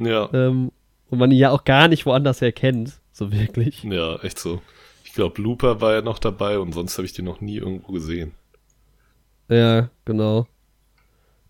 [0.00, 0.28] Ja.
[0.34, 0.72] Ähm,
[1.08, 3.82] und man ihn ja auch gar nicht woanders her kennt, so wirklich.
[3.84, 4.60] Ja, echt so.
[5.04, 7.92] Ich glaube, Looper war ja noch dabei und sonst habe ich den noch nie irgendwo
[7.92, 8.32] gesehen.
[9.48, 10.46] Ja, genau.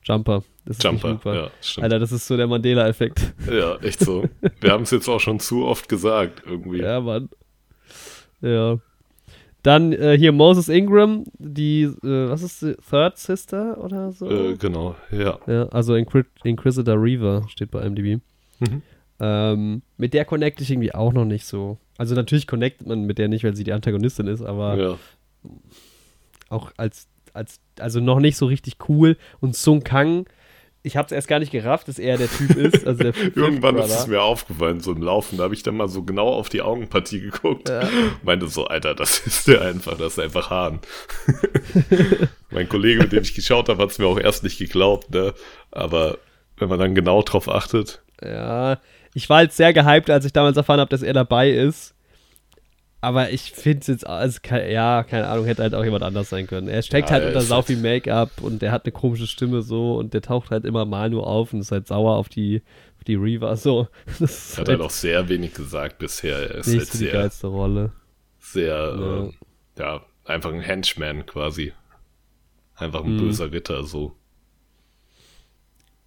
[0.02, 0.44] Jumper.
[0.66, 1.84] Das ist Jumper, ja, stimmt.
[1.84, 3.34] Alter, das ist so der Mandela-Effekt.
[3.50, 4.28] Ja, echt so.
[4.60, 6.80] Wir haben es jetzt auch schon zu oft gesagt, irgendwie.
[6.80, 7.30] Ja, Mann.
[8.40, 8.78] Ja.
[9.62, 14.28] Dann äh, hier Moses Ingram, die, äh, was ist die Third Sister oder so?
[14.30, 15.38] Äh, genau, ja.
[15.46, 18.20] Ja, also Inquis Inquisitor Reaver steht bei IMDb.
[18.60, 18.82] Mhm.
[19.20, 21.78] Ähm, mit der connecte ich irgendwie auch noch nicht so.
[21.98, 24.98] Also natürlich connectet man mit der nicht, weil sie die Antagonistin ist, aber Ja.
[26.48, 29.16] auch als, als, also noch nicht so richtig cool.
[29.40, 30.26] Und Sung Kang,
[30.82, 32.86] ich hab's erst gar nicht gerafft, dass er der Typ ist.
[32.86, 35.38] Also der Irgendwann ist es mir aufgefallen, so im Laufen.
[35.38, 37.68] Da habe ich dann mal so genau auf die Augenpartie geguckt.
[37.68, 37.88] Ja.
[38.22, 40.80] Meinte so, Alter, das ist der einfach, das ist einfach Hahn.
[42.50, 45.32] mein Kollege, mit dem ich geschaut habe, hat es mir auch erst nicht geglaubt, ne?
[45.70, 46.18] Aber
[46.56, 48.78] wenn man dann genau drauf achtet, Ja,
[49.14, 51.94] ich war halt sehr gehypt, als ich damals erfahren habe, dass er dabei ist.
[53.00, 56.46] Aber ich finde es jetzt, also, ja, keine Ahnung, hätte halt auch jemand anders sein
[56.46, 56.68] können.
[56.68, 59.26] Er steckt Ja, halt er unter sau halt- viel Make-up und der hat eine komische
[59.26, 62.30] Stimme so und der taucht halt immer mal nur auf und ist halt sauer auf
[62.30, 62.62] die,
[62.96, 63.88] auf die Reaver so.
[64.18, 66.38] Das Er hat halt halt auch sehr wenig gesagt bisher.
[66.50, 67.92] Er ist nicht halt so die sehr, geilste Rolle.
[68.40, 69.24] sehr, Ja.
[69.24, 69.32] äh,
[69.78, 71.72] ja, einfach ein Henchman quasi.
[72.76, 73.18] Einfach ein Mhm.
[73.18, 74.16] böser Ritter, so.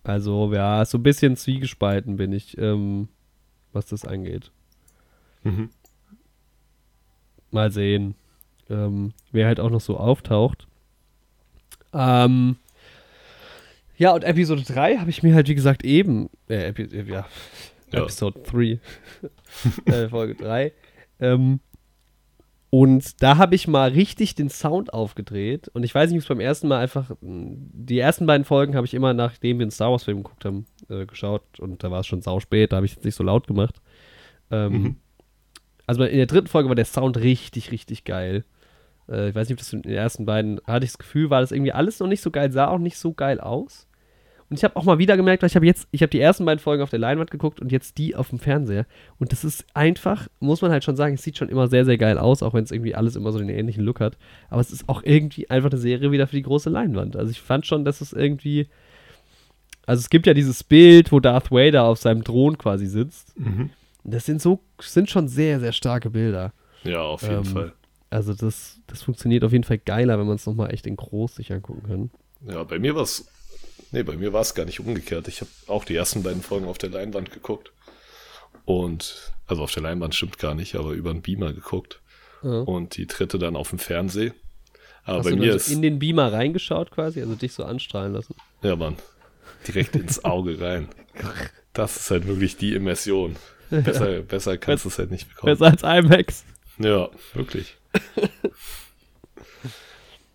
[0.08, 3.10] Also, ja, so ein bisschen zwiegespalten bin ich, ähm,
[3.74, 4.51] was das angeht.
[5.43, 5.70] Mhm.
[7.51, 8.16] Mal sehen,
[8.70, 10.66] ähm, wer halt auch noch so auftaucht.
[11.93, 12.55] Ähm,
[13.97, 17.26] ja, und Episode 3 habe ich mir halt, wie gesagt, eben, äh, Epi äh, ja,
[17.91, 18.03] Ja.
[18.03, 18.80] Episode 3,
[19.91, 20.72] äh, Folge 3,
[21.20, 21.60] ähm,
[22.70, 25.70] und da habe ich mal richtig den Sound aufgedreht.
[25.70, 27.09] Und ich weiß nicht, ob es beim ersten Mal einfach.
[27.22, 30.65] mh, Die ersten beiden Folgen habe ich immer, nachdem wir einen Star Wars-Film geguckt haben,
[30.89, 31.43] äh, geschaut.
[31.59, 33.82] Und da war es schon sauspät, da habe ich jetzt nicht so laut gemacht.
[34.51, 34.95] Ähm, Mhm.
[35.86, 38.43] Also in der dritten Folge war der Sound richtig, richtig geil.
[39.09, 41.39] Äh, ich weiß nicht, ob das in den ersten beiden hatte ich das Gefühl, war
[41.39, 43.87] das irgendwie alles noch nicht so geil, sah auch nicht so geil aus.
[44.50, 46.45] Und ich habe auch mal wieder gemerkt, weil ich habe jetzt, ich habe die ersten
[46.45, 48.86] beiden Folgen auf der Leinwand geguckt und jetzt die auf dem Fernseher.
[49.20, 51.98] Und das ist einfach, muss man halt schon sagen, es sieht schon immer sehr, sehr
[51.98, 54.18] geil aus, auch wenn es irgendwie alles immer so den ähnlichen Look hat.
[54.50, 57.18] Aber es ist auch irgendwie einfach eine Serie wieder für die große Leinwand.
[57.18, 58.68] Also ich fand schon, dass es irgendwie.
[59.86, 63.38] Also es gibt ja dieses Bild, wo Darth Vader auf seinem Thron quasi sitzt.
[63.39, 63.70] Mhm.
[64.04, 66.54] Das sind so, sind schon sehr, sehr starke Bilder.
[66.84, 67.74] Ja, auf jeden Ähm, Fall.
[68.10, 71.36] Also das, das funktioniert auf jeden Fall geiler, wenn man es nochmal echt in groß
[71.36, 72.12] sich angucken kann.
[72.54, 73.30] Ja, bei mir war es.
[73.92, 75.28] Nee, bei mir war es gar nicht umgekehrt.
[75.28, 77.72] Ich habe auch die ersten beiden Folgen auf der Leinwand geguckt.
[78.66, 82.02] Und, also auf der Leinwand stimmt gar nicht, aber über den Beamer geguckt.
[82.44, 82.62] Ja.
[82.62, 84.34] Und die dritte dann auf dem Fernseh.
[85.06, 85.70] Aber Hast bei du mir ist.
[85.70, 88.36] in den Beamer reingeschaut quasi, also dich so anstrahlen lassen?
[88.62, 88.98] Ja, Mann.
[89.66, 90.90] Direkt ins Auge rein.
[91.74, 93.38] Das ist halt wirklich die Immersion.
[93.70, 95.58] Besser, besser kannst du es halt nicht bekommen.
[95.58, 96.44] Besser als IMAX.
[96.78, 97.78] Ja, wirklich.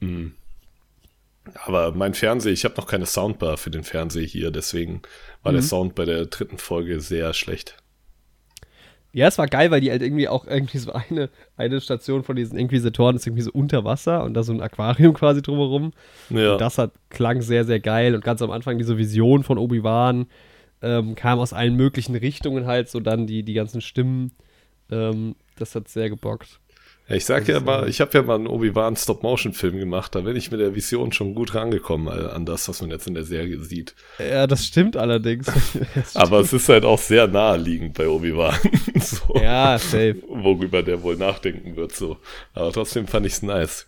[0.00, 0.34] hm.
[1.64, 5.02] Aber mein Fernseher, ich habe noch keine Soundbar für den Fernseher hier, deswegen
[5.42, 5.66] war der Mhm.
[5.66, 7.76] Sound bei der dritten Folge sehr schlecht.
[9.14, 12.34] Ja, es war geil, weil die halt irgendwie auch irgendwie so eine, eine Station von
[12.36, 15.92] diesen Inquisitoren ist irgendwie so unter Wasser und da so ein Aquarium quasi drumherum.
[16.30, 18.14] Ja, Und das hat, klang sehr, sehr geil.
[18.14, 20.26] Und ganz am Anfang diese Vision von Obi-Wan
[20.80, 24.32] ähm, kam aus allen möglichen Richtungen halt, so dann die, die ganzen Stimmen.
[24.90, 26.60] Ähm, das hat sehr gebockt.
[27.12, 30.36] Ich sag ja ist, mal, ich habe ja mal einen Obi-Wan Stop-Motion-Film gemacht, da bin
[30.36, 33.24] ich mit der Vision schon gut rangekommen äh, an das, was man jetzt in der
[33.24, 33.94] Serie sieht.
[34.18, 35.46] Ja, das stimmt allerdings.
[35.94, 38.54] Das Aber es ist halt auch sehr naheliegend bei Obi-Wan,
[39.00, 40.16] so, Ja, safe.
[40.28, 42.16] worüber der wohl nachdenken wird, so.
[42.54, 43.86] Aber trotzdem fand ich's nice.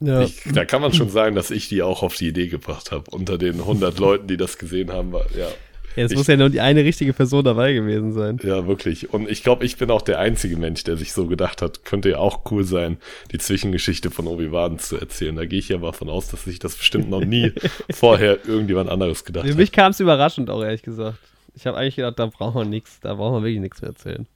[0.00, 0.22] Ja.
[0.22, 3.10] Ich, da kann man schon sagen, dass ich die auch auf die Idee gebracht habe.
[3.10, 5.48] Unter den 100 Leuten, die das gesehen haben, war, ja,
[5.96, 8.38] Jetzt ich- muss ja nur die eine richtige Person dabei gewesen sein.
[8.44, 9.12] ja, wirklich.
[9.12, 12.10] Und ich glaube, ich bin auch der einzige Mensch, der sich so gedacht hat, könnte
[12.10, 12.98] ja auch cool sein,
[13.32, 15.34] die Zwischengeschichte von Obi-Wan zu erzählen.
[15.36, 17.52] Da gehe ich ja mal von aus, dass sich das bestimmt noch nie
[17.92, 19.58] vorher irgendjemand anderes gedacht Für hat.
[19.58, 21.18] mich kam es überraschend auch, ehrlich gesagt.
[21.56, 24.26] Ich habe eigentlich gedacht, da braucht man nichts, da braucht man wirklich nichts mehr erzählen.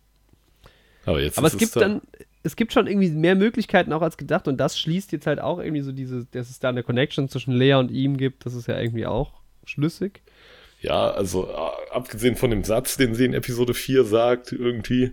[1.07, 1.81] Aber jetzt Aber ist es gibt da.
[1.81, 2.01] dann,
[2.43, 5.59] es gibt schon irgendwie mehr Möglichkeiten auch als gedacht und das schließt jetzt halt auch
[5.59, 8.67] irgendwie so diese, dass es da eine Connection zwischen Lea und ihm gibt, das ist
[8.69, 9.33] ja irgendwie auch
[9.65, 10.23] schlüssig.
[10.85, 15.13] Ja, also äh, abgesehen von dem Satz, den sie in Episode 4 sagt, irgendwie.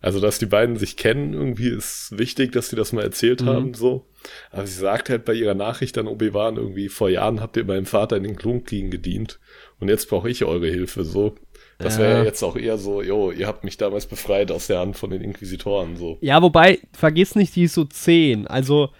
[0.00, 3.46] Also, dass die beiden sich kennen, irgendwie ist wichtig, dass sie das mal erzählt Mhm.
[3.46, 4.06] haben, so.
[4.50, 7.86] Aber sie sagt halt bei ihrer Nachricht an Obi-Wan irgendwie, vor Jahren habt ihr meinem
[7.86, 9.40] Vater in den Klonkriegen gedient
[9.80, 11.34] und jetzt brauche ich eure Hilfe, so.
[11.78, 12.18] Das wäre Ja.
[12.18, 15.08] ja jetzt auch eher so, jo, ihr habt mich damals befreit aus der Hand von
[15.10, 16.18] den Inquisitoren, so.
[16.20, 18.90] Ja, wobei, vergiss nicht, die ist so 10, also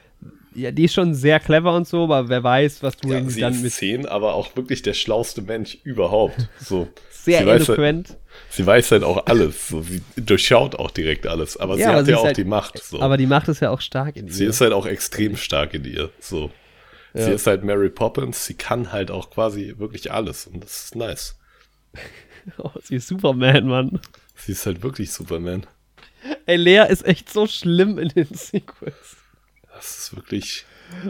[0.55, 3.35] ja, die ist schon sehr clever und so, aber wer weiß, was du Ja, irgendwie
[3.35, 6.89] sie dann ist mit zehn, aber auch wirklich der schlauste Mensch überhaupt, so.
[7.11, 8.17] sehr sie weiß halt- eloquent.
[8.51, 9.83] Sie weiß halt auch alles, so.
[9.83, 12.45] Sie durchschaut auch direkt alles, aber Ja, sie aber hat sie ja auch halt- die
[12.45, 13.01] Macht, so.
[13.01, 14.33] Aber die Macht ist ja auch stark in ihr.
[14.33, 16.11] Sie ist halt auch extrem stark in ihr.
[16.21, 16.51] So.
[17.15, 17.29] Sie Ja.
[17.29, 21.37] ist halt Mary Poppins, sie kann halt auch quasi wirklich alles und das ist nice.
[22.59, 24.01] oh, sie ist Superman, Mann.
[24.37, 25.65] Sie ist halt wirklich Superman.
[26.47, 29.17] Ey, Lea ist echt so schlimm in den Sequels.
[29.85, 30.65] Das ist wirklich.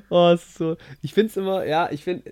[0.08, 0.76] Oh, es ist so.
[1.00, 2.24] Ich find's immer, ja, ich find,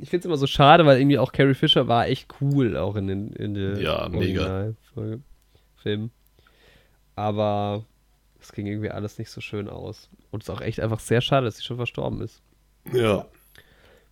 [0.00, 3.06] ich find's immer so schade, weil irgendwie auch Carrie Fisher war echt cool, auch in
[3.06, 4.74] den, in der Ja, mega.
[5.76, 6.10] Film.
[7.14, 7.84] Aber
[8.40, 10.10] es ging irgendwie alles nicht so schön aus.
[10.32, 12.42] Und es ist auch echt einfach sehr schade, dass sie schon verstorben ist.
[12.92, 13.26] Ja.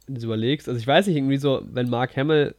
[0.06, 2.55] Wenn du es überlegst, also ich weiß nicht, irgendwie so, wenn Mark Hamill,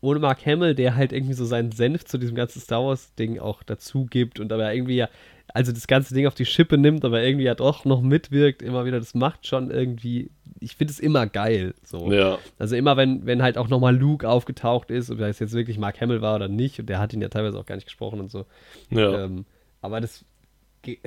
[0.00, 3.64] ohne Mark Hamill, der halt irgendwie so seinen Senf zu diesem ganzen Star Wars-Ding auch
[3.64, 5.08] dazu gibt und aber irgendwie ja,
[5.54, 8.84] also das ganze Ding auf die Schippe nimmt, aber irgendwie ja doch noch mitwirkt, immer
[8.84, 12.12] wieder, das macht schon irgendwie, ich finde es immer geil, so.
[12.12, 12.38] Ja.
[12.58, 16.00] Also immer, wenn, wenn halt auch nochmal Luke aufgetaucht ist, ob das jetzt wirklich Mark
[16.00, 18.30] Hamill war oder nicht, und der hat ihn ja teilweise auch gar nicht gesprochen und
[18.30, 18.46] so.
[18.90, 19.24] Ja.
[19.24, 19.46] Ähm,
[19.80, 20.24] aber das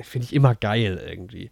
[0.00, 1.50] finde ich immer geil irgendwie.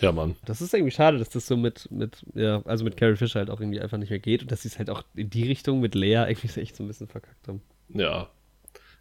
[0.00, 0.36] Ja, Mann.
[0.44, 3.50] Das ist irgendwie schade, dass das so mit, mit, ja, also mit Carrie Fisher halt
[3.50, 5.80] auch irgendwie einfach nicht mehr geht und dass sie es halt auch in die Richtung
[5.80, 7.62] mit Lea irgendwie echt so ein bisschen verkackt haben.
[7.88, 8.28] Ja.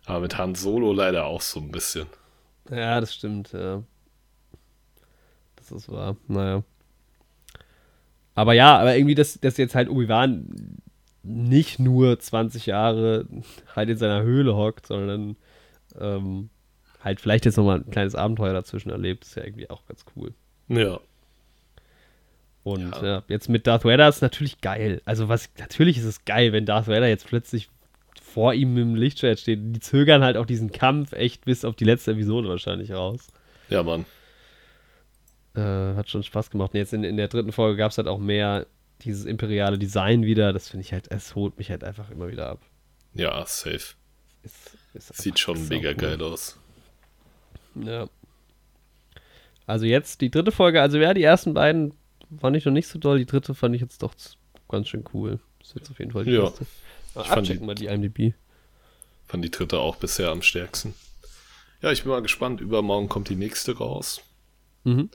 [0.05, 2.05] Aber mit Han Solo leider auch so ein bisschen.
[2.69, 3.83] Ja, das stimmt, ja.
[5.55, 6.63] Das ist wahr, naja.
[8.35, 10.79] Aber ja, aber irgendwie, dass, dass jetzt halt Obi-Wan
[11.23, 13.25] nicht nur 20 Jahre
[13.75, 15.37] halt in seiner Höhle hockt, sondern
[15.99, 16.49] ähm,
[17.01, 20.33] halt vielleicht jetzt nochmal ein kleines Abenteuer dazwischen erlebt, ist ja irgendwie auch ganz cool.
[20.67, 20.99] Ja.
[22.63, 23.05] Und Ja.
[23.05, 23.23] ja.
[23.27, 25.01] jetzt mit Darth Vader ist natürlich geil.
[25.05, 27.69] Also was natürlich ist es geil, wenn Darth Vader jetzt plötzlich
[28.35, 29.59] vor ihm im Lichtschwert steht.
[29.63, 33.27] Die zögern halt auch diesen Kampf echt bis auf die letzte Episode wahrscheinlich raus.
[33.69, 34.03] Ja, Mann.
[35.55, 35.61] Äh,
[35.95, 36.73] hat schon Spaß gemacht.
[36.73, 38.67] Und jetzt in, in der dritten Folge gab es halt auch mehr
[39.03, 40.51] dieses imperiale Design wieder.
[40.51, 42.59] Das finde ich halt, es holt mich halt einfach immer wieder ab.
[43.13, 43.95] Ja, safe.
[44.43, 46.17] Ist, ist Sieht schon mega saucool.
[46.17, 46.59] geil aus.
[47.75, 48.07] Ja.
[49.65, 51.93] Also jetzt die dritte Folge, also ja, die ersten beiden
[52.39, 54.13] fand ich noch nicht so doll, die dritte fand ich jetzt doch
[54.67, 55.39] ganz schön cool.
[55.61, 56.41] Ist jetzt auf jeden Fall die Ja.
[56.49, 56.65] beste.
[57.15, 58.33] Ich fand die- mal die IMDb.
[59.27, 60.93] Fand die dritte auch bisher am stärksten.
[61.81, 62.61] Ja, ich bin mal gespannt.
[62.61, 64.21] Übermorgen kommt die nächste raus.
[64.83, 65.09] Mhm.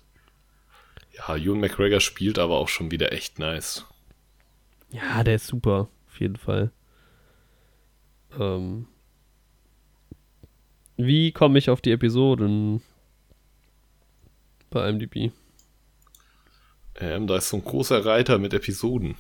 [1.17, 3.85] Ja, Ewan McGregor spielt aber auch schon wieder echt nice.
[4.91, 6.73] Ja, der ist super, auf jeden Fall.
[8.39, 8.87] Ähm,
[10.97, 12.83] wie komme ich auf die Episoden
[14.71, 15.33] bei IMDb?
[16.97, 19.17] Ähm, da ist so ein großer Reiter mit Episoden.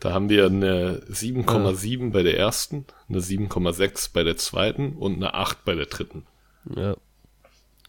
[0.00, 5.34] Da haben wir eine 7,7 bei der ersten, eine 7,6 bei der zweiten und eine
[5.34, 6.26] 8 bei der dritten.
[6.74, 6.96] Ja.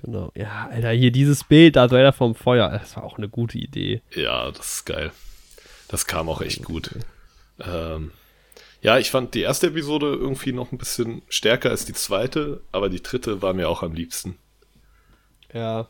[0.02, 0.32] Genau.
[0.36, 4.02] Ja, Alter, hier dieses Bild, da Vader vom Feuer, das war auch eine gute Idee.
[4.14, 5.12] Ja, das ist geil.
[5.88, 6.92] Das kam auch echt gut.
[7.60, 8.12] Ähm,
[8.82, 12.90] ja, ich fand die erste Episode irgendwie noch ein bisschen stärker als die zweite, aber
[12.90, 14.38] die dritte war mir auch am liebsten.
[15.54, 15.88] Ja.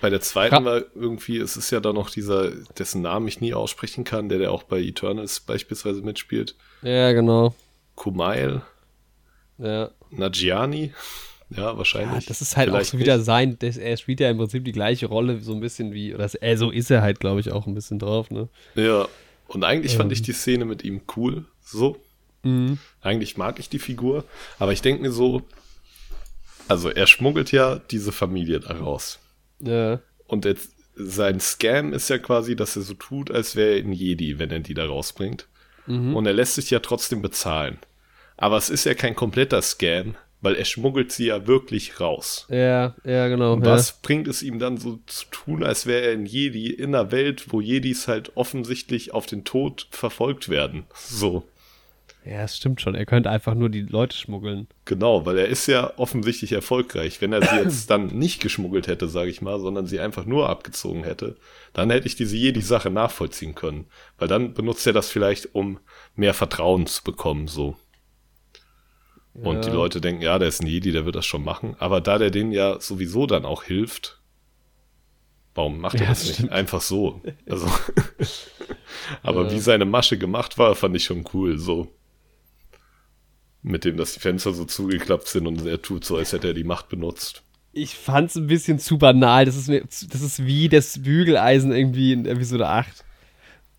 [0.00, 3.54] Bei der zweiten war irgendwie, es ist ja dann noch dieser, dessen Namen ich nie
[3.54, 6.54] aussprechen kann, der der auch bei Eternals beispielsweise mitspielt.
[6.82, 7.54] Ja, genau.
[7.96, 8.62] Kumail
[9.58, 9.90] Ja.
[10.10, 10.92] Nagiani.
[11.50, 12.26] Ja, Ja, wahrscheinlich.
[12.26, 13.26] das ist halt auch Vielleicht so wieder nicht.
[13.26, 16.28] sein, das, er spielt ja im Prinzip die gleiche Rolle, so ein bisschen wie, oder
[16.28, 18.48] das, so ist er halt, glaube ich, auch ein bisschen drauf, ne?
[18.74, 19.08] Ja.
[19.48, 20.12] Und eigentlich fand Ähm.
[20.12, 21.46] ich die Szene mit ihm cool.
[21.64, 21.96] So.
[22.42, 22.78] Mhm.
[23.00, 24.24] Eigentlich mag ich die Figur.
[24.58, 25.42] Aber ich denke mir so,
[26.68, 29.18] also er schmuggelt ja diese Familie da raus.
[29.60, 30.00] Ja.
[30.26, 33.92] Und jetzt, sein Scam ist ja quasi, dass er so tut, als wäre er ein
[33.92, 35.46] Jedi, wenn er die da rausbringt.
[35.86, 36.14] Mhm.
[36.14, 37.78] Und er lässt sich ja trotzdem bezahlen.
[38.36, 42.46] Aber es ist ja kein kompletter Scam, weil er schmuggelt sie ja wirklich raus.
[42.48, 43.54] Ja, ja, genau.
[43.54, 43.72] Und ja.
[43.72, 47.10] was bringt es ihm dann so zu tun, als wäre er ein Jedi in einer
[47.10, 50.84] Welt, wo Jedis halt offensichtlich auf den Tod verfolgt werden?
[50.94, 51.44] So,
[52.28, 52.94] Ja, es stimmt schon.
[52.94, 54.68] Er könnte einfach nur die Leute schmuggeln.
[54.84, 57.20] genau, weil er ist ja offensichtlich erfolgreich.
[57.22, 60.48] Wenn er sie jetzt dann nicht geschmuggelt hätte, sage ich mal, sondern sie einfach nur
[60.48, 61.36] abgezogen hätte,
[61.72, 63.86] dann hätte ich diese Jedi-Sache nachvollziehen können.
[64.18, 65.78] Weil dann benutzt er das vielleicht, um
[66.16, 67.76] mehr Vertrauen zu bekommen, so.
[69.40, 69.60] Und Ja.
[69.64, 71.76] die Leute denken, ja, der ist ein Jedi, der wird das schon machen.
[71.78, 74.20] Aber da der denen ja sowieso dann auch hilft,
[75.54, 76.52] warum macht er Ja, das nicht stimmt.
[76.52, 77.22] einfach so?
[77.48, 77.68] Also,
[79.22, 79.50] aber Ja.
[79.50, 81.88] wie seine Masche gemacht war, fand ich schon cool, so.
[83.62, 86.54] Mit dem, dass die Fenster so zugeklappt sind und er tut so, als hätte er
[86.54, 87.42] die Macht benutzt.
[87.72, 89.44] Ich fand's ein bisschen zu banal.
[89.44, 93.04] Das ist, mir, das ist wie das Bügeleisen irgendwie in Episode 8.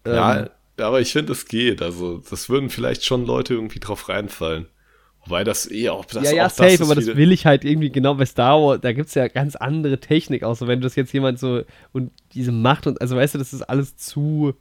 [0.06, 0.50] Ähm, Ja,
[0.80, 1.82] aber ich finde, es geht.
[1.82, 4.68] Also, das würden vielleicht schon Leute irgendwie drauf reinfallen.
[5.26, 7.66] Wobei das eh auch das ja, ja, auch safe, ist aber das will ich halt
[7.66, 8.80] irgendwie genau bei Star Wars.
[8.82, 12.88] Da gibt's ja ganz andere Technik, so wenn das jetzt jemand so und diese Macht
[12.88, 14.54] und also weißt du, das ist alles zu.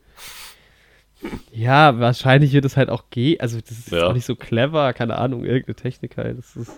[1.51, 3.39] Ja, wahrscheinlich wird es halt auch gehen.
[3.39, 4.07] Also, das ist Ja.
[4.07, 6.37] auch nicht so clever, keine Ahnung, irgendeine Technik halt.
[6.37, 6.71] Das ist.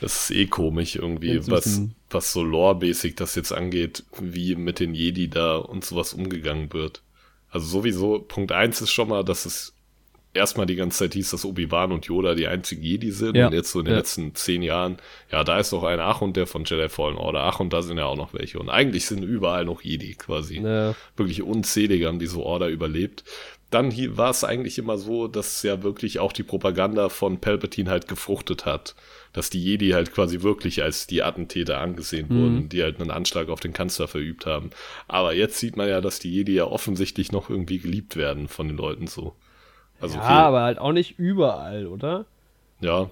[0.00, 1.80] Das ist eh komisch irgendwie, was,
[2.10, 7.02] was so lore-basic das jetzt angeht, wie mit den Jedi da und sowas umgegangen wird.
[7.48, 9.72] Also sowieso, Punkt eins ist schon mal, dass es
[10.34, 13.46] erstmal die ganze Zeit hieß, dass Obi-Wan und Yoda die einzigen Jedi sind Ja.
[13.46, 13.98] und jetzt so in den Ja.
[13.98, 14.96] letzten zehn Jahren,
[15.30, 17.80] ja, da ist doch ein Ach und der von Jedi Fallen Order, ach und da
[17.80, 22.08] sind ja auch noch welche und eigentlich sind überall noch Jedi quasi Ne, wirklich unzählige
[22.08, 23.22] haben diese Order überlebt.
[23.74, 28.08] Dann war es eigentlich immer so, dass ja wirklich auch die Propaganda von Palpatine halt
[28.08, 28.94] gefruchtet hat.
[29.32, 32.34] Dass die Jedi halt quasi wirklich als die Attentäter angesehen Mhm.
[32.34, 34.70] wurden, die halt einen Anschlag auf den Kanzler verübt haben.
[35.08, 38.68] Aber jetzt sieht man ja, dass die Jedi ja offensichtlich noch irgendwie geliebt werden von
[38.68, 39.34] den Leuten so.
[40.00, 42.26] Also ja, okay, aber halt auch nicht überall, oder?
[42.80, 43.10] ja,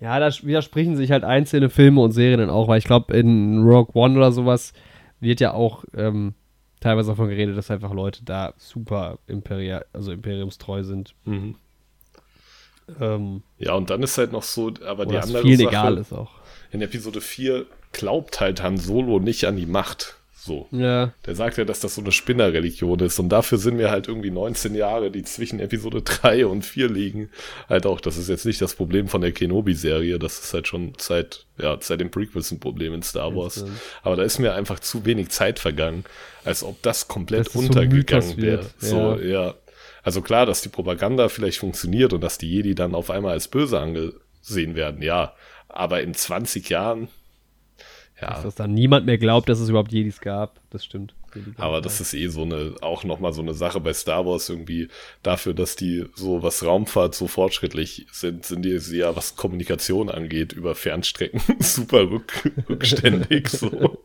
[0.00, 3.62] Ja, da widersprechen sich halt einzelne Filme und Serien dann auch, weil ich glaube, in
[3.62, 4.72] Rogue One oder sowas
[5.20, 6.34] wird ja auch ähm,
[6.82, 11.14] teilweise davon geredet, dass einfach Leute da super imperial, also imperiumstreu sind.
[11.24, 11.54] Mhm.
[13.00, 16.12] Ähm, Ja, und dann ist halt noch so, aber die andere vielen Sache, egal ist
[16.12, 16.32] auch.
[16.72, 20.16] in Episode 4 glaubt halt Han Solo nicht an die Macht.
[20.44, 20.66] So.
[20.72, 23.20] Ja, Der sagt ja, dass das so eine Spinnerreligion ist.
[23.20, 27.30] Und dafür sind wir halt irgendwie 19 Jahre, die zwischen Episode 3 und 4 liegen.
[27.68, 30.18] Halt auch, das ist jetzt nicht das Problem von der Kenobi-Serie.
[30.18, 33.64] Das ist halt schon seit, ja, seit den Prequels ein Problem in Star Wars.
[34.02, 36.04] Aber da ist mir einfach zu wenig Zeit vergangen,
[36.42, 38.62] als ob das komplett so untergegangen Mythos wäre.
[38.62, 39.44] wird, So, ja.
[39.44, 39.54] ja.
[40.02, 43.46] Also klar, dass die Propaganda vielleicht funktioniert und dass die Jedi dann auf einmal als
[43.46, 45.36] böse angesehen werden, ja.
[45.68, 47.06] Aber in 20 Jahren,
[48.22, 48.42] ja.
[48.42, 50.60] dass dann niemand mehr glaubt, dass es überhaupt Jedis gab.
[50.70, 51.14] Das stimmt.
[51.56, 54.88] Aber das ist eh so eine, auch nochmal so eine Sache bei Star Wars irgendwie
[55.22, 60.52] dafür, dass die so, was Raumfahrt so fortschrittlich sind, sind die ja, was Kommunikation angeht,
[60.52, 63.98] über Fernstrecken super rück, rückständig, so.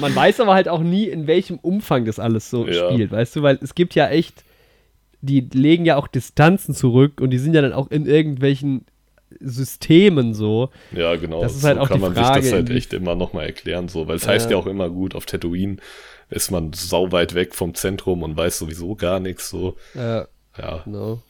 [0.00, 2.90] Man weiß aber halt auch nie, in welchem Umfang das alles so Ja.
[2.90, 3.42] spielt, weißt du?
[3.42, 4.42] Weil es gibt ja echt,
[5.20, 8.84] die legen ja auch Distanzen zurück und die sind ja dann auch in irgendwelchen
[9.40, 10.70] Systemen so.
[10.92, 11.40] Ja, genau.
[11.42, 13.46] Das ist so halt auch kann die man Frage, sich das halt echt immer nochmal
[13.46, 14.32] erklären, so, weil es Ja.
[14.32, 15.76] heißt ja auch immer gut, auf Tatooine
[16.30, 19.76] ist man sau weit weg vom Zentrum und weiß sowieso gar nichts, so.
[19.94, 20.24] Äh,
[20.58, 21.20] Ja, genau.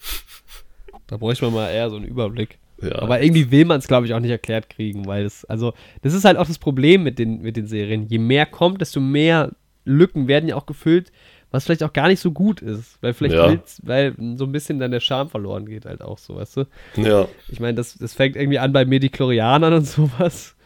[1.06, 2.58] Da bräuchte man mal eher so einen Überblick.
[2.82, 2.98] ja.
[3.00, 5.72] Aber irgendwie will man es, glaube ich, auch nicht erklärt kriegen, weil es, also,
[6.02, 8.06] das ist halt auch das Problem mit den, mit den Serien.
[8.06, 9.52] Je mehr kommt, desto mehr
[9.84, 11.12] Lücken werden ja auch gefüllt,
[11.54, 12.98] was vielleicht auch gar nicht so gut ist.
[13.00, 13.56] Weil vielleicht Ja.
[13.82, 16.64] weil so ein bisschen dann der Charme verloren geht, halt auch so, weißt du?
[16.96, 20.56] ja, Ich meine, das, das fängt irgendwie an bei Mediklorianern und sowas.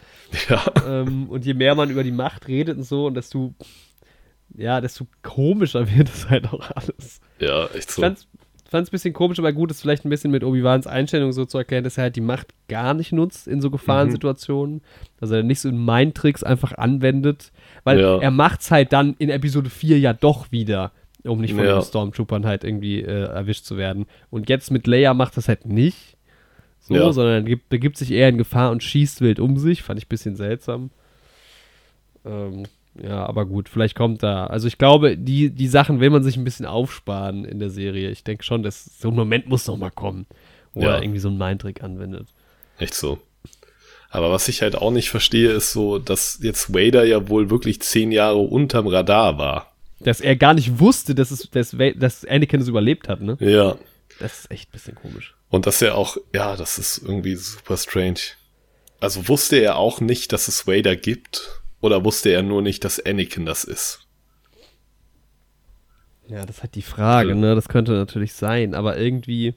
[0.49, 3.53] ja, ähm, und je mehr man über die Macht redet und so, und desto,
[4.55, 7.21] ja, desto komischer wird es halt auch alles.
[7.39, 8.01] ja, echt Ich so.
[8.69, 11.45] Fand's, fand's ein bisschen komisch, aber gut, ist vielleicht ein bisschen mit Obi-Wans Einstellung so
[11.45, 14.81] zu erklären, dass er halt die Macht gar nicht nutzt in so Gefahrensituationen.
[15.19, 17.51] Dass er nicht so in Mindtricks einfach anwendet.
[17.83, 18.19] Weil Ja.
[18.19, 20.91] er macht's halt dann in Episode 4 ja doch wieder,
[21.23, 21.79] um nicht von Ja.
[21.79, 24.05] den Stormtroopern halt irgendwie äh, erwischt zu werden.
[24.29, 26.15] Und jetzt mit Leia macht das halt nicht.
[26.81, 27.11] So, Ja.
[27.11, 29.83] sondern gibt, begibt sich eher in Gefahr und schießt wild um sich.
[29.83, 30.91] Fand ich ein bisschen seltsam.
[32.25, 32.63] Ähm,
[33.03, 34.47] ja, aber gut, vielleicht kommt da.
[34.47, 38.09] Also ich glaube, die, die Sachen will man sich ein bisschen aufsparen in der Serie.
[38.09, 40.25] Ich denke schon, dass so ein Moment muss noch mal kommen,
[40.73, 40.95] wo Ja.
[40.95, 42.27] er irgendwie so einen Mindtrick anwendet.
[42.77, 43.19] Echt so.
[44.09, 47.81] Aber was ich halt auch nicht verstehe, ist so, dass jetzt Vader ja wohl wirklich
[47.81, 49.71] zehn Jahre unterm Radar war.
[49.99, 53.37] Dass er gar nicht wusste, dass, es, dass, dass Anakin es überlebt hat, ne?
[53.39, 53.77] Ja.
[54.19, 55.35] Das ist echt ein bisschen komisch.
[55.49, 58.19] Und dass er auch, ja, das ist irgendwie super strange.
[58.99, 61.58] Also wusste er auch nicht, dass es Vader gibt?
[61.81, 64.05] Oder wusste er nur nicht, dass Anakin das ist?
[66.27, 67.35] Ja, das ist halt die Frage, Ja.
[67.35, 67.55] ne?
[67.55, 69.55] Das könnte natürlich sein, aber irgendwie.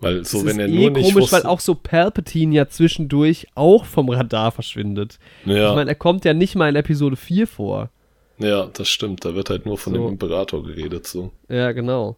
[0.00, 1.36] Weil so, wenn er eh nur nicht komisch, wusste.
[1.36, 5.18] weil auch so Palpatine ja zwischendurch auch vom Radar verschwindet.
[5.44, 7.90] ja, Ich meine, er kommt ja nicht mal in Episode 4 vor.
[8.38, 9.24] ja, das stimmt.
[9.24, 10.00] Da wird halt nur von So.
[10.00, 11.30] dem Imperator geredet, so.
[11.48, 12.16] Ja, genau.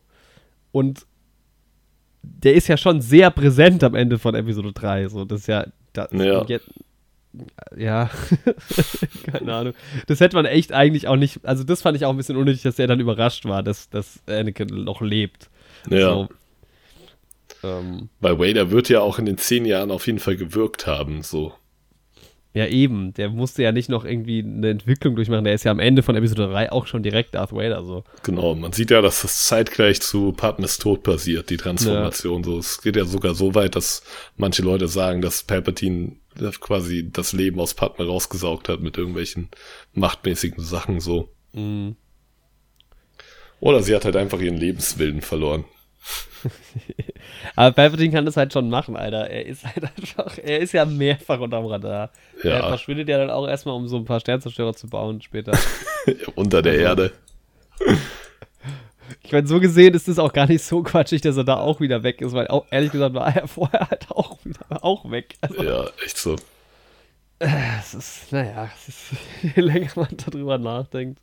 [0.72, 1.04] Und
[2.22, 5.08] der ist ja schon sehr präsent am Ende von Episode 3.
[5.08, 5.66] So, das ist ja.
[5.92, 6.42] Das, Ja.
[6.46, 6.70] jetzt-
[7.76, 8.10] ja,
[9.30, 9.74] keine Ahnung.
[10.06, 11.40] Das hätte man echt eigentlich auch nicht.
[11.44, 14.20] Also, das fand ich auch ein bisschen unnötig, dass er dann überrascht war, dass, dass
[14.26, 15.50] Anakin noch lebt.
[15.90, 16.10] Ja.
[16.10, 16.28] So.
[17.62, 21.22] Ähm, Weil Vader wird ja auch in den zehn Jahren auf jeden Fall gewirkt haben,
[21.22, 21.54] so.
[22.54, 23.12] ja, eben.
[23.14, 25.44] Der musste ja nicht noch irgendwie eine Entwicklung durchmachen.
[25.44, 27.84] Der ist ja am Ende von Episode 3 auch schon direkt Darth Vader.
[27.84, 28.04] So.
[28.22, 32.44] Genau, man sieht ja, dass das zeitgleich zu Padmes Tod passiert, die Transformation.
[32.44, 34.02] So, es geht ja sogar so weit, dass
[34.36, 36.12] manche Leute sagen, dass Palpatine
[36.60, 39.48] quasi das Leben aus Padme rausgesaugt hat mit irgendwelchen
[39.92, 41.28] machtmäßigen Sachen so.
[41.52, 41.96] Mhm.
[43.60, 45.64] Oder sie hat halt einfach ihren Lebenswillen verloren.
[47.56, 49.30] Aber Palpatine kann das halt schon machen, Alter.
[49.30, 52.10] Er ist halt einfach, er ist ja mehrfach unterm Radar.
[52.42, 55.56] Er Ja, verschwindet ja dann auch erstmal, um so ein paar Sternzerstörer zu bauen später.
[56.34, 57.12] unter der Erde.
[59.22, 61.80] Ich meine, so gesehen ist es auch gar nicht so quatschig, dass er da auch
[61.80, 65.36] wieder weg ist, weil auch, ehrlich gesagt war er vorher halt auch wieder auch weg.
[65.40, 66.36] Also, Ja, echt so.
[67.38, 69.00] es ist, naja, es ist,
[69.56, 71.20] je länger man darüber nachdenkt.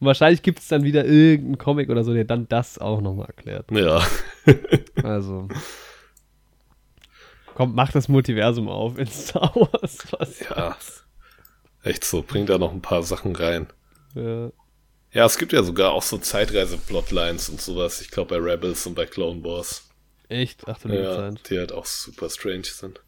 [0.00, 3.26] Und wahrscheinlich gibt es dann wieder irgendeinen Comic oder so, der dann das auch nochmal
[3.26, 3.70] erklärt.
[3.70, 4.02] Ja,
[5.02, 5.48] Also.
[7.54, 9.98] Kommt, macht das Multiversum auf in Star Wars.
[10.12, 10.76] Was ja.
[11.82, 13.66] Echt so, bringt da noch ein paar Sachen rein.
[14.14, 14.50] Ja.
[15.12, 18.00] Ja, es gibt ja sogar auch so Zeitreise-Plotlines und sowas.
[18.00, 19.88] Ich glaube bei Rebels und bei Clone Wars.
[20.28, 20.62] Echt?
[20.66, 21.48] Ach du Ja, Zeit.
[21.48, 23.00] die halt auch super strange sind.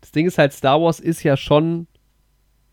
[0.00, 1.86] Das Ding ist halt, Star Wars ist ja schon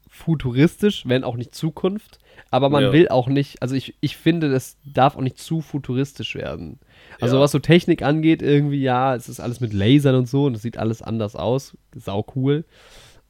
[0.10, 2.18] futuristisch, wenn auch nicht Zukunft.
[2.50, 2.92] Aber man Ja.
[2.94, 6.80] will auch nicht, also ich, ich finde, das darf auch nicht zu futuristisch werden.
[7.22, 7.42] Also Ja.
[7.44, 10.64] was so Technik angeht, irgendwie, ja, es ist alles mit Lasern und so und es
[10.64, 11.78] sieht alles anders aus.
[11.96, 12.66] Sau cool.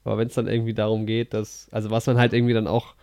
[0.06, 2.96] Aber wenn es dann irgendwie darum geht, dass, also was man halt irgendwie dann auch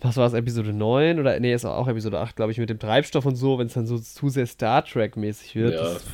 [0.00, 2.78] was war es, Episode 9 oder nee, ist auch Episode 8, glaube ich, mit dem
[2.78, 5.74] Treibstoff und so, wenn es dann so zu sehr Star Trek-mäßig wird.
[5.74, 6.04] Ja, das,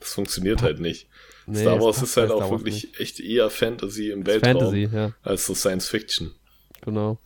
[0.00, 1.08] Das funktioniert halt nicht.
[1.46, 3.00] nee, Star Wars ist halt auch wirklich nicht.
[3.00, 6.32] echt eher Fantasy im Weltraum Fantasy, ja, als so Science Fiction.
[6.80, 7.18] genau.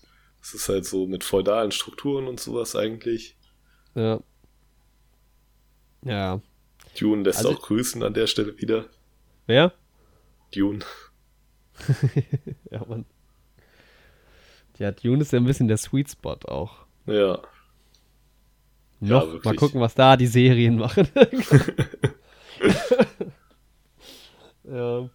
[0.43, 3.37] Es ist halt so mit feudalen Strukturen und sowas eigentlich.
[3.95, 4.19] Ja.
[6.05, 6.41] Ja.
[6.99, 8.87] Dune lässt Also- auch grüßen an der Stelle wieder.
[9.47, 9.73] Wer?
[10.55, 10.81] Dune.
[12.71, 13.07] Ja, Mann.
[14.83, 16.73] Ja, Dune ist ja ein bisschen der Sweet Spot auch.
[17.07, 17.39] Ja.
[18.99, 19.57] Noch, mal wirklich.
[19.57, 21.07] gucken, was da die Serien machen.
[24.65, 25.09] ja.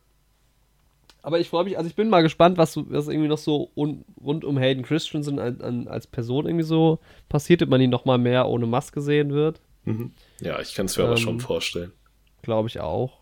[1.22, 4.06] Aber ich freue mich, also ich bin mal gespannt, was, was irgendwie noch so un,
[4.24, 8.06] rund um Hayden Christensen an, an, als Person irgendwie so passiert, ob man ihn noch
[8.06, 9.60] mal mehr ohne Maske sehen wird.
[9.84, 10.14] Mhm.
[10.40, 11.92] Ja, ich kann es mir aber Ähm, schon vorstellen.
[12.42, 13.20] Glaube ich auch.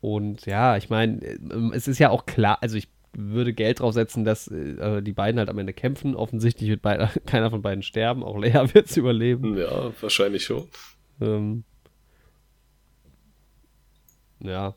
[0.00, 1.20] Und ja, ich meine,
[1.74, 5.38] es ist ja auch klar, also ich würde Geld drauf setzen, dass äh, die beiden
[5.38, 6.14] halt am Ende kämpfen.
[6.14, 9.56] Offensichtlich wird beide, keiner von beiden sterben, auch Lea wird es überleben.
[9.56, 10.68] Ja, wahrscheinlich schon.
[11.20, 11.64] Ähm,
[14.40, 14.74] ja.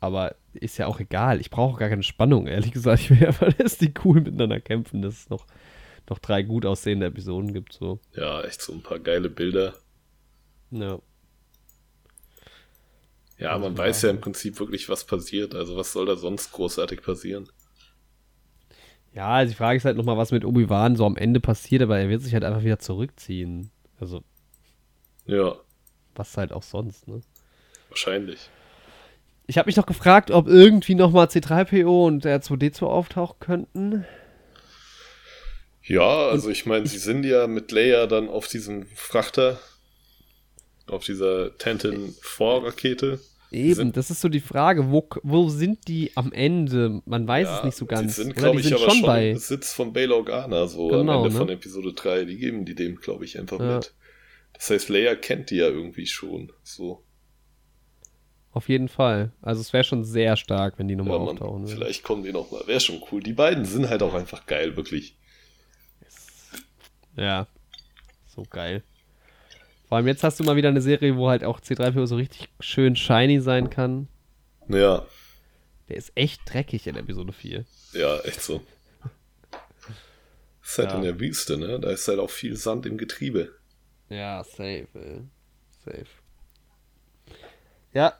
[0.00, 1.40] Aber ist ja auch egal.
[1.40, 3.00] Ich brauche gar keine Spannung, ehrlich gesagt.
[3.02, 5.46] Ich will weil es die cool miteinander kämpfen, dass es noch,
[6.08, 7.72] noch drei gut aussehende Episoden gibt.
[7.72, 8.00] So.
[8.14, 9.74] Ja, echt so ein paar geile Bilder.
[10.70, 10.98] Ja.
[13.44, 15.54] Ja, man weiß ja im Prinzip wirklich, was passiert.
[15.54, 17.50] Also was soll da sonst großartig passieren?
[19.12, 21.98] Ja, also die Frage ist halt nochmal, was mit Obi-Wan so am Ende passiert, aber
[21.98, 23.70] er wird sich halt einfach wieder zurückziehen.
[24.00, 24.24] Also,
[25.26, 25.56] Ja,
[26.14, 27.20] was halt auch sonst, ne?
[27.90, 28.48] wahrscheinlich.
[29.46, 34.06] Ich habe mich noch gefragt, ob irgendwie nochmal C3PO und R2D2 auftauchen könnten.
[35.82, 39.60] Ja, also ich meine, sie sind ja mit Leia dann auf diesem Frachter,
[40.86, 43.20] auf dieser Tantin 4 Rakete.
[43.54, 47.00] Eben, das ist so die Frage, wo, wo sind die am Ende?
[47.06, 48.16] Man weiß es nicht so ganz.
[48.16, 49.34] Die sind, glaube ich, sind aber schon bei.
[49.36, 51.38] Sitz von Bail Organa, so Genau, am Ende ne?
[51.38, 52.24] von Episode 3.
[52.24, 53.76] Die geben die dem, glaube ich, einfach Ja.
[53.76, 53.94] mit.
[54.52, 56.52] Das heißt, Leia kennt die ja irgendwie schon.
[56.62, 57.02] So,
[58.52, 59.32] Auf jeden Fall.
[59.42, 61.76] Also es wäre schon sehr stark, wenn die nochmal ja, auftauchen man, würden.
[61.76, 62.62] vielleicht kommen die nochmal.
[62.66, 63.20] Wäre schon cool.
[63.20, 65.16] Die beiden sind halt auch einfach geil, wirklich.
[67.16, 67.46] Ja.
[68.26, 68.82] So geil.
[69.94, 72.48] Vor allem jetzt hast du mal wieder eine Serie, wo halt auch C3PO so richtig
[72.58, 74.08] schön shiny sein kann.
[74.68, 75.06] Ja,
[75.88, 77.64] Der ist echt dreckig in Episode 4.
[77.92, 78.60] ja, echt so.
[80.64, 80.96] ist halt Ja.
[80.96, 81.78] in der Wüste, ne?
[81.78, 83.54] Da ist halt auch viel Sand im Getriebe.
[84.08, 85.20] Ja, safe, ey.
[85.84, 86.06] Safe.
[87.92, 88.18] Ja.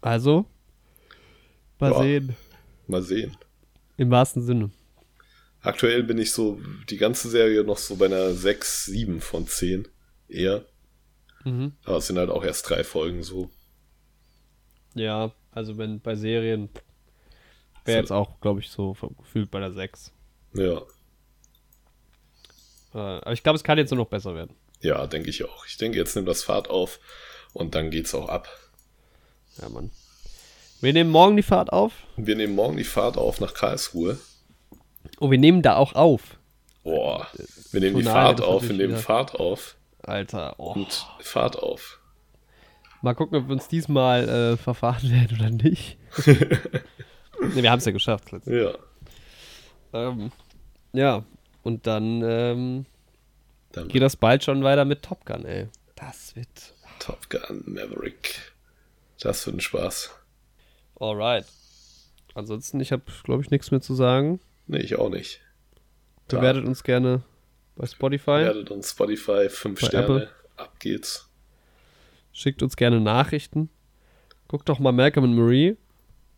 [0.00, 0.44] Also.
[1.80, 1.98] Mal Ja.
[1.98, 2.36] sehen.
[2.86, 3.36] Mal sehen.
[3.96, 4.70] Im wahrsten Sinne.
[5.60, 9.88] Aktuell bin ich so die ganze Serie noch so bei einer 6, 7 von 10
[10.28, 10.64] eher.
[11.44, 11.72] Mhm.
[11.84, 13.50] Aber es sind halt auch erst drei Folgen so.
[14.94, 16.68] Ja, also wenn bei Serien
[17.84, 18.00] wäre So.
[18.02, 20.12] jetzt auch, glaube ich, so gefühlt bei der 6.
[20.54, 20.82] Ja,
[22.94, 24.54] Äh, aber ich glaube, es kann jetzt nur noch besser werden.
[24.80, 25.66] ja, denke ich auch.
[25.66, 27.00] Ich denke, jetzt nimmt das Fahrt auf
[27.52, 28.48] und dann geht's auch ab.
[29.60, 29.90] Ja, Mann.
[30.80, 31.92] Wir nehmen morgen die Fahrt auf.
[32.16, 34.18] Wir nehmen morgen die Fahrt auf nach Karlsruhe.
[35.18, 36.38] Oh, wir nehmen da auch auf.
[36.82, 37.26] Boah,
[37.72, 40.72] wir nehmen die Fahrt auf, wir nehmen Fahrt auf Alter, oh.
[40.72, 42.00] und Fahrt auf.
[43.02, 45.98] Mal gucken, ob wir uns diesmal äh, verfahren werden oder nicht.
[46.26, 48.30] ne, wir haben es ja geschafft.
[48.46, 48.74] Ja,
[49.92, 50.32] Ähm,
[50.92, 51.24] ja,
[51.62, 52.86] und dann ähm,
[53.74, 55.68] dann geht das bald schon weiter mit Top Gun, ey.
[55.96, 56.74] Das wird.
[57.00, 58.52] Top Gun Maverick.
[59.20, 60.14] Das wird ein Spaß.
[61.00, 61.46] Alright.
[62.34, 64.40] Ansonsten, ich habe, glaube ich, nichts mehr zu sagen.
[64.66, 65.40] Nee, ich auch nicht.
[66.28, 66.40] Klar.
[66.40, 67.22] Bewertet uns gerne
[67.76, 68.38] bei Spotify.
[68.40, 70.04] Bewertet uns Spotify, 5 Bei Sterne.
[70.04, 70.28] Apple.
[70.56, 71.30] Ab geht's.
[72.32, 73.70] Schickt uns gerne Nachrichten.
[74.48, 75.76] Guckt doch mal Malcolm und Marie.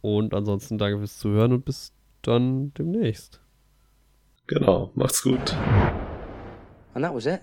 [0.01, 1.93] Und ansonsten danke fürs Zuhören und bis
[2.23, 3.41] dann demnächst.
[4.47, 5.55] Genau, macht's gut.
[6.95, 7.41] And that was it.